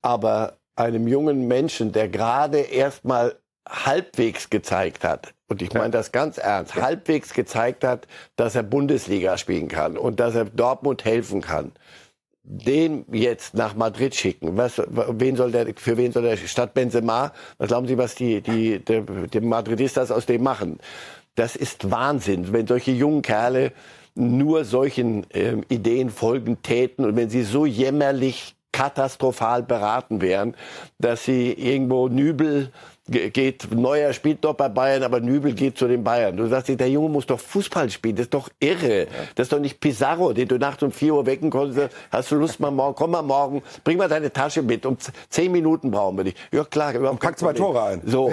aber 0.02 0.58
einem 0.76 1.08
jungen 1.08 1.48
Menschen, 1.48 1.92
der 1.92 2.08
gerade 2.08 2.58
erst 2.58 3.04
mal 3.04 3.36
halbwegs 3.68 4.50
gezeigt 4.50 5.04
hat, 5.04 5.34
und 5.48 5.62
ich 5.62 5.72
meine 5.72 5.90
das 5.90 6.12
ganz 6.12 6.38
ernst, 6.38 6.74
halbwegs 6.74 7.34
gezeigt 7.34 7.84
hat, 7.84 8.06
dass 8.36 8.54
er 8.54 8.62
Bundesliga 8.62 9.36
spielen 9.38 9.68
kann 9.68 9.96
und 9.96 10.18
dass 10.18 10.34
er 10.34 10.46
Dortmund 10.46 11.04
helfen 11.04 11.42
kann, 11.42 11.72
den 12.42 13.04
jetzt 13.12 13.54
nach 13.54 13.74
Madrid 13.74 14.14
schicken. 14.14 14.56
Was, 14.56 14.82
wen 14.88 15.36
soll 15.36 15.52
der, 15.52 15.74
für 15.76 15.96
wen 15.96 16.10
soll 16.10 16.22
der 16.22 16.36
statt 16.36 16.74
Benzema? 16.74 17.32
Was 17.58 17.68
glauben 17.68 17.86
Sie, 17.86 17.98
was 17.98 18.14
die, 18.14 18.40
die, 18.40 18.84
die, 18.84 19.02
die 19.32 19.40
Madridistas 19.40 20.10
aus 20.10 20.26
dem 20.26 20.42
machen? 20.42 20.78
Das 21.34 21.56
ist 21.56 21.90
Wahnsinn, 21.90 22.52
wenn 22.52 22.66
solche 22.66 22.90
jungen 22.90 23.22
Kerle 23.22 23.72
nur 24.14 24.64
solchen 24.64 25.26
ähm, 25.32 25.64
Ideen 25.68 26.10
folgen 26.10 26.62
täten 26.62 27.04
und 27.04 27.16
wenn 27.16 27.30
sie 27.30 27.42
so 27.42 27.64
jämmerlich 27.64 28.54
katastrophal 28.72 29.62
beraten 29.62 30.20
wären, 30.20 30.54
dass 30.98 31.24
sie 31.24 31.52
irgendwo 31.52 32.08
Nübel 32.08 32.72
geht, 33.06 33.70
Neuer 33.70 34.12
spielt 34.12 34.44
doch 34.44 34.54
bei 34.54 34.68
Bayern, 34.68 35.02
aber 35.02 35.20
Nübel 35.20 35.52
geht 35.52 35.76
zu 35.76 35.88
den 35.88 36.04
Bayern. 36.04 36.36
Du 36.36 36.46
sagst, 36.46 36.68
der 36.68 36.88
Junge 36.88 37.10
muss 37.10 37.26
doch 37.26 37.40
Fußball 37.40 37.90
spielen, 37.90 38.16
das 38.16 38.24
ist 38.26 38.34
doch 38.34 38.48
irre. 38.60 39.08
Das 39.34 39.46
ist 39.46 39.52
doch 39.52 39.58
nicht 39.58 39.80
Pizarro, 39.80 40.32
den 40.32 40.48
du 40.48 40.56
nachts 40.56 40.82
um 40.82 40.92
vier 40.92 41.14
Uhr 41.14 41.26
wecken 41.26 41.50
konntest. 41.50 41.94
Hast 42.10 42.30
du 42.30 42.36
Lust 42.36 42.60
mal 42.60 42.70
morgen, 42.70 42.94
komm 42.94 43.10
mal 43.10 43.22
morgen, 43.22 43.62
bring 43.84 43.98
mal 43.98 44.08
deine 44.08 44.32
Tasche 44.32 44.62
mit, 44.62 44.86
um 44.86 44.96
zehn 45.28 45.52
Minuten 45.52 45.90
brauchen 45.90 46.16
wir 46.16 46.24
dich. 46.24 46.34
Ja 46.52 46.64
klar. 46.64 46.94
Und 46.94 47.20
pack 47.20 47.38
zwei 47.38 47.52
Tore 47.52 47.82
ein. 47.82 48.02
So. 48.06 48.32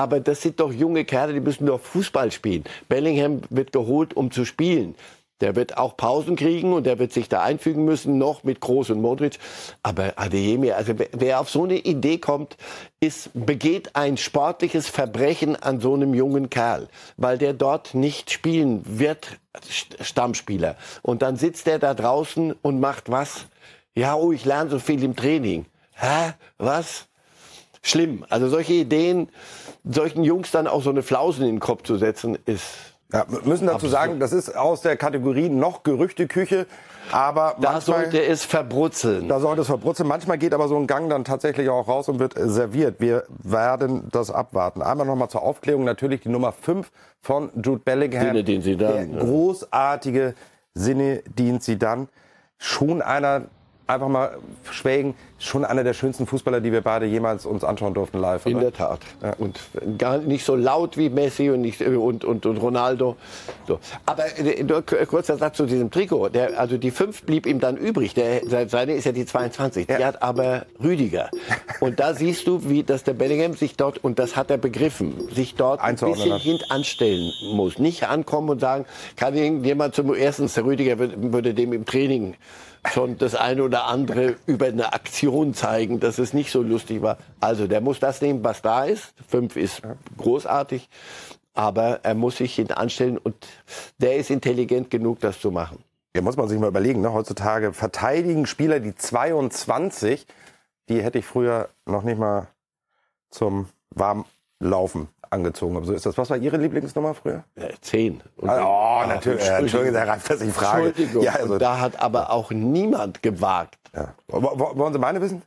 Aber 0.00 0.18
das 0.18 0.40
sind 0.40 0.60
doch 0.60 0.72
junge 0.72 1.04
Kerle, 1.04 1.34
die 1.34 1.40
müssen 1.40 1.66
doch 1.66 1.78
Fußball 1.78 2.32
spielen. 2.32 2.64
Bellingham 2.88 3.42
wird 3.50 3.70
geholt, 3.70 4.14
um 4.16 4.30
zu 4.30 4.46
spielen. 4.46 4.94
Der 5.42 5.56
wird 5.56 5.76
auch 5.76 5.94
Pausen 5.94 6.36
kriegen 6.36 6.72
und 6.72 6.84
der 6.84 6.98
wird 6.98 7.12
sich 7.12 7.28
da 7.28 7.42
einfügen 7.42 7.84
müssen, 7.84 8.16
noch 8.16 8.42
mit 8.42 8.60
Groß 8.60 8.88
und 8.90 9.02
Modric. 9.02 9.38
Aber 9.82 10.14
Adeyemi, 10.16 10.70
also 10.72 10.94
wer 11.12 11.40
auf 11.40 11.50
so 11.50 11.64
eine 11.64 11.76
Idee 11.76 12.16
kommt, 12.16 12.56
ist, 12.98 13.28
begeht 13.34 13.94
ein 13.94 14.16
sportliches 14.16 14.88
Verbrechen 14.88 15.54
an 15.54 15.80
so 15.80 15.92
einem 15.92 16.14
jungen 16.14 16.48
Kerl, 16.48 16.88
weil 17.18 17.36
der 17.36 17.52
dort 17.52 17.94
nicht 17.94 18.30
spielen 18.30 18.80
wird, 18.86 19.38
Stammspieler. 20.00 20.76
Und 21.02 21.20
dann 21.20 21.36
sitzt 21.36 21.68
er 21.68 21.78
da 21.78 21.92
draußen 21.92 22.54
und 22.62 22.80
macht 22.80 23.10
was? 23.10 23.48
Ja, 23.94 24.14
oh, 24.14 24.32
ich 24.32 24.46
lerne 24.46 24.70
so 24.70 24.78
viel 24.78 25.02
im 25.02 25.14
Training. 25.14 25.66
Hä? 25.92 26.32
Was? 26.56 27.09
Schlimm. 27.82 28.24
Also 28.28 28.48
solche 28.48 28.74
Ideen, 28.74 29.28
solchen 29.84 30.24
Jungs 30.24 30.50
dann 30.50 30.66
auch 30.66 30.82
so 30.82 30.90
eine 30.90 31.02
Flausen 31.02 31.44
in 31.44 31.56
den 31.56 31.60
Kopf 31.60 31.82
zu 31.82 31.96
setzen, 31.96 32.38
ist 32.46 32.90
ja, 33.12 33.26
müssen 33.28 33.66
dazu 33.66 33.86
Absolut. 33.86 33.90
sagen, 33.90 34.20
das 34.20 34.32
ist 34.32 34.56
aus 34.56 34.82
der 34.82 34.96
Kategorie 34.96 35.48
noch 35.48 35.82
Gerüchteküche. 35.82 36.66
Aber 37.10 37.56
da 37.60 37.72
manchmal, 37.72 38.02
sollte 38.02 38.22
es 38.22 38.44
verbrutzeln. 38.44 39.26
Da 39.28 39.40
sollte 39.40 39.62
es 39.62 39.66
verbrutzeln. 39.66 40.08
Manchmal 40.08 40.38
geht 40.38 40.54
aber 40.54 40.68
so 40.68 40.76
ein 40.76 40.86
Gang 40.86 41.10
dann 41.10 41.24
tatsächlich 41.24 41.68
auch 41.68 41.88
raus 41.88 42.08
und 42.08 42.20
wird 42.20 42.34
serviert. 42.36 43.00
Wir 43.00 43.24
werden 43.42 44.06
das 44.12 44.30
abwarten. 44.30 44.80
Einmal 44.80 45.06
nochmal 45.06 45.28
zur 45.28 45.42
Aufklärung. 45.42 45.82
Natürlich 45.82 46.20
die 46.20 46.28
Nummer 46.28 46.52
5 46.52 46.88
von 47.20 47.50
Jude 47.56 47.80
Bellingham. 47.84 48.26
Sinne, 48.26 48.44
den 48.44 48.62
Sie 48.62 48.76
dann. 48.76 49.12
Der 49.12 49.20
großartige 49.24 50.34
Sinne, 50.74 51.22
den 51.26 51.58
Sie 51.58 51.78
dann. 51.78 52.08
Schon 52.58 53.02
einer 53.02 53.46
einfach 53.90 54.08
mal 54.08 54.38
schwelgen, 54.70 55.14
schon 55.38 55.64
einer 55.64 55.84
der 55.84 55.94
schönsten 55.94 56.26
Fußballer, 56.26 56.60
die 56.60 56.70
wir 56.70 56.82
beide 56.82 57.06
jemals 57.06 57.46
uns 57.46 57.64
anschauen 57.64 57.94
durften 57.94 58.18
live. 58.18 58.44
Oder? 58.46 58.54
In 58.54 58.60
der 58.60 58.72
Tat. 58.72 59.00
Ja. 59.22 59.32
Und 59.38 59.58
gar 59.98 60.18
nicht 60.18 60.44
so 60.44 60.54
laut 60.54 60.96
wie 60.96 61.08
Messi 61.08 61.50
und, 61.50 61.62
nicht, 61.62 61.80
und, 61.80 62.24
und, 62.24 62.46
und 62.46 62.56
Ronaldo. 62.58 63.16
So. 63.66 63.80
Aber 64.06 64.24
äh, 64.38 64.62
nur 64.62 64.82
kurzer 64.82 65.36
Satz 65.36 65.56
zu 65.56 65.66
diesem 65.66 65.90
Trikot. 65.90 66.28
Der, 66.28 66.60
also 66.60 66.76
die 66.76 66.90
5 66.90 67.24
blieb 67.24 67.46
ihm 67.46 67.58
dann 67.58 67.76
übrig. 67.76 68.14
Der, 68.14 68.42
seine 68.68 68.94
ist 68.94 69.04
ja 69.04 69.12
die 69.12 69.24
22. 69.24 69.88
Ja. 69.88 69.96
Die 69.96 70.04
hat 70.04 70.22
aber 70.22 70.66
Rüdiger. 70.82 71.30
Und 71.80 72.00
da 72.00 72.14
siehst 72.14 72.46
du, 72.46 72.68
wie 72.68 72.82
dass 72.82 73.04
der 73.04 73.14
Bellingham 73.14 73.54
sich 73.54 73.76
dort, 73.76 74.02
und 74.04 74.18
das 74.18 74.36
hat 74.36 74.50
er 74.50 74.58
begriffen, 74.58 75.28
sich 75.32 75.54
dort 75.54 75.80
ein 75.80 75.96
bisschen 75.96 76.36
hintanstellen 76.36 77.32
muss. 77.54 77.78
Nicht 77.78 78.08
ankommen 78.08 78.50
und 78.50 78.60
sagen, 78.60 78.84
kann 79.16 79.34
irgendjemand 79.34 79.94
zum 79.94 80.14
ersten, 80.14 80.50
der 80.54 80.64
Rüdiger 80.64 80.98
würde, 80.98 81.32
würde 81.32 81.54
dem 81.54 81.72
im 81.72 81.86
Training 81.86 82.34
schon 82.88 83.18
das 83.18 83.34
eine 83.34 83.62
oder 83.62 83.86
andere 83.86 84.36
über 84.46 84.66
eine 84.66 84.92
Aktion 84.92 85.54
zeigen, 85.54 86.00
dass 86.00 86.18
es 86.18 86.32
nicht 86.32 86.50
so 86.50 86.62
lustig 86.62 87.02
war. 87.02 87.18
Also 87.40 87.66
der 87.66 87.80
muss 87.80 88.00
das 88.00 88.20
nehmen, 88.20 88.42
was 88.42 88.62
da 88.62 88.84
ist. 88.84 89.12
Fünf 89.28 89.56
ist 89.56 89.82
großartig, 90.16 90.88
aber 91.54 92.00
er 92.02 92.14
muss 92.14 92.36
sich 92.36 92.54
hinten 92.54 92.72
anstellen 92.72 93.18
und 93.18 93.46
der 93.98 94.16
ist 94.16 94.30
intelligent 94.30 94.90
genug, 94.90 95.20
das 95.20 95.40
zu 95.40 95.50
machen. 95.50 95.84
Ja, 96.14 96.22
muss 96.22 96.36
man 96.36 96.48
sich 96.48 96.58
mal 96.58 96.68
überlegen. 96.68 97.02
Ne? 97.02 97.12
Heutzutage 97.12 97.72
verteidigen 97.72 98.46
Spieler 98.46 98.80
die 98.80 98.94
22, 98.94 100.26
die 100.88 101.02
hätte 101.02 101.18
ich 101.18 101.24
früher 101.24 101.68
noch 101.86 102.02
nicht 102.02 102.18
mal 102.18 102.48
zum 103.30 103.68
Warmlaufen 103.90 105.08
angezogen 105.30 105.76
habe. 105.76 105.86
So 105.86 105.92
ist 105.92 106.04
das. 106.06 106.18
Was 106.18 106.30
war 106.30 106.36
Ihre 106.36 106.56
Lieblingsnummer 106.56 107.14
früher? 107.14 107.44
Ja, 107.56 107.68
zehn. 107.80 108.22
Und 108.36 108.50
oh, 108.50 109.02
natürlich. 109.08 109.48
Äh, 109.48 109.58
Entschuldigung, 109.58 109.96
Herr 109.96 110.08
Reif, 110.08 110.28
dass 110.28 110.40
ich 110.40 110.52
frage. 110.52 110.88
Entschuldigung. 110.88 111.22
Ja, 111.22 111.32
also, 111.34 111.58
da 111.58 111.80
hat 111.80 112.00
aber 112.00 112.30
auch 112.30 112.50
niemand 112.50 113.22
gewagt. 113.22 113.78
Ja. 113.94 114.14
Wollen 114.28 114.92
Sie 114.92 114.98
meine 114.98 115.20
wissen? 115.20 115.42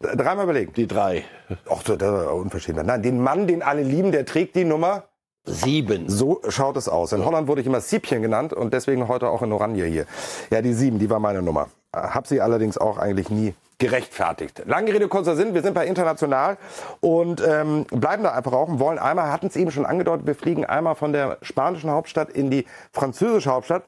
Dreimal 0.00 0.44
überlegen. 0.44 0.72
Die 0.74 0.86
drei. 0.86 1.24
Ach, 1.70 1.82
das 1.82 2.00
war 2.00 2.34
unverschämt. 2.34 2.84
Nein, 2.84 3.02
den 3.02 3.20
Mann, 3.20 3.46
den 3.46 3.62
alle 3.62 3.82
lieben, 3.82 4.12
der 4.12 4.26
trägt 4.26 4.56
die 4.56 4.64
Nummer 4.64 5.04
Sieben. 5.44 6.08
So 6.08 6.40
schaut 6.48 6.76
es 6.76 6.88
aus. 6.88 7.12
In 7.12 7.24
Holland 7.24 7.48
wurde 7.48 7.62
ich 7.62 7.66
immer 7.66 7.80
Siebchen 7.80 8.22
genannt 8.22 8.52
und 8.52 8.72
deswegen 8.72 9.08
heute 9.08 9.28
auch 9.28 9.42
in 9.42 9.52
Oranje 9.52 9.86
hier. 9.86 10.06
Ja, 10.50 10.62
die 10.62 10.72
sieben, 10.72 11.00
die 11.00 11.10
war 11.10 11.18
meine 11.18 11.42
Nummer. 11.42 11.68
Hab 11.92 12.28
sie 12.28 12.40
allerdings 12.40 12.78
auch 12.78 12.96
eigentlich 12.96 13.28
nie 13.28 13.54
gerechtfertigt. 13.78 14.62
Lange 14.66 14.92
Rede, 14.92 15.08
kurzer 15.08 15.36
Sinn. 15.36 15.54
Wir 15.54 15.62
sind 15.62 15.74
bei 15.74 15.86
international 15.86 16.56
und 17.00 17.42
ähm, 17.46 17.84
bleiben 17.90 18.22
da 18.22 18.32
einfach 18.32 18.52
auch 18.52 18.68
und 18.68 18.78
wollen 18.78 18.98
einmal, 18.98 19.32
hatten 19.32 19.46
es 19.46 19.56
eben 19.56 19.70
schon 19.70 19.86
angedeutet, 19.86 20.26
wir 20.26 20.34
fliegen 20.34 20.64
einmal 20.64 20.94
von 20.94 21.12
der 21.12 21.38
spanischen 21.42 21.90
Hauptstadt 21.90 22.30
in 22.30 22.50
die 22.50 22.66
französische 22.92 23.50
Hauptstadt 23.50 23.84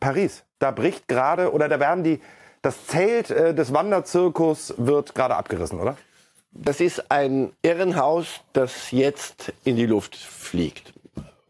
Paris. 0.00 0.44
Da 0.58 0.70
bricht 0.70 1.08
gerade 1.08 1.52
oder 1.52 1.68
da 1.68 1.80
werden 1.80 2.04
die 2.04 2.20
das 2.64 2.86
Zelt 2.86 3.30
äh, 3.30 3.54
des 3.54 3.74
Wanderzirkus 3.74 4.74
wird 4.78 5.14
gerade 5.14 5.36
abgerissen, 5.36 5.78
oder? 5.80 5.96
Das 6.50 6.80
ist 6.80 7.10
ein 7.10 7.52
Irrenhaus, 7.62 8.40
das 8.52 8.90
jetzt 8.90 9.52
in 9.64 9.76
die 9.76 9.86
Luft 9.86 10.16
fliegt. 10.16 10.94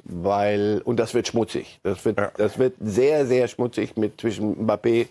Weil, 0.03 0.83
und 0.85 0.98
das 0.98 1.14
wird 1.14 1.29
schmutzig. 1.29 1.81
Das 1.83 2.05
wird, 2.05 2.18
ja. 2.18 2.33
das 2.37 2.59
wird 2.59 2.74
sehr, 2.81 3.27
sehr 3.27 3.48
schmutzig 3.48 3.96
mit 3.96 4.20
zwischen 4.20 4.66
Mbappé 4.66 5.09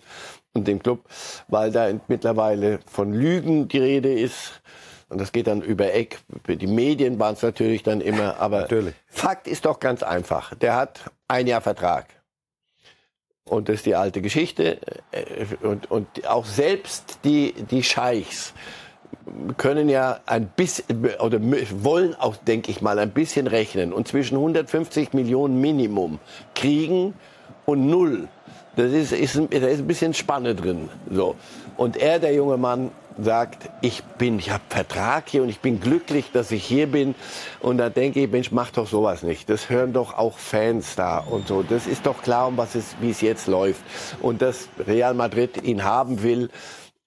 und 0.54 0.68
dem 0.68 0.82
Club, 0.82 1.00
weil 1.48 1.70
da 1.70 1.92
mittlerweile 2.08 2.78
von 2.86 3.12
Lügen 3.12 3.68
die 3.68 3.78
Rede 3.78 4.12
ist. 4.12 4.62
Und 5.08 5.20
das 5.20 5.32
geht 5.32 5.46
dann 5.46 5.60
über 5.60 5.92
Eck. 5.92 6.18
Die 6.48 6.66
Medien 6.66 7.18
waren 7.18 7.34
es 7.34 7.42
natürlich 7.42 7.82
dann 7.82 8.00
immer. 8.00 8.40
Aber 8.40 8.62
natürlich. 8.62 8.94
Fakt 9.06 9.46
ist 9.46 9.66
doch 9.66 9.78
ganz 9.78 10.02
einfach. 10.02 10.54
Der 10.54 10.76
hat 10.76 11.10
ein 11.28 11.46
Jahr 11.46 11.60
Vertrag. 11.60 12.06
Und 13.44 13.68
das 13.68 13.76
ist 13.76 13.86
die 13.86 13.94
alte 13.94 14.22
Geschichte. 14.22 14.78
Und, 15.62 15.90
und 15.90 16.26
auch 16.26 16.46
selbst 16.46 17.18
die, 17.24 17.52
die 17.52 17.82
Scheichs 17.82 18.54
können 19.56 19.88
ja 19.88 20.20
ein 20.26 20.48
bisschen, 20.48 20.84
oder 21.20 21.38
wollen 21.40 22.14
auch, 22.14 22.36
denke 22.36 22.70
ich 22.70 22.80
mal, 22.80 22.98
ein 22.98 23.10
bisschen 23.10 23.46
rechnen 23.46 23.92
und 23.92 24.08
zwischen 24.08 24.36
150 24.36 25.12
Millionen 25.12 25.60
Minimum 25.60 26.18
kriegen 26.54 27.14
und 27.66 27.86
null 27.86 28.28
das 28.76 28.92
ist, 28.92 29.12
ist, 29.12 29.36
da 29.36 29.66
ist 29.66 29.80
ein 29.80 29.86
bisschen 29.86 30.14
Spanne 30.14 30.54
drin. 30.54 30.88
So. 31.10 31.36
Und 31.76 31.96
er, 31.96 32.18
der 32.18 32.34
junge 32.34 32.56
Mann, 32.56 32.90
sagt, 33.18 33.70
ich 33.80 34.02
bin, 34.02 34.38
ich 34.38 34.50
habe 34.50 34.62
Vertrag 34.68 35.28
hier 35.28 35.42
und 35.42 35.48
ich 35.48 35.60
bin 35.60 35.80
glücklich, 35.80 36.30
dass 36.32 36.50
ich 36.50 36.64
hier 36.64 36.86
bin. 36.86 37.14
Und 37.60 37.78
da 37.78 37.88
denke 37.88 38.20
ich, 38.20 38.30
Mensch, 38.30 38.50
mach 38.50 38.70
doch 38.70 38.86
sowas 38.86 39.22
nicht. 39.22 39.48
Das 39.48 39.70
hören 39.70 39.92
doch 39.92 40.16
auch 40.16 40.38
Fans 40.38 40.96
da 40.96 41.18
und 41.18 41.48
so. 41.48 41.62
Das 41.62 41.86
ist 41.86 42.06
doch 42.06 42.22
klar, 42.22 42.48
um 42.48 42.56
was 42.56 42.74
es, 42.74 42.96
wie 43.00 43.10
es 43.10 43.20
jetzt 43.20 43.46
läuft. 43.46 43.82
Und 44.20 44.42
dass 44.42 44.68
Real 44.86 45.14
Madrid 45.14 45.62
ihn 45.62 45.84
haben 45.84 46.22
will, 46.22 46.50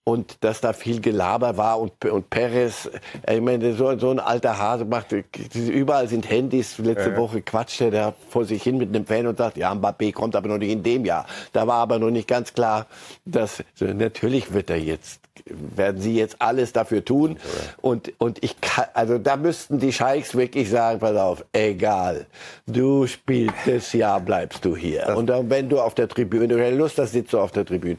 und 0.08 0.38
dass 0.40 0.62
da 0.62 0.72
viel 0.72 1.02
Gelaber 1.02 1.58
war 1.58 1.82
und, 1.82 2.06
und 2.06 2.30
Perez, 2.30 2.90
äh, 3.24 3.36
ich 3.36 3.42
meine, 3.42 3.74
so, 3.74 4.00
so 4.00 4.10
ein 4.10 4.22
alter 4.22 4.58
Hase 4.58 4.86
macht, 4.86 5.14
überall 5.54 6.08
sind 6.08 6.30
Handys. 6.30 6.78
Letzte 6.78 7.10
ja. 7.10 7.18
Woche 7.18 7.42
quatschte 7.42 7.92
der 7.92 8.14
vor 8.30 8.46
sich 8.46 8.64
hin 8.64 8.78
mit 8.78 8.88
einem 8.88 9.06
Fan 9.06 9.28
und 9.28 9.38
sagt, 9.38 9.58
ja, 9.58 9.70
Mbappé 9.74 10.14
kommt 10.14 10.38
aber 10.38 10.48
noch 10.48 10.60
nicht 10.60 10.72
in 10.72 10.82
dem 10.82 11.04
Jahr. 11.04 11.26
Da 11.52 11.68
war 11.68 11.80
aber 11.80 12.00
noch 12.00 12.10
nicht 12.10 12.30
ganz 12.30 12.54
klar, 12.54 12.86
dass, 13.26 13.62
natürlich 13.82 14.54
wird 14.54 14.70
er 14.70 14.78
jetzt, 14.78 15.20
werden 15.44 16.00
sie 16.00 16.16
jetzt 16.16 16.42
alles 16.42 16.72
dafür 16.72 17.04
tun. 17.04 17.36
Und, 17.82 18.14
und 18.18 18.42
ich 18.46 18.62
kann, 18.62 18.86
also 18.94 19.18
da 19.18 19.36
müssten 19.36 19.78
die 19.78 19.92
Scheichs 19.92 20.36
wirklich 20.36 20.70
sagen, 20.70 21.00
pass 21.00 21.18
auf, 21.18 21.44
egal, 21.52 22.28
du 22.66 23.08
spielst 23.08 23.58
das 23.66 23.92
Jahr, 23.92 24.22
bleibst 24.22 24.64
du 24.64 24.74
hier. 24.74 25.18
Und 25.18 25.28
dann, 25.28 25.50
wenn 25.50 25.68
du 25.68 25.82
auf 25.82 25.96
der 25.96 26.08
Tribüne, 26.08 26.44
wenn 26.44 26.50
du 26.50 26.56
keine 26.56 26.78
Lust 26.78 26.98
hast, 26.98 27.12
sitzt 27.12 27.34
du 27.34 27.40
auf 27.42 27.52
der 27.52 27.66
Tribüne. 27.66 27.98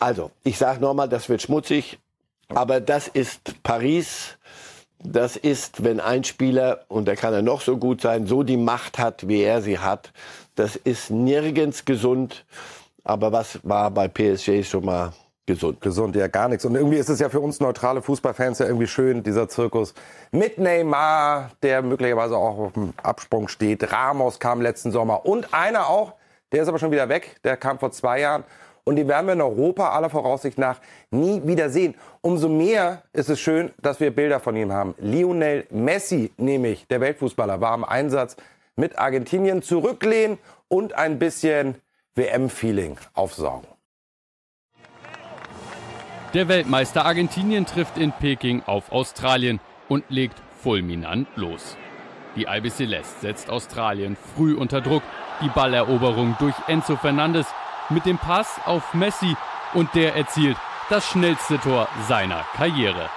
Also, 0.00 0.30
ich 0.42 0.58
sage 0.58 0.80
nochmal, 0.80 1.08
das 1.08 1.28
wird 1.28 1.42
schmutzig, 1.42 1.98
aber 2.48 2.80
das 2.80 3.06
ist 3.06 3.62
Paris. 3.62 4.38
Das 5.02 5.36
ist, 5.36 5.82
wenn 5.82 6.00
ein 6.00 6.24
Spieler, 6.24 6.84
und 6.88 7.06
der 7.06 7.16
kann 7.16 7.32
er 7.32 7.40
noch 7.40 7.62
so 7.62 7.78
gut 7.78 8.02
sein, 8.02 8.26
so 8.26 8.42
die 8.42 8.58
Macht 8.58 8.98
hat, 8.98 9.28
wie 9.28 9.42
er 9.42 9.62
sie 9.62 9.78
hat, 9.78 10.12
Das 10.56 10.76
ist 10.76 11.10
nirgends 11.10 11.86
gesund. 11.86 12.44
Aber 13.02 13.32
was 13.32 13.60
war 13.62 13.90
bei 13.90 14.08
PSG 14.08 14.62
schon 14.62 14.84
mal 14.84 15.14
gesund? 15.46 15.80
Gesund, 15.80 16.16
ja, 16.16 16.26
gar 16.26 16.48
nichts. 16.48 16.66
Und 16.66 16.74
irgendwie 16.74 16.98
ist 16.98 17.08
es 17.08 17.18
ja 17.18 17.30
für 17.30 17.40
uns 17.40 17.60
neutrale 17.60 18.02
Fußballfans 18.02 18.58
ja 18.58 18.66
irgendwie 18.66 18.86
schön, 18.86 19.22
dieser 19.22 19.48
Zirkus 19.48 19.94
mit 20.32 20.58
Neymar, 20.58 21.52
der 21.62 21.80
möglicherweise 21.80 22.36
auch 22.36 22.58
auf 22.58 22.72
dem 22.74 22.92
Absprung 23.02 23.48
steht. 23.48 23.90
Ramos 23.90 24.38
kam 24.38 24.60
letzten 24.60 24.92
Sommer 24.92 25.24
und 25.24 25.54
einer 25.54 25.88
auch, 25.88 26.12
der 26.52 26.62
ist 26.62 26.68
aber 26.68 26.78
schon 26.78 26.90
wieder 26.90 27.08
weg, 27.08 27.36
der 27.42 27.56
kam 27.56 27.78
vor 27.78 27.90
zwei 27.90 28.20
Jahren. 28.20 28.44
Und 28.84 28.96
den 28.96 29.08
werden 29.08 29.26
wir 29.26 29.34
in 29.34 29.40
Europa 29.40 29.90
aller 29.90 30.10
Voraussicht 30.10 30.58
nach 30.58 30.80
nie 31.10 31.42
wieder 31.44 31.70
sehen. 31.70 31.94
Umso 32.20 32.48
mehr 32.48 33.02
ist 33.12 33.28
es 33.28 33.40
schön, 33.40 33.70
dass 33.80 34.00
wir 34.00 34.14
Bilder 34.14 34.40
von 34.40 34.56
ihm 34.56 34.72
haben. 34.72 34.94
Lionel 34.98 35.66
Messi, 35.70 36.32
nämlich 36.36 36.86
der 36.88 37.00
Weltfußballer, 37.00 37.60
war 37.60 37.74
im 37.74 37.84
Einsatz 37.84 38.36
mit 38.76 38.98
Argentinien 38.98 39.62
zurücklehnen 39.62 40.38
und 40.68 40.94
ein 40.94 41.18
bisschen 41.18 41.76
WM-Feeling 42.14 42.96
aufsaugen. 43.14 43.66
Der 46.32 46.46
Weltmeister 46.46 47.04
Argentinien 47.04 47.66
trifft 47.66 47.98
in 47.98 48.12
Peking 48.12 48.62
auf 48.64 48.92
Australien 48.92 49.58
und 49.88 50.04
legt 50.10 50.40
fulminant 50.62 51.26
los. 51.34 51.76
Die 52.36 52.46
Albiceleste 52.46 53.20
setzt 53.20 53.50
Australien 53.50 54.16
früh 54.36 54.54
unter 54.54 54.80
Druck. 54.80 55.02
Die 55.42 55.48
Balleroberung 55.48 56.36
durch 56.38 56.54
Enzo 56.68 56.96
Fernandes 56.96 57.46
mit 57.90 58.06
dem 58.06 58.18
Pass 58.18 58.60
auf 58.64 58.94
Messi 58.94 59.36
und 59.74 59.94
der 59.94 60.16
erzielt 60.16 60.56
das 60.88 61.08
schnellste 61.08 61.58
Tor 61.58 61.88
seiner 62.08 62.44
Karriere. 62.56 63.08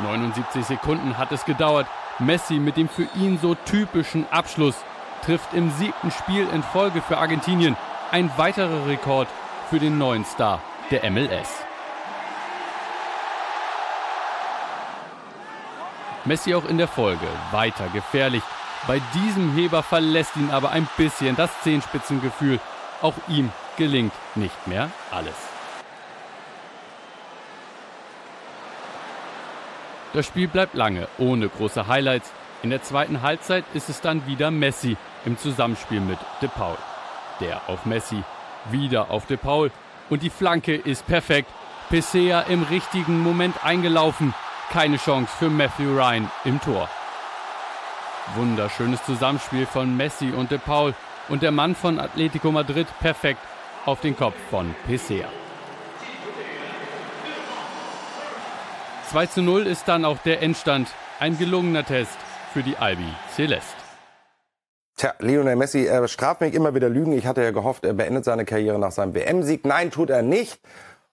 79 0.00 0.64
Sekunden 0.64 1.16
hat 1.18 1.32
es 1.32 1.44
gedauert. 1.44 1.86
Messi 2.18 2.54
mit 2.54 2.76
dem 2.76 2.88
für 2.88 3.08
ihn 3.14 3.38
so 3.38 3.54
typischen 3.54 4.26
Abschluss 4.30 4.76
trifft 5.24 5.54
im 5.54 5.70
siebten 5.70 6.10
Spiel 6.10 6.48
in 6.52 6.62
Folge 6.62 7.00
für 7.00 7.18
Argentinien 7.18 7.76
ein 8.10 8.30
weiterer 8.36 8.86
Rekord 8.86 9.28
für 9.70 9.78
den 9.78 9.96
neuen 9.98 10.24
Star 10.24 10.60
der 10.90 11.10
MLS. 11.10 11.64
Messi 16.24 16.54
auch 16.54 16.64
in 16.66 16.78
der 16.78 16.88
Folge 16.88 17.26
weiter 17.50 17.88
gefährlich. 17.88 18.42
Bei 18.86 19.00
diesem 19.14 19.54
Heber 19.54 19.82
verlässt 19.82 20.36
ihn 20.36 20.50
aber 20.50 20.70
ein 20.70 20.88
bisschen 20.96 21.36
das 21.36 21.50
Zehenspitzengefühl. 21.62 22.58
Auch 23.00 23.14
ihm 23.28 23.52
gelingt 23.76 24.12
nicht 24.34 24.66
mehr 24.66 24.90
alles. 25.10 25.34
Das 30.12 30.26
Spiel 30.26 30.48
bleibt 30.48 30.74
lange 30.74 31.08
ohne 31.18 31.48
große 31.48 31.86
Highlights. 31.86 32.32
In 32.62 32.70
der 32.70 32.82
zweiten 32.82 33.22
Halbzeit 33.22 33.64
ist 33.72 33.88
es 33.88 34.00
dann 34.00 34.26
wieder 34.26 34.50
Messi 34.50 34.96
im 35.24 35.38
Zusammenspiel 35.38 36.00
mit 36.00 36.18
De 36.40 36.48
Paul. 36.48 36.76
Der 37.40 37.62
auf 37.68 37.86
Messi, 37.86 38.22
wieder 38.70 39.10
auf 39.10 39.26
De 39.26 39.36
Paul 39.36 39.70
und 40.10 40.22
die 40.22 40.30
Flanke 40.30 40.74
ist 40.74 41.06
perfekt. 41.06 41.48
Pesea 41.88 42.42
im 42.42 42.64
richtigen 42.64 43.20
Moment 43.20 43.64
eingelaufen. 43.64 44.34
Keine 44.70 44.96
Chance 44.96 45.32
für 45.38 45.50
Matthew 45.50 45.94
Ryan 45.96 46.30
im 46.44 46.60
Tor. 46.60 46.88
Wunderschönes 48.36 49.04
Zusammenspiel 49.04 49.66
von 49.66 49.96
Messi 49.96 50.30
und 50.30 50.50
De 50.50 50.58
Paul 50.58 50.94
und 51.28 51.42
der 51.42 51.50
Mann 51.50 51.74
von 51.74 51.98
Atletico 51.98 52.50
Madrid 52.50 52.86
perfekt 53.00 53.40
auf 53.84 54.00
den 54.00 54.16
Kopf 54.16 54.36
von 54.50 54.74
Pesea. 54.86 55.28
2 59.10 59.26
zu 59.26 59.42
0 59.42 59.66
ist 59.66 59.88
dann 59.88 60.04
auch 60.04 60.18
der 60.18 60.40
Endstand. 60.40 60.88
Ein 61.20 61.36
gelungener 61.36 61.84
Test 61.84 62.16
für 62.52 62.62
die 62.62 62.76
Albi 62.78 63.04
Celeste. 63.34 63.76
Tja, 64.96 65.14
Lionel 65.18 65.56
Messi 65.56 65.86
äh, 65.86 66.08
straft 66.08 66.40
mich 66.40 66.54
immer 66.54 66.74
wieder 66.74 66.88
Lügen. 66.88 67.12
Ich 67.12 67.26
hatte 67.26 67.42
ja 67.42 67.50
gehofft, 67.50 67.84
er 67.84 67.92
beendet 67.92 68.24
seine 68.24 68.44
Karriere 68.44 68.78
nach 68.78 68.92
seinem 68.92 69.14
WM-Sieg. 69.14 69.66
Nein, 69.66 69.90
tut 69.90 70.10
er 70.10 70.22
nicht. 70.22 70.60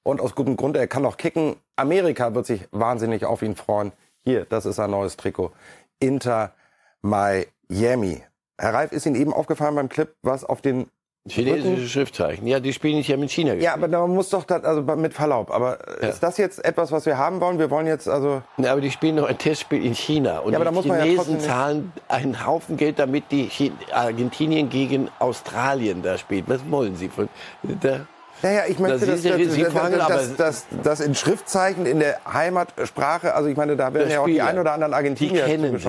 Und 0.04 0.22
aus 0.22 0.36
gutem 0.36 0.56
Grund, 0.56 0.78
er 0.78 0.88
kann 0.88 1.04
noch 1.04 1.18
kicken. 1.18 1.58
Amerika 1.76 2.34
wird 2.34 2.46
sich 2.46 2.68
wahnsinnig 2.72 3.26
auf 3.26 3.42
ihn 3.42 3.56
freuen. 3.56 3.92
Hier, 4.24 4.46
das 4.46 4.66
ist 4.66 4.80
ein 4.80 4.92
neues 4.92 5.18
Trikot. 5.18 5.52
Inter 6.00 6.54
Miami. 7.02 8.24
Herr 8.60 8.74
Reif, 8.74 8.92
ist 8.92 9.06
Ihnen 9.06 9.16
eben 9.16 9.34
aufgefallen 9.34 9.76
beim 9.76 9.90
Clip, 9.90 10.14
was 10.22 10.44
auf 10.44 10.62
den 10.62 10.88
Chinesische 11.30 11.68
Rücken- 11.74 11.88
Schriftzeichen. 11.88 12.48
Ja, 12.48 12.60
die 12.60 12.74
spielen 12.74 12.96
nicht 12.98 13.08
ja 13.10 13.16
mit 13.18 13.30
China. 13.30 13.54
Ja, 13.54 13.74
aber 13.74 13.88
da 13.88 14.08
muss 14.08 14.30
doch, 14.30 14.46
das, 14.46 14.64
also 14.64 14.82
mit 14.96 15.14
Verlaub, 15.14 15.52
aber 15.52 15.78
Ja. 16.02 16.08
ist 16.10 16.22
das 16.24 16.38
jetzt 16.38 16.64
etwas, 16.66 16.92
was 16.92 17.06
wir 17.06 17.18
haben 17.18 17.40
wollen? 17.42 17.60
Wir 17.60 17.70
wollen 17.70 17.88
jetzt 17.88 18.08
also, 18.10 18.42
Ja, 18.58 18.72
aber 18.72 18.82
die 18.82 18.90
spielen 18.90 19.16
noch 19.16 19.28
ein 19.28 19.38
Testspiel 19.38 19.86
in 19.86 19.94
China. 19.94 20.40
Und 20.40 20.54
Ja, 20.54 20.58
aber 20.58 20.66
da 20.66 20.72
die 20.72 20.76
muss 20.78 20.86
man 20.86 20.98
ja 20.98 21.04
Chinesen 21.06 21.36
nicht- 21.36 21.46
zahlen 21.46 21.92
einen 22.08 22.46
Haufen 22.46 22.78
Geld, 22.78 23.00
damit 23.00 23.26
die 23.32 23.50
Argentinien 23.92 24.70
gegen 24.70 25.10
Australien 25.20 26.02
da 26.02 26.18
spielt. 26.18 26.50
Was 26.50 26.62
wollen 26.70 26.96
sie 26.96 27.10
von 27.10 27.30
da? 27.82 28.08
naja, 28.42 28.62
ich 28.68 28.80
möchte, 28.80 29.06
Da 29.06 29.12
dass, 29.12 29.22
dass, 29.22 29.76
aber- 29.76 30.36
dass, 30.38 30.66
dass 30.84 31.00
in 31.02 31.14
Schriftzeichen 31.16 31.86
in 31.86 32.00
der 32.00 32.20
Heimatsprache, 32.32 33.36
also 33.36 33.50
ich 33.50 33.58
meine, 33.58 33.76
da 33.76 33.94
werden 33.94 34.10
ja 34.10 34.22
auch 34.22 34.26
die 34.26 34.42
ein 34.42 34.58
oder 34.58 34.72
anderen 34.72 34.92
Die 34.94 34.96
Argentinier 34.96 35.46
kennen 35.46 35.80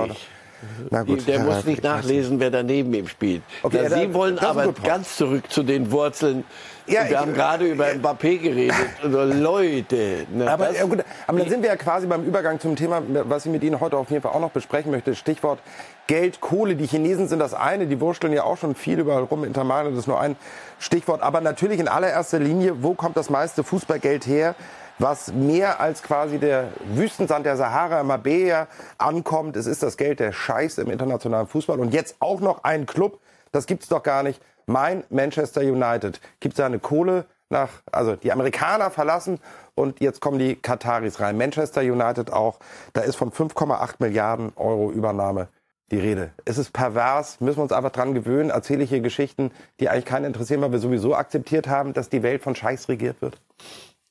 gut, 1.07 1.27
der 1.27 1.41
muss 1.41 1.65
nicht 1.65 1.83
nachlesen, 1.83 2.41
wer 2.41 2.51
daneben 2.51 2.93
ihm 2.95 3.09
spielt. 3.09 3.43
Okay, 3.63 3.77
ja, 3.79 3.83
ja, 3.85 3.91
Sie 3.91 4.15
wollen 4.15 4.37
das 4.37 4.45
aber 4.45 4.73
ganz 4.73 5.17
zurück 5.17 5.51
zu 5.51 5.63
den 5.63 5.91
Wurzeln. 5.93 6.45
Ja, 6.87 7.05
wir 7.05 7.11
ich- 7.13 7.17
haben 7.17 7.35
gerade 7.35 7.67
über 7.67 7.87
Mbappé 7.87 8.39
geredet. 8.39 8.75
Also, 9.03 9.23
Leute, 9.23 10.27
ne, 10.33 10.51
Aber, 10.51 10.67
das- 10.67 10.79
ja, 10.79 10.85
gut, 10.85 11.05
aber 11.27 11.39
dann 11.39 11.49
sind 11.49 11.63
wir 11.63 11.69
ja 11.71 11.77
quasi 11.77 12.07
beim 12.07 12.25
Übergang 12.25 12.59
zum 12.61 12.75
Thema, 12.77 13.03
was 13.25 13.47
ich 13.47 13.53
mit 13.53 13.63
Ihnen 13.63 13.81
heute 13.81 13.97
auf 13.97 14.11
jeden 14.11 14.23
Fall 14.23 14.33
auch 14.33 14.41
noch 14.41 14.51
besprechen 14.51 14.91
möchte. 14.91 15.15
Stichwort 15.15 15.61
Geld, 16.07 16.41
Kohle. 16.41 16.75
Die 16.75 16.87
Chinesen 16.87 17.29
sind 17.29 17.39
das 17.39 17.55
eine, 17.55 17.87
die 17.87 18.01
wursteln 18.01 18.33
ja 18.33 18.43
auch 18.43 18.57
schon 18.57 18.75
viel 18.75 18.99
überall 18.99 19.23
rum. 19.23 19.45
Intermarium 19.45 19.97
ist 19.97 20.09
nur 20.09 20.21
ein 20.21 20.37
Stichwort. 20.81 21.23
Aber 21.23 21.41
natürlich 21.41 21.79
in 21.79 21.87
allererster 21.89 22.41
Linie, 22.41 22.83
wo 22.83 22.95
kommt 22.95 23.17
das 23.17 23.31
meiste 23.31 23.63
Fußballgeld 23.63 24.27
her? 24.27 24.55
Was 25.01 25.33
mehr 25.33 25.81
als 25.81 26.03
quasi 26.03 26.39
der 26.39 26.73
Wüstensand 26.93 27.47
der 27.47 27.57
Sahara 27.57 28.03
im 28.03 28.09
Mabea 28.09 28.69
ankommt, 28.99 29.57
es 29.57 29.65
ist 29.65 29.83
das 29.83 29.97
Geld 29.97 30.21
der 30.21 30.31
Scheiß 30.31 30.77
im 30.77 30.91
internationalen 30.91 31.47
Fußball. 31.47 31.81
Und 31.81 31.95
jetzt 31.95 32.17
auch 32.21 32.41
noch 32.41 32.65
ein 32.65 32.85
Club, 32.85 33.19
das 33.51 33.65
gibt's 33.65 33.89
doch 33.89 34.03
gar 34.03 34.23
nicht. 34.23 34.43
Mein 34.67 35.05
Manchester 35.09 35.63
United 35.63 36.21
gibt 36.41 36.55
seine 36.55 36.81
Kohle 36.81 37.25
nach, 37.49 37.71
also 37.91 38.15
die 38.15 38.31
Amerikaner 38.31 38.91
verlassen 38.91 39.41
und 39.75 40.01
jetzt 40.01 40.21
kommen 40.21 40.39
die 40.39 40.55
Kataris 40.55 41.19
rein. 41.19 41.39
Manchester 41.39 41.81
United 41.81 42.31
auch, 42.31 42.59
da 42.93 43.01
ist 43.01 43.17
von 43.17 43.33
5,8 43.33 43.95
Milliarden 44.01 44.53
Euro 44.57 44.93
Übernahme 44.93 45.49
die 45.91 45.99
Rede. 45.99 46.33
Es 46.45 46.59
ist 46.59 46.75
pervers, 46.75 47.41
müssen 47.41 47.57
wir 47.57 47.63
uns 47.63 47.73
einfach 47.73 47.91
dran 47.91 48.13
gewöhnen. 48.13 48.51
Erzähle 48.51 48.85
ich 48.85 48.91
hier 48.91 49.01
Geschichten, 49.01 49.51
die 49.81 49.89
eigentlich 49.89 50.05
keinen 50.05 50.27
interessieren, 50.27 50.61
weil 50.61 50.73
wir 50.73 50.79
sowieso 50.79 51.15
akzeptiert 51.15 51.69
haben, 51.69 51.95
dass 51.95 52.11
die 52.11 52.23
Welt 52.23 52.43
von 52.43 52.55
Scheiß 52.55 52.91
regiert 52.91 53.23
wird. 53.23 53.41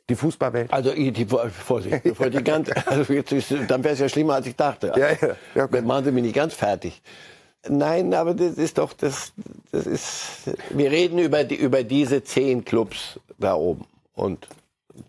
Die 0.10 0.16
Fußballwelt. 0.16 0.74
Also 0.74 0.92
die, 0.92 1.12
die, 1.14 1.26
Vorsicht, 1.26 2.04
bevor 2.04 2.30
die 2.30 2.44
ganz, 2.44 2.70
also 2.86 3.14
jetzt 3.14 3.32
ist, 3.32 3.54
dann 3.68 3.84
wäre 3.84 3.94
es 3.94 4.00
ja 4.00 4.10
schlimmer, 4.10 4.36
als 4.36 4.48
ich 4.48 4.56
dachte. 4.56 4.92
Ja, 4.96 5.12
ja, 5.12 5.36
ja, 5.56 5.66
gut. 5.68 5.86
Machen 5.86 6.06
Sie 6.06 6.12
mich 6.12 6.24
nicht 6.24 6.36
ganz 6.36 6.54
fertig. 6.54 7.02
Nein, 7.68 8.14
aber 8.14 8.34
das 8.34 8.58
ist 8.58 8.78
doch, 8.78 8.94
das, 8.94 9.34
das 9.72 9.86
ist, 9.86 10.56
wir 10.70 10.92
reden 10.92 11.20
über, 11.20 11.44
die, 11.44 11.56
über 11.56 11.84
diese 11.84 12.24
zehn 12.24 12.64
Clubs 12.64 13.20
da 13.38 13.54
oben. 13.56 13.86
Und 14.14 14.48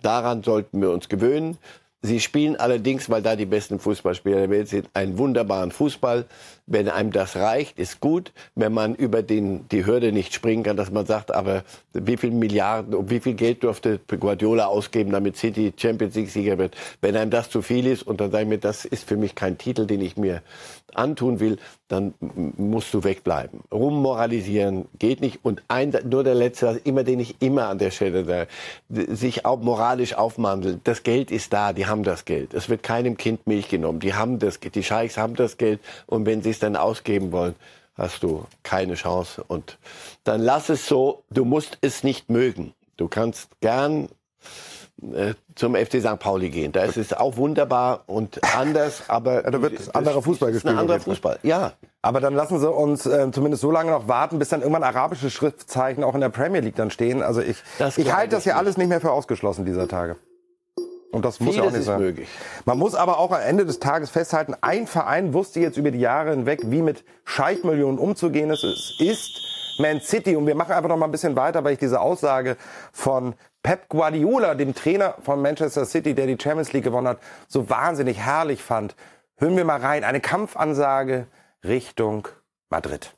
daran 0.02 0.42
sollten 0.42 0.80
wir 0.80 0.90
uns 0.90 1.08
gewöhnen. 1.08 1.58
Sie 2.02 2.18
spielen 2.18 2.56
allerdings, 2.56 3.10
weil 3.10 3.22
da 3.22 3.36
die 3.36 3.46
besten 3.46 3.78
Fußballspieler 3.78 4.38
der 4.38 4.50
Welt 4.50 4.68
sind, 4.68 4.88
einen 4.94 5.18
wunderbaren 5.18 5.70
Fußball. 5.70 6.24
Wenn 6.66 6.88
einem 6.88 7.12
das 7.12 7.36
reicht, 7.36 7.78
ist 7.78 8.00
gut. 8.00 8.32
Wenn 8.54 8.72
man 8.72 8.94
über 8.94 9.22
den, 9.22 9.68
die 9.68 9.86
Hürde 9.86 10.12
nicht 10.12 10.34
springen 10.34 10.62
kann, 10.62 10.76
dass 10.76 10.90
man 10.90 11.06
sagt, 11.06 11.32
aber 11.32 11.64
wie 11.92 12.16
viel 12.16 12.30
Milliarden 12.30 13.10
wie 13.10 13.20
viel 13.20 13.34
Geld 13.34 13.62
durfte 13.64 13.98
Guardiola 13.98 14.66
ausgeben, 14.66 15.10
damit 15.10 15.36
City 15.36 15.72
Champions 15.76 16.14
League 16.14 16.30
Sieger 16.30 16.58
wird. 16.58 16.76
Wenn 17.00 17.16
einem 17.16 17.30
das 17.30 17.50
zu 17.50 17.62
viel 17.62 17.86
ist 17.86 18.02
und 18.02 18.20
dann 18.20 18.30
sagen 18.30 18.50
wir, 18.50 18.58
das 18.58 18.84
ist 18.84 19.08
für 19.08 19.16
mich 19.16 19.34
kein 19.34 19.58
Titel, 19.58 19.86
den 19.86 20.00
ich 20.00 20.16
mir 20.16 20.42
antun 20.94 21.40
will, 21.40 21.58
dann 21.88 22.14
musst 22.20 22.94
du 22.94 23.02
wegbleiben. 23.02 23.60
Rummoralisieren 23.72 24.86
geht 24.98 25.20
nicht. 25.20 25.40
Und 25.42 25.62
ein, 25.68 25.92
nur 26.08 26.22
der 26.22 26.34
letzte, 26.34 26.80
immer 26.84 27.02
den 27.02 27.18
ich 27.18 27.36
immer 27.40 27.68
an 27.68 27.78
der 27.78 27.90
Stelle 27.90 28.24
sage, 28.24 28.48
sich 28.88 29.44
auch 29.44 29.60
moralisch 29.60 30.14
aufmandeln. 30.14 30.80
Das 30.84 31.02
Geld 31.02 31.32
ist 31.32 31.52
da, 31.52 31.72
die 31.72 31.86
haben 31.86 32.04
das 32.04 32.24
Geld. 32.24 32.54
Es 32.54 32.68
wird 32.68 32.82
keinem 32.84 33.16
Kind 33.16 33.46
Milch 33.46 33.68
genommen. 33.68 33.98
Die 33.98 34.14
haben 34.14 34.38
das 34.38 34.60
die 34.60 34.82
Scheichs 34.84 35.16
haben 35.16 35.34
das 35.34 35.56
Geld. 35.56 35.80
Und 36.06 36.26
wenn 36.26 36.42
sie 36.42 36.50
es 36.50 36.59
dann 36.62 36.76
ausgeben 36.76 37.32
wollen, 37.32 37.54
hast 37.94 38.22
du 38.22 38.46
keine 38.62 38.94
Chance. 38.94 39.44
Und 39.46 39.78
dann 40.24 40.40
lass 40.40 40.68
es 40.68 40.86
so, 40.86 41.24
du 41.30 41.44
musst 41.44 41.78
es 41.80 42.02
nicht 42.04 42.30
mögen. 42.30 42.74
Du 42.96 43.08
kannst 43.08 43.60
gern 43.60 44.08
äh, 45.12 45.34
zum 45.54 45.74
FC 45.74 46.00
St. 46.00 46.18
Pauli 46.18 46.50
gehen. 46.50 46.72
Da 46.72 46.84
ist 46.84 46.96
es 46.96 47.12
auch 47.12 47.36
wunderbar 47.36 48.04
und 48.06 48.40
anders, 48.54 49.04
aber 49.08 49.44
Ja, 49.44 49.50
da 49.50 49.62
wird 49.62 49.94
anderer 49.94 50.22
Fußball 50.22 50.52
gespielt, 50.52 50.74
ein 50.74 50.78
anderer 50.78 51.00
Fußball. 51.00 51.38
Ja, 51.42 51.72
Aber 52.02 52.20
dann 52.20 52.34
lassen 52.34 52.58
Sie 52.58 52.70
uns 52.70 53.06
äh, 53.06 53.30
zumindest 53.32 53.62
so 53.62 53.70
lange 53.70 53.90
noch 53.90 54.08
warten, 54.08 54.38
bis 54.38 54.50
dann 54.50 54.60
irgendwann 54.60 54.82
arabische 54.82 55.30
Schriftzeichen 55.30 56.04
auch 56.04 56.14
in 56.14 56.20
der 56.20 56.28
Premier 56.28 56.60
League 56.60 56.76
dann 56.76 56.90
stehen. 56.90 57.22
Also 57.22 57.40
ich, 57.40 57.56
Das 57.78 57.96
ich 57.98 58.12
halte 58.14 58.36
das 58.36 58.44
ja 58.44 58.56
alles 58.56 58.76
nicht 58.76 58.88
mehr 58.88 59.00
für 59.00 59.12
ausgeschlossen 59.12 59.64
dieser 59.64 59.88
Tage. 59.88 60.16
Und 61.12 61.24
das 61.24 61.40
muss 61.40 61.56
ja 61.56 61.64
auch 61.64 61.70
nicht 61.70 61.84
sein. 61.84 62.00
Möglich. 62.00 62.28
Man 62.64 62.78
muss 62.78 62.94
aber 62.94 63.18
auch 63.18 63.32
am 63.32 63.40
Ende 63.40 63.66
des 63.66 63.80
Tages 63.80 64.10
festhalten, 64.10 64.54
ein 64.60 64.86
Verein 64.86 65.34
wusste 65.34 65.60
jetzt 65.60 65.76
über 65.76 65.90
die 65.90 65.98
Jahre 65.98 66.30
hinweg, 66.30 66.60
wie 66.64 66.82
mit 66.82 67.04
Scheichmillionen 67.24 67.98
umzugehen 67.98 68.50
ist. 68.50 68.64
Es 68.64 68.94
ist 68.98 69.78
Man 69.80 70.00
City. 70.00 70.36
Und 70.36 70.46
wir 70.46 70.54
machen 70.54 70.72
einfach 70.72 70.88
noch 70.88 70.96
mal 70.96 71.06
ein 71.06 71.10
bisschen 71.10 71.36
weiter, 71.36 71.64
weil 71.64 71.72
ich 71.72 71.78
diese 71.78 72.00
Aussage 72.00 72.56
von 72.92 73.34
Pep 73.62 73.88
Guardiola, 73.88 74.54
dem 74.54 74.74
Trainer 74.74 75.14
von 75.22 75.42
Manchester 75.42 75.84
City, 75.84 76.14
der 76.14 76.26
die 76.26 76.36
Champions 76.40 76.72
League 76.72 76.84
gewonnen 76.84 77.08
hat, 77.08 77.18
so 77.48 77.68
wahnsinnig 77.68 78.18
herrlich 78.18 78.62
fand. 78.62 78.94
Hören 79.36 79.56
wir 79.56 79.64
mal 79.64 79.80
rein. 79.80 80.04
Eine 80.04 80.20
Kampfansage 80.20 81.26
Richtung 81.64 82.28
Madrid. 82.68 83.14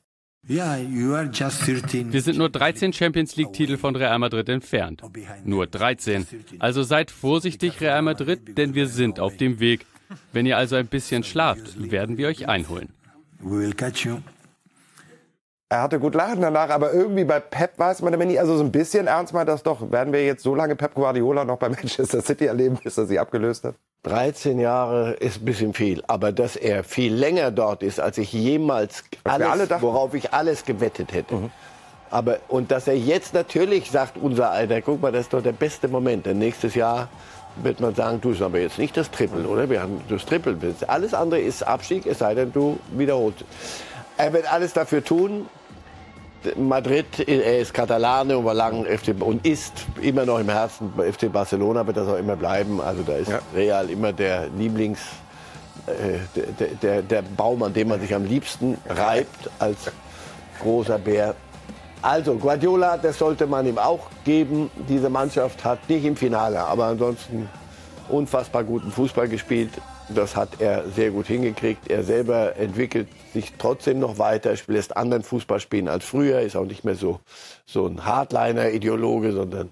Wir 0.48 2.20
sind 2.20 2.36
nur 2.36 2.50
13 2.50 2.92
Champions 2.92 3.36
League-Titel 3.36 3.76
von 3.76 3.94
Real 3.94 4.18
Madrid 4.18 4.48
entfernt. 4.48 5.00
Nur 5.44 5.68
13. 5.68 6.26
Also 6.58 6.82
seid 6.82 7.12
vorsichtig, 7.12 7.80
Real 7.80 8.02
Madrid, 8.02 8.58
denn 8.58 8.74
wir 8.74 8.88
sind 8.88 9.20
auf 9.20 9.36
dem 9.36 9.60
Weg. 9.60 9.86
Wenn 10.32 10.44
ihr 10.44 10.56
also 10.56 10.76
ein 10.76 10.88
bisschen 10.88 11.22
schlaft, 11.22 11.90
werden 11.90 12.18
wir 12.18 12.26
euch 12.26 12.48
einholen. 12.48 12.88
Er 15.68 15.82
hatte 15.82 16.00
gut 16.00 16.14
lachen 16.14 16.42
danach, 16.42 16.70
aber 16.70 16.92
irgendwie 16.92 17.24
bei 17.24 17.40
Pep 17.40 17.78
weiß 17.78 18.02
man 18.02 18.12
immer 18.12 18.24
nie, 18.26 18.38
also 18.38 18.56
so 18.56 18.64
ein 18.64 18.72
bisschen 18.72 19.06
ernst 19.06 19.32
meint 19.32 19.48
das 19.48 19.62
doch. 19.62 19.90
Werden 19.90 20.12
wir 20.12 20.26
jetzt 20.26 20.42
so 20.42 20.54
lange 20.54 20.76
Pep 20.76 20.94
Guardiola 20.94 21.44
noch 21.44 21.58
bei 21.58 21.68
Manchester 21.70 22.20
City 22.20 22.46
erleben, 22.46 22.78
bis 22.82 22.98
er 22.98 23.06
sie 23.06 23.18
abgelöst 23.18 23.64
hat? 23.64 23.76
13 24.04 24.58
Jahre 24.58 25.12
ist 25.12 25.42
ein 25.42 25.44
bisschen 25.44 25.74
viel, 25.74 26.02
aber 26.08 26.32
dass 26.32 26.56
er 26.56 26.82
viel 26.82 27.14
länger 27.14 27.52
dort 27.52 27.84
ist, 27.84 28.00
als 28.00 28.18
ich 28.18 28.32
jemals 28.32 29.04
alles, 29.22 29.70
worauf 29.80 30.14
ich 30.14 30.32
alles 30.32 30.64
gewettet 30.64 31.12
hätte. 31.12 31.36
Mhm. 31.36 31.50
Aber, 32.10 32.40
und 32.48 32.70
dass 32.70 32.88
er 32.88 32.96
jetzt 32.96 33.32
natürlich 33.32 33.90
sagt, 33.90 34.18
unser 34.20 34.50
Alter, 34.50 34.82
guck 34.82 35.00
mal, 35.00 35.12
das 35.12 35.22
ist 35.22 35.32
doch 35.32 35.42
der 35.42 35.52
beste 35.52 35.88
Moment. 35.88 36.26
Denn 36.26 36.38
nächstes 36.38 36.74
Jahr 36.74 37.08
wird 37.62 37.80
man 37.80 37.94
sagen, 37.94 38.20
du 38.20 38.32
ist 38.32 38.42
aber 38.42 38.58
jetzt 38.58 38.78
nicht 38.78 38.96
das 38.96 39.10
Triple, 39.10 39.46
oder? 39.46 39.70
Wir 39.70 39.80
haben 39.80 40.00
das 40.08 40.26
Triple. 40.26 40.58
Alles 40.88 41.14
andere 41.14 41.40
ist 41.40 41.62
Abstieg, 41.62 42.04
es 42.04 42.18
sei 42.18 42.34
denn, 42.34 42.52
du 42.52 42.78
wiederholst. 42.90 43.44
Er 44.18 44.32
wird 44.32 44.52
alles 44.52 44.74
dafür 44.74 45.02
tun, 45.02 45.46
Madrid, 46.56 47.20
er 47.26 47.60
ist 47.60 47.72
Katalane 47.72 48.36
und 48.36 48.44
war 48.44 48.54
lang 48.54 48.84
FC 48.84 49.14
und 49.20 49.46
ist 49.46 49.72
immer 50.00 50.24
noch 50.24 50.38
im 50.38 50.48
Herzen 50.48 50.92
FC 50.96 51.32
Barcelona, 51.32 51.86
wird 51.86 51.96
das 51.96 52.08
auch 52.08 52.18
immer 52.18 52.36
bleiben. 52.36 52.80
Also 52.80 53.02
da 53.02 53.16
ist 53.16 53.30
ja. 53.30 53.40
Real 53.54 53.90
immer 53.90 54.12
der 54.12 54.48
Lieblings, 54.48 55.00
äh, 55.86 56.18
der, 56.58 56.68
der, 56.68 57.02
der 57.02 57.22
Baum, 57.22 57.62
an 57.62 57.72
dem 57.72 57.88
man 57.88 58.00
sich 58.00 58.14
am 58.14 58.24
liebsten 58.24 58.78
reibt 58.88 59.50
als 59.58 59.90
großer 60.60 60.98
Bär. 60.98 61.34
Also 62.02 62.34
Guardiola, 62.34 62.96
das 62.96 63.18
sollte 63.18 63.46
man 63.46 63.66
ihm 63.66 63.78
auch 63.78 64.08
geben. 64.24 64.70
Diese 64.88 65.08
Mannschaft 65.08 65.64
hat 65.64 65.88
nicht 65.88 66.04
im 66.04 66.16
Finale, 66.16 66.60
aber 66.60 66.86
ansonsten 66.86 67.48
unfassbar 68.08 68.64
guten 68.64 68.90
Fußball 68.90 69.28
gespielt. 69.28 69.70
Das 70.08 70.36
hat 70.36 70.60
er 70.60 70.88
sehr 70.90 71.10
gut 71.10 71.26
hingekriegt. 71.26 71.88
Er 71.88 72.02
selber 72.02 72.56
entwickelt 72.56 73.08
sich 73.32 73.52
trotzdem 73.58 73.98
noch 73.98 74.18
weiter, 74.18 74.54
lässt 74.66 74.96
anderen 74.96 75.22
Fußball 75.22 75.60
spielen 75.60 75.88
als 75.88 76.04
früher, 76.04 76.40
ist 76.40 76.56
auch 76.56 76.66
nicht 76.66 76.84
mehr 76.84 76.94
so, 76.94 77.20
so 77.64 77.86
ein 77.86 78.04
Hardliner-Ideologe, 78.04 79.32
sondern 79.32 79.70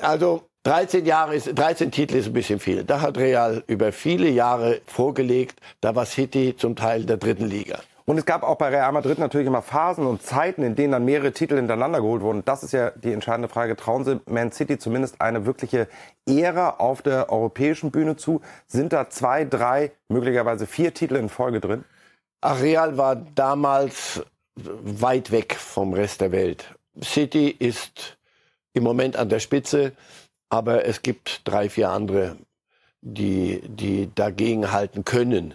also 0.00 0.42
13 0.64 1.04
Jahre 1.04 1.34
ist, 1.34 1.50
13 1.54 1.90
Titel 1.90 2.16
ist 2.16 2.26
ein 2.26 2.32
bisschen 2.32 2.58
viel. 2.58 2.84
Da 2.84 3.00
hat 3.00 3.18
Real 3.18 3.62
über 3.66 3.92
viele 3.92 4.28
Jahre 4.28 4.80
vorgelegt. 4.86 5.60
Da 5.80 5.94
war 5.94 6.06
City 6.06 6.54
zum 6.56 6.74
Teil 6.74 7.04
der 7.04 7.18
dritten 7.18 7.46
Liga. 7.46 7.80
Und 8.06 8.18
es 8.18 8.26
gab 8.26 8.42
auch 8.42 8.56
bei 8.56 8.68
Real 8.68 8.92
Madrid 8.92 9.18
natürlich 9.18 9.46
immer 9.46 9.62
Phasen 9.62 10.06
und 10.06 10.22
Zeiten, 10.22 10.62
in 10.62 10.74
denen 10.74 10.92
dann 10.92 11.06
mehrere 11.06 11.32
Titel 11.32 11.56
hintereinander 11.56 12.02
geholt 12.02 12.20
wurden. 12.20 12.44
Das 12.44 12.62
ist 12.62 12.72
ja 12.72 12.90
die 12.90 13.12
entscheidende 13.12 13.48
Frage. 13.48 13.76
Trauen 13.76 14.04
Sie 14.04 14.20
Man 14.26 14.52
City 14.52 14.78
zumindest 14.78 15.22
eine 15.22 15.46
wirkliche 15.46 15.88
Ära 16.26 16.76
auf 16.78 17.00
der 17.00 17.30
europäischen 17.32 17.90
Bühne 17.90 18.16
zu? 18.16 18.42
Sind 18.66 18.92
da 18.92 19.08
zwei, 19.08 19.46
drei, 19.46 19.92
möglicherweise 20.08 20.66
vier 20.66 20.92
Titel 20.92 21.16
in 21.16 21.30
Folge 21.30 21.60
drin? 21.60 21.84
Ach, 22.42 22.60
Real 22.60 22.98
war 22.98 23.16
damals 23.16 24.22
weit 24.54 25.30
weg 25.30 25.54
vom 25.54 25.94
Rest 25.94 26.20
der 26.20 26.30
Welt. 26.30 26.74
City 27.02 27.48
ist 27.48 28.18
im 28.74 28.82
Moment 28.82 29.16
an 29.16 29.30
der 29.30 29.40
Spitze, 29.40 29.92
aber 30.50 30.84
es 30.84 31.00
gibt 31.00 31.40
drei, 31.44 31.70
vier 31.70 31.88
andere, 31.88 32.36
die, 33.00 33.62
die 33.64 34.10
dagegen 34.14 34.72
halten 34.72 35.04
können. 35.04 35.54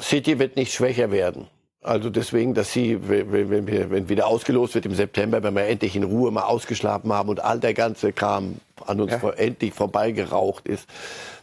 City 0.00 0.40
wird 0.40 0.56
nicht 0.56 0.74
schwächer 0.74 1.12
werden. 1.12 1.46
Also 1.86 2.10
deswegen, 2.10 2.52
dass 2.52 2.72
sie, 2.72 2.98
wenn, 3.08 3.66
wir, 3.68 3.90
wenn 3.90 4.08
wieder 4.08 4.26
ausgelost 4.26 4.74
wird 4.74 4.86
im 4.86 4.94
September, 4.94 5.42
wenn 5.42 5.54
wir 5.54 5.66
endlich 5.66 5.94
in 5.94 6.02
Ruhe 6.02 6.32
mal 6.32 6.42
ausgeschlafen 6.42 7.12
haben 7.12 7.28
und 7.28 7.44
all 7.44 7.60
der 7.60 7.74
ganze 7.74 8.12
Kram 8.12 8.56
an 8.84 9.00
uns 9.00 9.12
ja. 9.12 9.18
vor, 9.18 9.38
endlich 9.38 9.72
vorbeigeraucht 9.72 10.66
ist, 10.66 10.88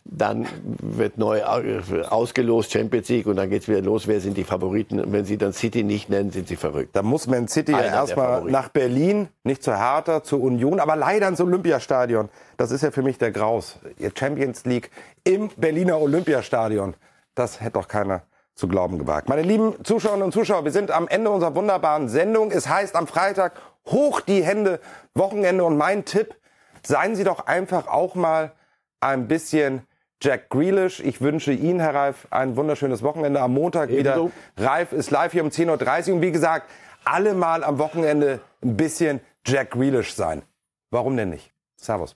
dann 0.03 0.45
wird 0.61 1.17
neu 1.17 1.43
ausgelost 1.43 2.73
Champions 2.73 3.07
League 3.07 3.25
und 3.25 3.37
dann 3.37 3.49
geht's 3.49 3.69
wieder 3.69 3.81
los. 3.81 4.05
Wer 4.05 4.19
sind 4.19 4.35
die 4.35 4.43
Favoriten? 4.43 4.99
Und 4.99 5.13
wenn 5.13 5.23
Sie 5.23 5.37
dann 5.37 5.53
City 5.53 5.83
nicht 5.83 6.09
nennen, 6.09 6.31
sind 6.31 6.49
Sie 6.49 6.57
verrückt. 6.57 6.89
Da 6.93 7.03
muss 7.03 7.25
Man 7.27 7.47
City 7.47 7.71
ja 7.71 7.79
erstmal 7.79 8.43
nach 8.43 8.67
Berlin, 8.67 9.29
nicht 9.45 9.63
zur 9.63 9.77
Hertha, 9.77 10.23
zur 10.23 10.41
Union, 10.41 10.81
aber 10.81 10.97
leider 10.97 11.29
ins 11.29 11.39
Olympiastadion. 11.39 12.27
Das 12.57 12.71
ist 12.71 12.81
ja 12.81 12.91
für 12.91 13.01
mich 13.01 13.17
der 13.17 13.31
Graus. 13.31 13.79
Champions 14.19 14.65
League 14.65 14.91
im 15.23 15.49
Berliner 15.55 16.01
Olympiastadion. 16.01 16.95
Das 17.33 17.61
hätte 17.61 17.79
doch 17.79 17.87
keiner 17.87 18.23
zu 18.55 18.67
glauben 18.67 18.99
gewagt. 18.99 19.29
Meine 19.29 19.41
lieben 19.41 19.83
Zuschauerinnen 19.83 20.25
und 20.25 20.31
Zuschauer, 20.31 20.63
wir 20.63 20.71
sind 20.71 20.91
am 20.91 21.07
Ende 21.07 21.29
unserer 21.29 21.55
wunderbaren 21.55 22.09
Sendung. 22.09 22.51
Es 22.51 22.67
heißt 22.67 22.95
am 22.95 23.07
Freitag 23.07 23.53
hoch 23.85 24.21
die 24.21 24.43
Hände, 24.43 24.79
Wochenende 25.15 25.63
und 25.63 25.77
mein 25.77 26.05
Tipp, 26.05 26.35
seien 26.85 27.15
Sie 27.15 27.23
doch 27.23 27.47
einfach 27.47 27.87
auch 27.87 28.15
mal 28.15 28.51
ein 28.99 29.27
bisschen 29.27 29.87
Jack 30.21 30.49
Grealish. 30.49 30.99
Ich 31.01 31.19
wünsche 31.21 31.51
Ihnen, 31.51 31.79
Herr 31.79 31.93
Reif, 31.95 32.27
ein 32.29 32.55
wunderschönes 32.55 33.03
Wochenende. 33.03 33.41
Am 33.41 33.53
Montag 33.53 33.89
Ebenso. 33.89 34.31
wieder. 34.55 34.69
Reif 34.69 34.93
ist 34.93 35.11
live 35.11 35.31
hier 35.31 35.43
um 35.43 35.49
10.30 35.49 36.09
Uhr. 36.09 36.15
Und 36.15 36.21
wie 36.21 36.31
gesagt, 36.31 36.69
alle 37.03 37.33
mal 37.33 37.63
am 37.63 37.79
Wochenende 37.79 38.39
ein 38.63 38.77
bisschen 38.77 39.19
Jack 39.45 39.71
Grealish 39.71 40.13
sein. 40.13 40.43
Warum 40.91 41.17
denn 41.17 41.29
nicht? 41.29 41.51
Servus. 41.75 42.15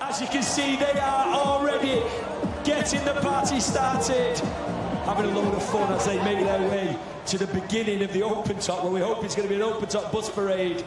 As 0.00 0.20
you 0.20 0.26
can 0.26 0.42
see, 0.42 0.76
they 0.76 1.00
are 1.00 1.26
already 1.32 2.02
getting 2.64 3.00
the 3.04 3.14
party 3.20 3.60
started. 3.60 4.42
Having 5.08 5.30
a 5.30 5.34
load 5.34 5.54
of 5.54 5.62
fun 5.70 5.90
as 5.94 6.04
they 6.04 6.22
make 6.22 6.38
their 6.44 6.68
way 6.68 6.96
to 7.24 7.38
the 7.38 7.46
beginning 7.46 8.02
of 8.02 8.12
the 8.12 8.22
open 8.22 8.58
top, 8.58 8.84
where 8.84 8.92
we 8.92 9.00
hope 9.00 9.24
it's 9.24 9.34
going 9.34 9.48
to 9.48 9.54
be 9.54 9.60
an 9.60 9.66
open 9.66 9.88
top 9.88 10.12
bus 10.12 10.28
parade 10.28 10.84